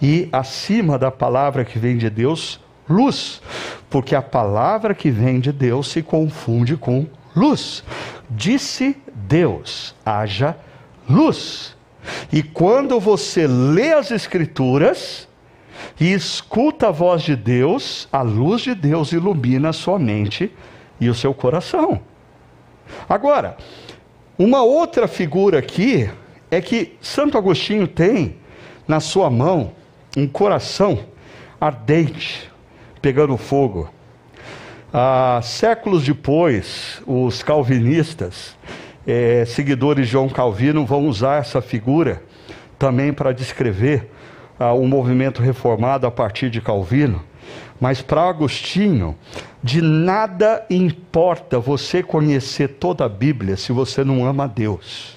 E 0.00 0.28
acima 0.30 0.96
da 0.96 1.10
palavra 1.10 1.64
que 1.64 1.76
vem 1.76 1.98
de 1.98 2.08
Deus, 2.08 2.60
luz, 2.88 3.42
porque 3.90 4.14
a 4.14 4.22
palavra 4.22 4.94
que 4.94 5.10
vem 5.10 5.40
de 5.40 5.50
Deus 5.50 5.88
se 5.88 6.04
confunde 6.04 6.76
com 6.76 7.04
luz. 7.34 7.82
Disse 8.30 8.96
Deus: 9.12 9.92
haja 10.06 10.56
luz. 11.10 11.76
E 12.32 12.40
quando 12.40 13.00
você 13.00 13.44
lê 13.48 13.92
as 13.92 14.12
Escrituras, 14.12 15.26
e 15.98 16.12
escuta 16.12 16.88
a 16.88 16.92
voz 16.92 17.22
de 17.22 17.34
Deus, 17.34 18.06
a 18.12 18.22
luz 18.22 18.62
de 18.62 18.74
Deus 18.74 19.10
ilumina 19.10 19.70
a 19.70 19.72
sua 19.72 19.98
mente 19.98 20.52
e 21.00 21.08
o 21.08 21.14
seu 21.14 21.34
coração. 21.34 22.00
Agora, 23.08 23.56
uma 24.38 24.62
outra 24.62 25.08
figura 25.08 25.58
aqui 25.58 26.08
é 26.48 26.60
que 26.60 26.96
Santo 27.00 27.36
Agostinho 27.36 27.88
tem 27.88 28.36
na 28.86 29.00
sua 29.00 29.28
mão 29.28 29.72
um 30.16 30.28
coração 30.28 31.00
ardente, 31.60 32.48
pegando 33.02 33.36
fogo. 33.36 33.90
Ah, 34.92 35.40
séculos 35.42 36.04
depois, 36.04 37.02
os 37.04 37.42
calvinistas, 37.42 38.56
eh, 39.06 39.44
seguidores 39.44 40.06
de 40.06 40.12
João 40.12 40.28
Calvino, 40.28 40.86
vão 40.86 41.06
usar 41.08 41.40
essa 41.40 41.60
figura 41.60 42.22
também 42.78 43.12
para 43.12 43.32
descrever 43.32 44.08
ah, 44.58 44.72
o 44.72 44.86
movimento 44.86 45.42
reformado 45.42 46.06
a 46.06 46.10
partir 46.10 46.48
de 46.48 46.60
Calvino, 46.60 47.22
mas 47.80 48.02
para 48.02 48.28
Agostinho, 48.28 49.16
de 49.62 49.80
nada 49.80 50.64
importa 50.68 51.58
você 51.58 52.02
conhecer 52.02 52.68
toda 52.68 53.04
a 53.04 53.08
Bíblia 53.08 53.56
se 53.56 53.72
você 53.72 54.02
não 54.02 54.24
ama 54.24 54.44
a 54.44 54.48
Deus. 54.48 55.16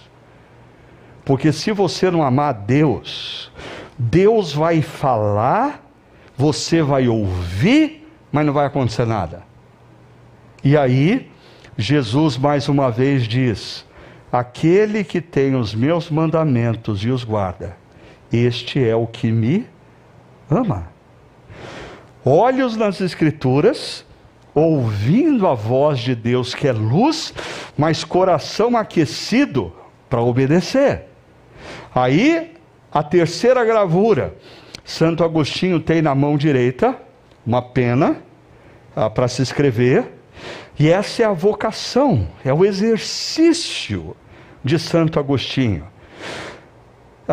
Porque 1.25 1.51
se 1.51 1.71
você 1.71 2.11
não 2.11 2.23
amar 2.23 2.49
a 2.49 2.57
Deus, 2.57 3.51
Deus 3.97 4.53
vai 4.53 4.81
falar, 4.81 5.83
você 6.35 6.81
vai 6.81 7.07
ouvir, 7.07 8.07
mas 8.31 8.45
não 8.45 8.53
vai 8.53 8.65
acontecer 8.65 9.05
nada. 9.05 9.43
E 10.63 10.77
aí, 10.77 11.31
Jesus 11.77 12.37
mais 12.37 12.67
uma 12.67 12.91
vez 12.91 13.27
diz: 13.27 13.85
Aquele 14.31 15.03
que 15.03 15.21
tem 15.21 15.55
os 15.55 15.73
meus 15.73 16.09
mandamentos 16.09 17.03
e 17.03 17.09
os 17.09 17.23
guarda, 17.23 17.77
este 18.31 18.83
é 18.83 18.95
o 18.95 19.07
que 19.07 19.31
me 19.31 19.67
ama. 20.49 20.90
Olhos 22.23 22.77
nas 22.77 23.01
Escrituras, 23.01 24.05
ouvindo 24.53 25.47
a 25.47 25.55
voz 25.55 25.99
de 25.99 26.13
Deus 26.13 26.53
que 26.53 26.67
é 26.67 26.71
luz, 26.71 27.33
mas 27.77 28.03
coração 28.03 28.77
aquecido 28.77 29.73
para 30.09 30.21
obedecer. 30.21 31.05
Aí, 31.93 32.53
a 32.91 33.01
terceira 33.01 33.63
gravura, 33.65 34.35
Santo 34.83 35.23
Agostinho 35.23 35.79
tem 35.79 36.01
na 36.01 36.13
mão 36.13 36.37
direita 36.37 36.95
uma 37.45 37.61
pena 37.61 38.17
ah, 38.95 39.09
para 39.09 39.27
se 39.27 39.41
inscrever, 39.41 40.11
e 40.77 40.89
essa 40.89 41.23
é 41.23 41.25
a 41.25 41.33
vocação, 41.33 42.27
é 42.45 42.53
o 42.53 42.63
exercício 42.63 44.15
de 44.63 44.77
Santo 44.77 45.19
Agostinho. 45.19 45.90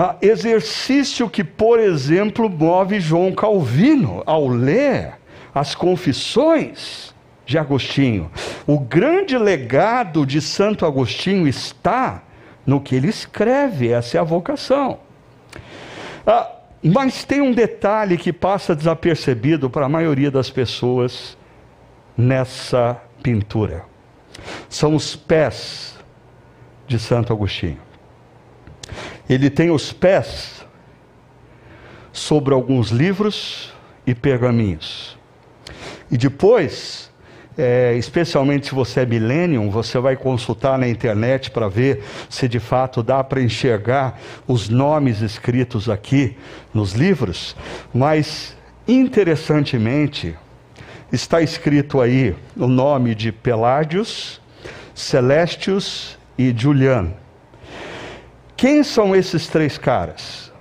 Ah, 0.00 0.14
exercício 0.22 1.28
que, 1.28 1.42
por 1.42 1.80
exemplo, 1.80 2.48
move 2.48 3.00
João 3.00 3.32
Calvino 3.32 4.22
ao 4.24 4.46
ler 4.46 5.14
as 5.52 5.74
confissões 5.74 7.12
de 7.44 7.58
Agostinho. 7.58 8.30
O 8.64 8.78
grande 8.78 9.36
legado 9.36 10.24
de 10.24 10.40
Santo 10.40 10.86
Agostinho 10.86 11.48
está 11.48 12.22
no 12.64 12.80
que 12.80 12.94
ele 12.94 13.08
escreve, 13.08 13.90
essa 13.90 14.18
é 14.18 14.20
a 14.20 14.22
vocação. 14.22 15.00
Ah, 16.24 16.48
mas 16.80 17.24
tem 17.24 17.40
um 17.40 17.50
detalhe 17.50 18.16
que 18.16 18.32
passa 18.32 18.76
desapercebido 18.76 19.68
para 19.68 19.86
a 19.86 19.88
maioria 19.88 20.30
das 20.30 20.48
pessoas 20.48 21.36
nessa 22.16 22.96
pintura. 23.20 23.84
São 24.68 24.94
os 24.94 25.16
pés 25.16 25.98
de 26.86 27.00
Santo 27.00 27.32
Agostinho. 27.32 27.87
Ele 29.28 29.50
tem 29.50 29.70
os 29.70 29.92
pés 29.92 30.64
sobre 32.12 32.54
alguns 32.54 32.90
livros 32.90 33.72
e 34.06 34.14
pergaminhos. 34.14 35.18
E 36.10 36.16
depois, 36.16 37.10
é, 37.56 37.94
especialmente 37.96 38.68
se 38.68 38.74
você 38.74 39.00
é 39.00 39.06
millennium, 39.06 39.70
você 39.70 39.98
vai 39.98 40.16
consultar 40.16 40.78
na 40.78 40.88
internet 40.88 41.50
para 41.50 41.68
ver 41.68 42.02
se 42.28 42.48
de 42.48 42.58
fato 42.58 43.02
dá 43.02 43.22
para 43.22 43.42
enxergar 43.42 44.18
os 44.46 44.68
nomes 44.68 45.20
escritos 45.20 45.88
aqui 45.90 46.36
nos 46.72 46.92
livros, 46.92 47.54
mas 47.92 48.56
interessantemente 48.86 50.34
está 51.12 51.42
escrito 51.42 52.00
aí 52.00 52.34
o 52.56 52.66
nome 52.66 53.14
de 53.14 53.30
Peládios, 53.30 54.40
Celestius 54.94 56.18
e 56.38 56.54
Julian. 56.56 57.12
Quem 58.58 58.82
são 58.82 59.14
esses 59.14 59.46
três 59.46 59.78
caras? 59.78 60.52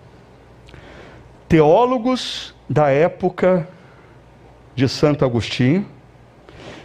Teólogos 1.49 2.53
da 2.69 2.91
época 2.91 3.67
de 4.75 4.87
Santo 4.87 5.25
Agostinho 5.25 5.83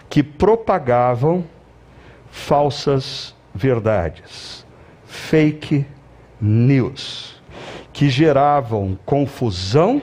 que 0.08 0.22
propagavam 0.22 1.44
falsas 2.30 3.34
verdades, 3.54 4.64
fake 5.04 5.84
news, 6.40 7.42
que 7.92 8.08
geravam 8.08 8.98
confusão 9.04 10.00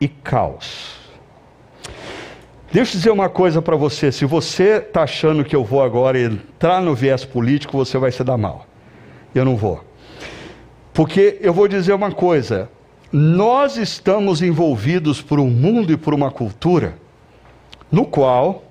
e 0.00 0.08
caos. 0.08 1.00
Deixa 2.72 2.92
eu 2.92 2.96
dizer 2.96 3.10
uma 3.10 3.28
coisa 3.28 3.60
para 3.60 3.76
você: 3.76 4.10
se 4.10 4.24
você 4.24 4.78
está 4.78 5.02
achando 5.02 5.44
que 5.44 5.54
eu 5.54 5.62
vou 5.62 5.82
agora 5.82 6.18
entrar 6.18 6.80
no 6.80 6.94
viés 6.94 7.26
político, 7.26 7.76
você 7.76 7.98
vai 7.98 8.10
se 8.10 8.24
dar 8.24 8.38
mal. 8.38 8.66
Eu 9.34 9.44
não 9.44 9.54
vou. 9.54 9.92
Porque 10.94 11.38
eu 11.40 11.52
vou 11.52 11.66
dizer 11.66 11.92
uma 11.92 12.12
coisa: 12.12 12.70
nós 13.12 13.76
estamos 13.76 14.40
envolvidos 14.40 15.20
por 15.20 15.40
um 15.40 15.50
mundo 15.50 15.92
e 15.92 15.96
por 15.96 16.14
uma 16.14 16.30
cultura 16.30 16.96
no 17.90 18.06
qual 18.06 18.64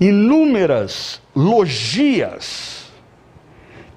inúmeras 0.00 1.20
logias 1.36 2.90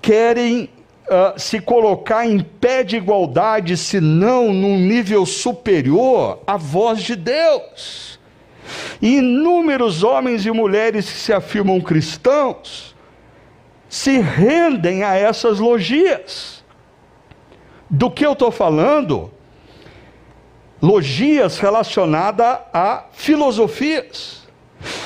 querem 0.01 0.69
uh, 1.05 1.39
se 1.39 1.61
colocar 1.61 2.25
em 2.25 2.39
pé 2.39 2.83
de 2.83 2.97
igualdade, 2.97 3.77
se 3.77 4.01
não 4.01 4.51
num 4.51 4.77
nível 4.77 5.25
superior 5.25 6.41
à 6.45 6.57
voz 6.57 7.01
de 7.01 7.15
Deus. 7.15 8.19
Inúmeros 9.01 10.03
homens 10.03 10.45
e 10.45 10.51
mulheres 10.51 11.09
que 11.09 11.17
se 11.17 11.33
afirmam 11.33 11.79
cristãos 11.79 12.95
se 13.89 14.19
rendem 14.19 15.03
a 15.03 15.15
essas 15.15 15.59
logias. 15.59 16.60
Do 17.91 18.09
que 18.09 18.25
eu 18.25 18.33
estou 18.33 18.49
falando? 18.49 19.29
Logias 20.81 21.59
relacionadas 21.59 22.59
a 22.73 23.05
filosofias. 23.11 24.47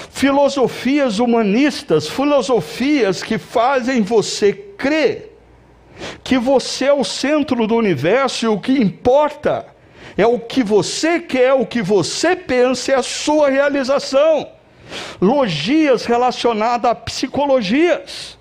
Filosofias 0.10 1.20
humanistas, 1.20 2.08
filosofias 2.08 3.22
que 3.22 3.38
fazem 3.38 4.02
você 4.02 4.54
crer 4.54 5.36
que 6.24 6.38
você 6.38 6.86
é 6.86 6.94
o 6.94 7.04
centro 7.04 7.68
do 7.68 7.76
universo 7.76 8.46
e 8.46 8.48
o 8.48 8.60
que 8.60 8.74
importa 8.74 9.66
é 10.18 10.26
o 10.26 10.40
que 10.40 10.64
você 10.64 11.20
quer, 11.20 11.54
o 11.54 11.66
que 11.66 11.82
você 11.82 12.36
pensa, 12.36 12.94
é 12.94 12.96
a 12.96 13.04
sua 13.04 13.50
realização. 13.50 14.50
Logias 15.20 16.06
relacionadas 16.06 16.90
a 16.90 16.96
psicologias. 16.96 18.38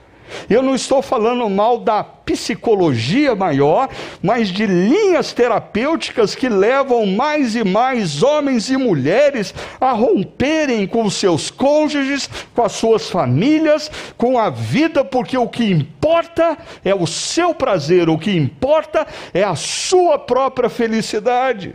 Eu 0.49 0.62
não 0.62 0.75
estou 0.75 1.03
falando 1.03 1.49
mal 1.49 1.79
da 1.79 2.03
psicologia 2.03 3.35
maior, 3.35 3.89
mas 4.22 4.49
de 4.49 4.66
linhas 4.66 5.33
terapêuticas 5.33 6.35
que 6.35 6.49
levam 6.49 7.07
mais 7.07 7.55
e 7.55 7.64
mais 7.64 8.22
homens 8.22 8.70
e 8.70 8.77
mulheres 8.77 9.55
a 9.81 9.93
romperem 9.93 10.87
com 10.87 11.09
seus 11.11 11.51
cônjuges, 11.51 12.29
com 12.55 12.62
as 12.62 12.72
suas 12.72 13.11
famílias, 13.11 13.91
com 14.16 14.39
a 14.39 14.51
vida, 14.51 15.05
porque 15.05 15.37
o 15.37 15.49
que 15.49 15.70
importa 15.70 16.57
é 16.85 16.95
o 16.95 17.07
seu 17.07 17.55
prazer, 17.55 18.09
o 18.09 18.18
que 18.18 18.35
importa 18.35 19.07
é 19.33 19.43
a 19.43 19.55
sua 19.55 20.18
própria 20.18 20.68
felicidade. 20.68 21.75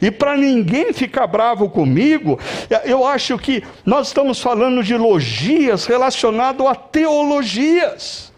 E 0.00 0.10
para 0.10 0.36
ninguém 0.36 0.92
ficar 0.92 1.26
bravo 1.26 1.68
comigo, 1.68 2.38
eu 2.84 3.06
acho 3.06 3.38
que 3.38 3.62
nós 3.84 4.08
estamos 4.08 4.40
falando 4.40 4.82
de 4.82 4.96
logias 4.96 5.86
relacionado 5.86 6.66
a 6.66 6.74
teologias. 6.74 8.32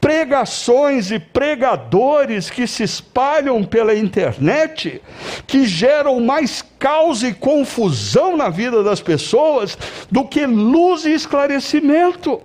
Pregações 0.00 1.10
e 1.10 1.18
pregadores 1.18 2.50
que 2.50 2.66
se 2.66 2.82
espalham 2.82 3.64
pela 3.64 3.94
internet, 3.94 5.02
que 5.46 5.66
geram 5.66 6.20
mais 6.20 6.62
caos 6.78 7.22
e 7.22 7.32
confusão 7.32 8.36
na 8.36 8.48
vida 8.48 8.84
das 8.84 9.00
pessoas 9.00 9.76
do 10.10 10.24
que 10.24 10.46
luz 10.46 11.04
e 11.04 11.12
esclarecimento. 11.12 12.40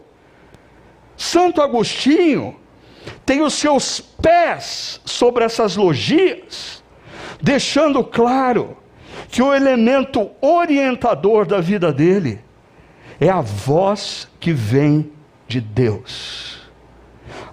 Santo 1.15 1.61
Agostinho 1.61 2.55
tem 3.25 3.41
os 3.41 3.53
seus 3.53 3.99
pés 3.99 4.99
sobre 5.05 5.43
essas 5.43 5.75
logias 5.75 6.80
deixando 7.41 8.03
claro 8.03 8.77
que 9.29 9.41
o 9.41 9.53
elemento 9.53 10.29
orientador 10.41 11.45
da 11.45 11.59
vida 11.59 11.91
dele 11.91 12.39
é 13.19 13.29
a 13.29 13.41
voz 13.41 14.27
que 14.39 14.51
vem 14.51 15.11
de 15.47 15.59
Deus. 15.59 16.61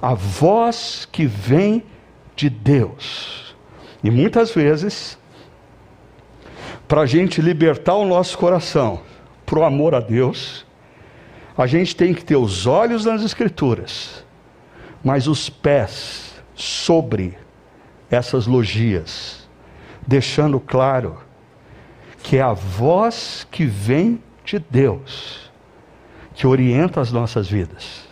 A 0.00 0.14
voz 0.14 1.08
que 1.10 1.26
vem 1.26 1.82
de 2.34 2.48
Deus. 2.48 3.54
E 4.02 4.10
muitas 4.10 4.52
vezes, 4.52 5.18
para 6.86 7.02
a 7.02 7.06
gente 7.06 7.40
libertar 7.40 7.94
o 7.94 8.06
nosso 8.06 8.38
coração 8.38 9.00
para 9.44 9.58
o 9.58 9.64
amor 9.64 9.94
a 9.94 10.00
Deus, 10.00 10.64
a 11.56 11.66
gente 11.66 11.96
tem 11.96 12.14
que 12.14 12.24
ter 12.24 12.36
os 12.36 12.66
olhos 12.66 13.04
nas 13.04 13.22
Escrituras, 13.22 14.24
mas 15.02 15.26
os 15.26 15.50
pés 15.50 16.34
sobre 16.54 17.36
essas 18.10 18.46
logias 18.46 19.37
deixando 20.08 20.58
claro 20.58 21.18
que 22.22 22.38
é 22.38 22.40
a 22.40 22.54
voz 22.54 23.46
que 23.50 23.66
vem 23.66 24.22
de 24.42 24.58
Deus 24.58 25.50
que 26.34 26.46
orienta 26.46 27.00
as 27.00 27.12
nossas 27.12 27.46
vidas. 27.48 28.08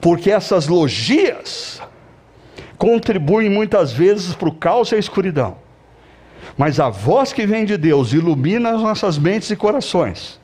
Porque 0.00 0.30
essas 0.30 0.68
logias 0.68 1.82
contribuem 2.78 3.50
muitas 3.50 3.92
vezes 3.92 4.34
para 4.34 4.48
o 4.48 4.54
caos 4.54 4.90
e 4.90 4.94
a 4.94 4.98
escuridão. 4.98 5.58
Mas 6.56 6.80
a 6.80 6.88
voz 6.88 7.32
que 7.32 7.46
vem 7.46 7.66
de 7.66 7.76
Deus 7.76 8.12
ilumina 8.12 8.70
as 8.70 8.80
nossas 8.80 9.18
mentes 9.18 9.50
e 9.50 9.56
corações 9.56 10.40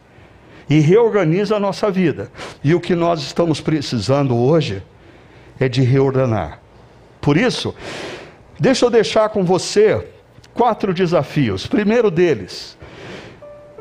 e 0.69 0.81
reorganiza 0.81 1.57
a 1.57 1.61
nossa 1.61 1.91
vida. 1.91 2.31
E 2.63 2.75
o 2.75 2.81
que 2.81 2.95
nós 2.95 3.23
estamos 3.23 3.61
precisando 3.61 4.37
hoje 4.37 4.83
é 5.59 5.69
de 5.69 5.83
reordenar. 5.83 6.61
Por 7.21 7.37
isso, 7.37 7.75
deixa 8.59 8.85
eu 8.85 8.91
deixar 8.91 9.29
com 9.31 9.45
você 9.45 10.13
quatro 10.55 10.93
desafios. 10.93 11.67
Primeiro 11.67 12.11
deles, 12.11 12.77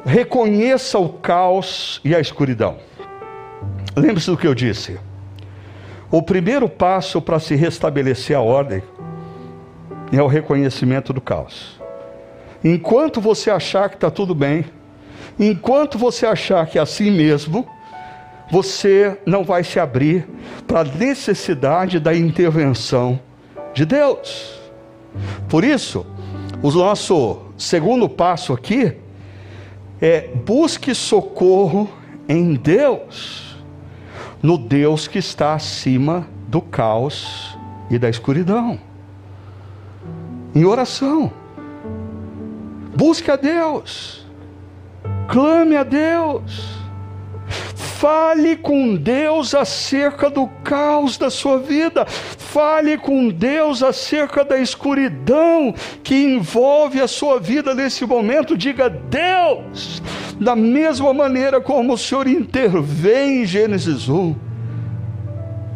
reconheça 0.05 0.97
o 0.97 1.09
caos 1.09 2.01
e 2.03 2.15
a 2.15 2.19
escuridão. 2.19 2.77
Lembre-se 3.95 4.29
do 4.29 4.37
que 4.37 4.47
eu 4.47 4.55
disse. 4.55 4.99
O 6.09 6.21
primeiro 6.21 6.67
passo 6.67 7.21
para 7.21 7.39
se 7.39 7.55
restabelecer 7.55 8.35
a 8.35 8.41
ordem 8.41 8.83
é 10.11 10.21
o 10.21 10.27
reconhecimento 10.27 11.13
do 11.13 11.21
caos. 11.21 11.79
Enquanto 12.63 13.21
você 13.21 13.49
achar 13.49 13.89
que 13.89 13.95
está 13.95 14.11
tudo 14.11 14.35
bem, 14.35 14.65
enquanto 15.39 15.97
você 15.97 16.25
achar 16.25 16.67
que 16.67 16.77
é 16.77 16.81
assim 16.81 17.09
mesmo, 17.09 17.67
você 18.51 19.17
não 19.25 19.43
vai 19.43 19.63
se 19.63 19.79
abrir 19.79 20.27
para 20.67 20.81
a 20.81 20.83
necessidade 20.83 21.99
da 21.99 22.13
intervenção 22.13 23.19
de 23.73 23.85
Deus. 23.85 24.59
Por 25.47 25.63
isso, 25.63 26.05
o 26.61 26.69
nosso 26.69 27.41
segundo 27.57 28.07
passo 28.07 28.53
aqui 28.53 28.95
é 29.99 30.27
busque 30.27 30.93
socorro 30.93 31.89
em 32.27 32.53
Deus, 32.53 33.57
no 34.41 34.57
Deus 34.57 35.07
que 35.07 35.19
está 35.19 35.53
acima 35.53 36.27
do 36.47 36.61
caos 36.61 37.57
e 37.89 37.97
da 37.97 38.09
escuridão. 38.09 38.79
Em 40.53 40.65
oração. 40.65 41.31
Busque 42.95 43.31
a 43.31 43.35
Deus. 43.35 44.25
Clame 45.27 45.75
a 45.75 45.83
Deus. 45.83 46.80
Fale 48.01 48.55
com 48.55 48.95
Deus 48.95 49.53
acerca 49.53 50.27
do 50.27 50.47
caos 50.63 51.19
da 51.19 51.29
sua 51.29 51.59
vida. 51.59 52.03
Fale 52.07 52.97
com 52.97 53.29
Deus 53.29 53.83
acerca 53.83 54.43
da 54.43 54.57
escuridão 54.57 55.71
que 56.01 56.15
envolve 56.15 56.99
a 56.99 57.07
sua 57.07 57.39
vida 57.39 57.75
nesse 57.75 58.03
momento. 58.03 58.57
Diga, 58.57 58.89
Deus, 58.89 60.01
da 60.39 60.55
mesma 60.55 61.13
maneira 61.13 61.61
como 61.61 61.93
o 61.93 61.97
Senhor 61.97 62.25
intervém 62.25 63.43
em 63.43 63.45
Gênesis 63.45 64.09
1, 64.09 64.35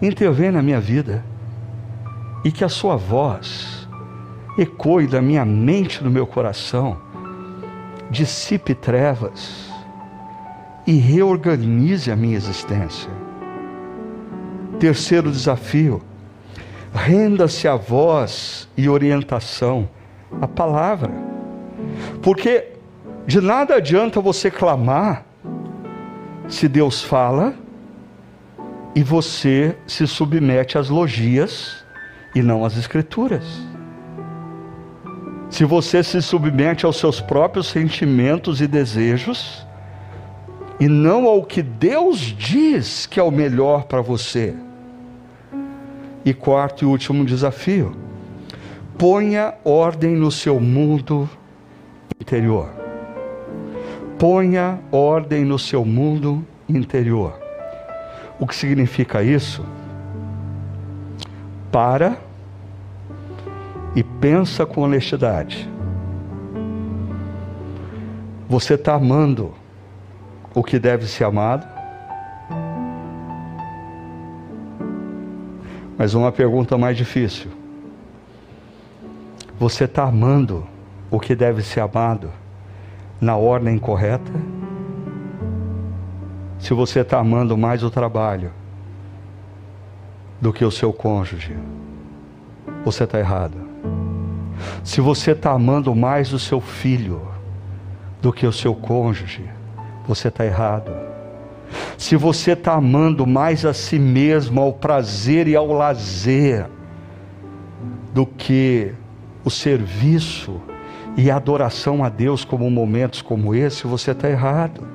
intervém 0.02 0.50
na 0.50 0.64
minha 0.64 0.82
vida. 0.82 1.24
E 2.44 2.52
que 2.52 2.64
a 2.64 2.70
sua 2.70 2.96
voz 2.96 3.88
ecoe 4.58 5.06
da 5.06 5.22
minha 5.22 5.46
mente, 5.46 6.04
do 6.04 6.10
meu 6.10 6.26
coração, 6.26 6.98
dissipe 8.10 8.74
trevas 8.74 9.65
e 10.86 10.94
reorganize 10.94 12.12
a 12.12 12.16
minha 12.16 12.36
existência. 12.36 13.10
Terceiro 14.80 15.32
desafio: 15.32 16.02
renda-se 16.94 17.68
a 17.68 17.76
voz 17.76 18.70
e 18.78 18.88
orientação, 18.88 19.90
a 20.42 20.48
palavra. 20.48 21.12
Porque 22.22 22.74
de 23.26 23.42
nada 23.42 23.76
adianta 23.76 24.22
você 24.22 24.52
clamar 24.52 25.26
se 26.48 26.68
Deus 26.68 27.02
fala 27.02 27.56
e 28.94 29.04
você 29.04 29.76
se 29.88 30.06
submete 30.08 30.78
às 30.78 30.90
logias 30.90 31.84
e 32.36 32.42
não 32.42 32.64
às 32.64 32.78
escrituras. 32.78 33.44
Se 35.50 35.64
você 35.64 36.04
se 36.04 36.22
submete 36.22 36.86
aos 36.86 36.98
seus 36.98 37.20
próprios 37.22 37.68
sentimentos 37.68 38.62
e 38.62 38.68
desejos, 38.68 39.65
e 40.80 40.88
não 40.88 41.26
ao 41.26 41.44
que 41.44 41.62
Deus 41.62 42.20
diz 42.20 43.06
que 43.06 43.20
é 43.20 43.24
o 43.24 43.32
melhor 43.32 43.84
para 43.86 44.02
você. 44.02 44.54
E 46.24 46.34
quarto 46.34 46.84
e 46.84 46.86
último 46.86 47.24
desafio: 47.24 47.96
ponha 48.98 49.54
ordem 49.64 50.16
no 50.16 50.32
seu 50.32 50.60
mundo 50.60 51.30
interior. 52.20 52.70
Ponha 54.18 54.80
ordem 54.92 55.44
no 55.46 55.60
seu 55.60 55.86
mundo 55.86 56.46
interior. 56.68 57.40
O 58.40 58.48
que 58.48 58.56
significa 58.56 59.24
isso? 59.24 59.64
Para 61.72 62.18
e 63.96 64.04
pensa 64.04 64.66
com 64.66 64.82
honestidade. 64.82 65.70
Você 68.48 68.76
está 68.76 68.96
amando 68.96 69.54
o 70.56 70.64
que 70.64 70.80
deve 70.80 71.06
ser 71.06 71.26
amado? 71.26 71.68
Mas 75.98 76.14
uma 76.14 76.32
pergunta 76.32 76.78
mais 76.78 76.96
difícil. 76.96 77.52
Você 79.60 79.84
está 79.84 80.06
amando 80.06 80.66
o 81.12 81.20
que 81.20 81.36
deve 81.36 81.62
ser 81.62 81.82
amado 81.82 82.32
na 83.20 83.36
ordem 83.36 83.78
correta? 83.78 84.32
Se 86.58 86.74
você 86.74 87.02
está 87.02 87.20
amando 87.20 87.58
mais 87.58 87.84
o 87.84 87.92
trabalho 87.92 88.52
do 90.40 90.52
que 90.52 90.66
o 90.66 90.72
seu 90.72 90.92
cônjuge, 90.92 91.56
você 92.84 93.04
está 93.04 93.20
errado. 93.20 93.58
Se 94.84 95.02
você 95.02 95.32
está 95.32 95.52
amando 95.52 95.94
mais 95.94 96.34
o 96.34 96.40
seu 96.40 96.62
filho 96.62 97.22
do 98.22 98.32
que 98.34 98.46
o 98.46 98.52
seu 98.52 98.74
cônjuge, 98.74 99.55
você 100.08 100.28
está 100.28 100.46
errado. 100.46 100.92
Se 101.98 102.16
você 102.16 102.52
está 102.52 102.74
amando 102.74 103.26
mais 103.26 103.66
a 103.66 103.74
si 103.74 103.98
mesmo, 103.98 104.62
ao 104.62 104.74
prazer 104.74 105.48
e 105.48 105.56
ao 105.56 105.72
lazer, 105.72 106.68
do 108.14 108.26
que 108.26 108.94
o 109.44 109.50
serviço 109.50 110.62
e 111.18 111.30
a 111.30 111.36
adoração 111.36 112.04
a 112.04 112.10
Deus 112.10 112.46
como 112.46 112.70
momentos 112.70 113.22
como 113.22 113.54
esse, 113.54 113.88
você 113.88 114.12
está 114.12 114.30
errado. 114.30 114.88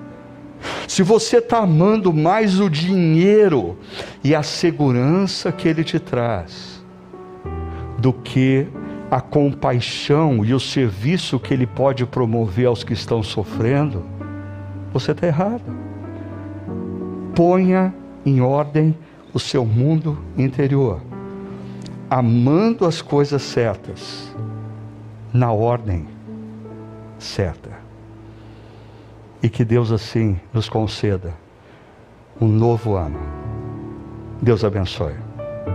Se 0.86 1.02
você 1.02 1.38
está 1.38 1.58
amando 1.58 2.12
mais 2.12 2.60
o 2.60 2.68
dinheiro 2.68 3.78
e 4.22 4.34
a 4.34 4.42
segurança 4.42 5.50
que 5.52 5.68
ele 5.68 5.84
te 5.84 5.98
traz, 5.98 6.82
do 7.98 8.12
que 8.12 8.66
a 9.10 9.20
compaixão 9.20 10.44
e 10.44 10.54
o 10.54 10.60
serviço 10.60 11.38
que 11.38 11.52
ele 11.52 11.66
pode 11.66 12.06
promover 12.06 12.66
aos 12.66 12.84
que 12.84 12.92
estão 12.92 13.22
sofrendo, 13.22 14.04
você 14.92 15.12
está 15.12 15.26
errado. 15.26 15.62
Ponha 17.34 17.94
em 18.24 18.40
ordem 18.40 18.96
o 19.32 19.38
seu 19.38 19.64
mundo 19.64 20.18
interior, 20.36 21.00
amando 22.08 22.84
as 22.84 23.00
coisas 23.00 23.42
certas, 23.42 24.34
na 25.32 25.52
ordem 25.52 26.08
certa. 27.18 27.70
E 29.42 29.48
que 29.48 29.64
Deus 29.64 29.90
assim 29.90 30.38
nos 30.52 30.68
conceda 30.68 31.34
um 32.40 32.48
novo 32.48 32.94
ano. 32.96 33.18
Deus 34.42 34.64
abençoe. 34.64 35.29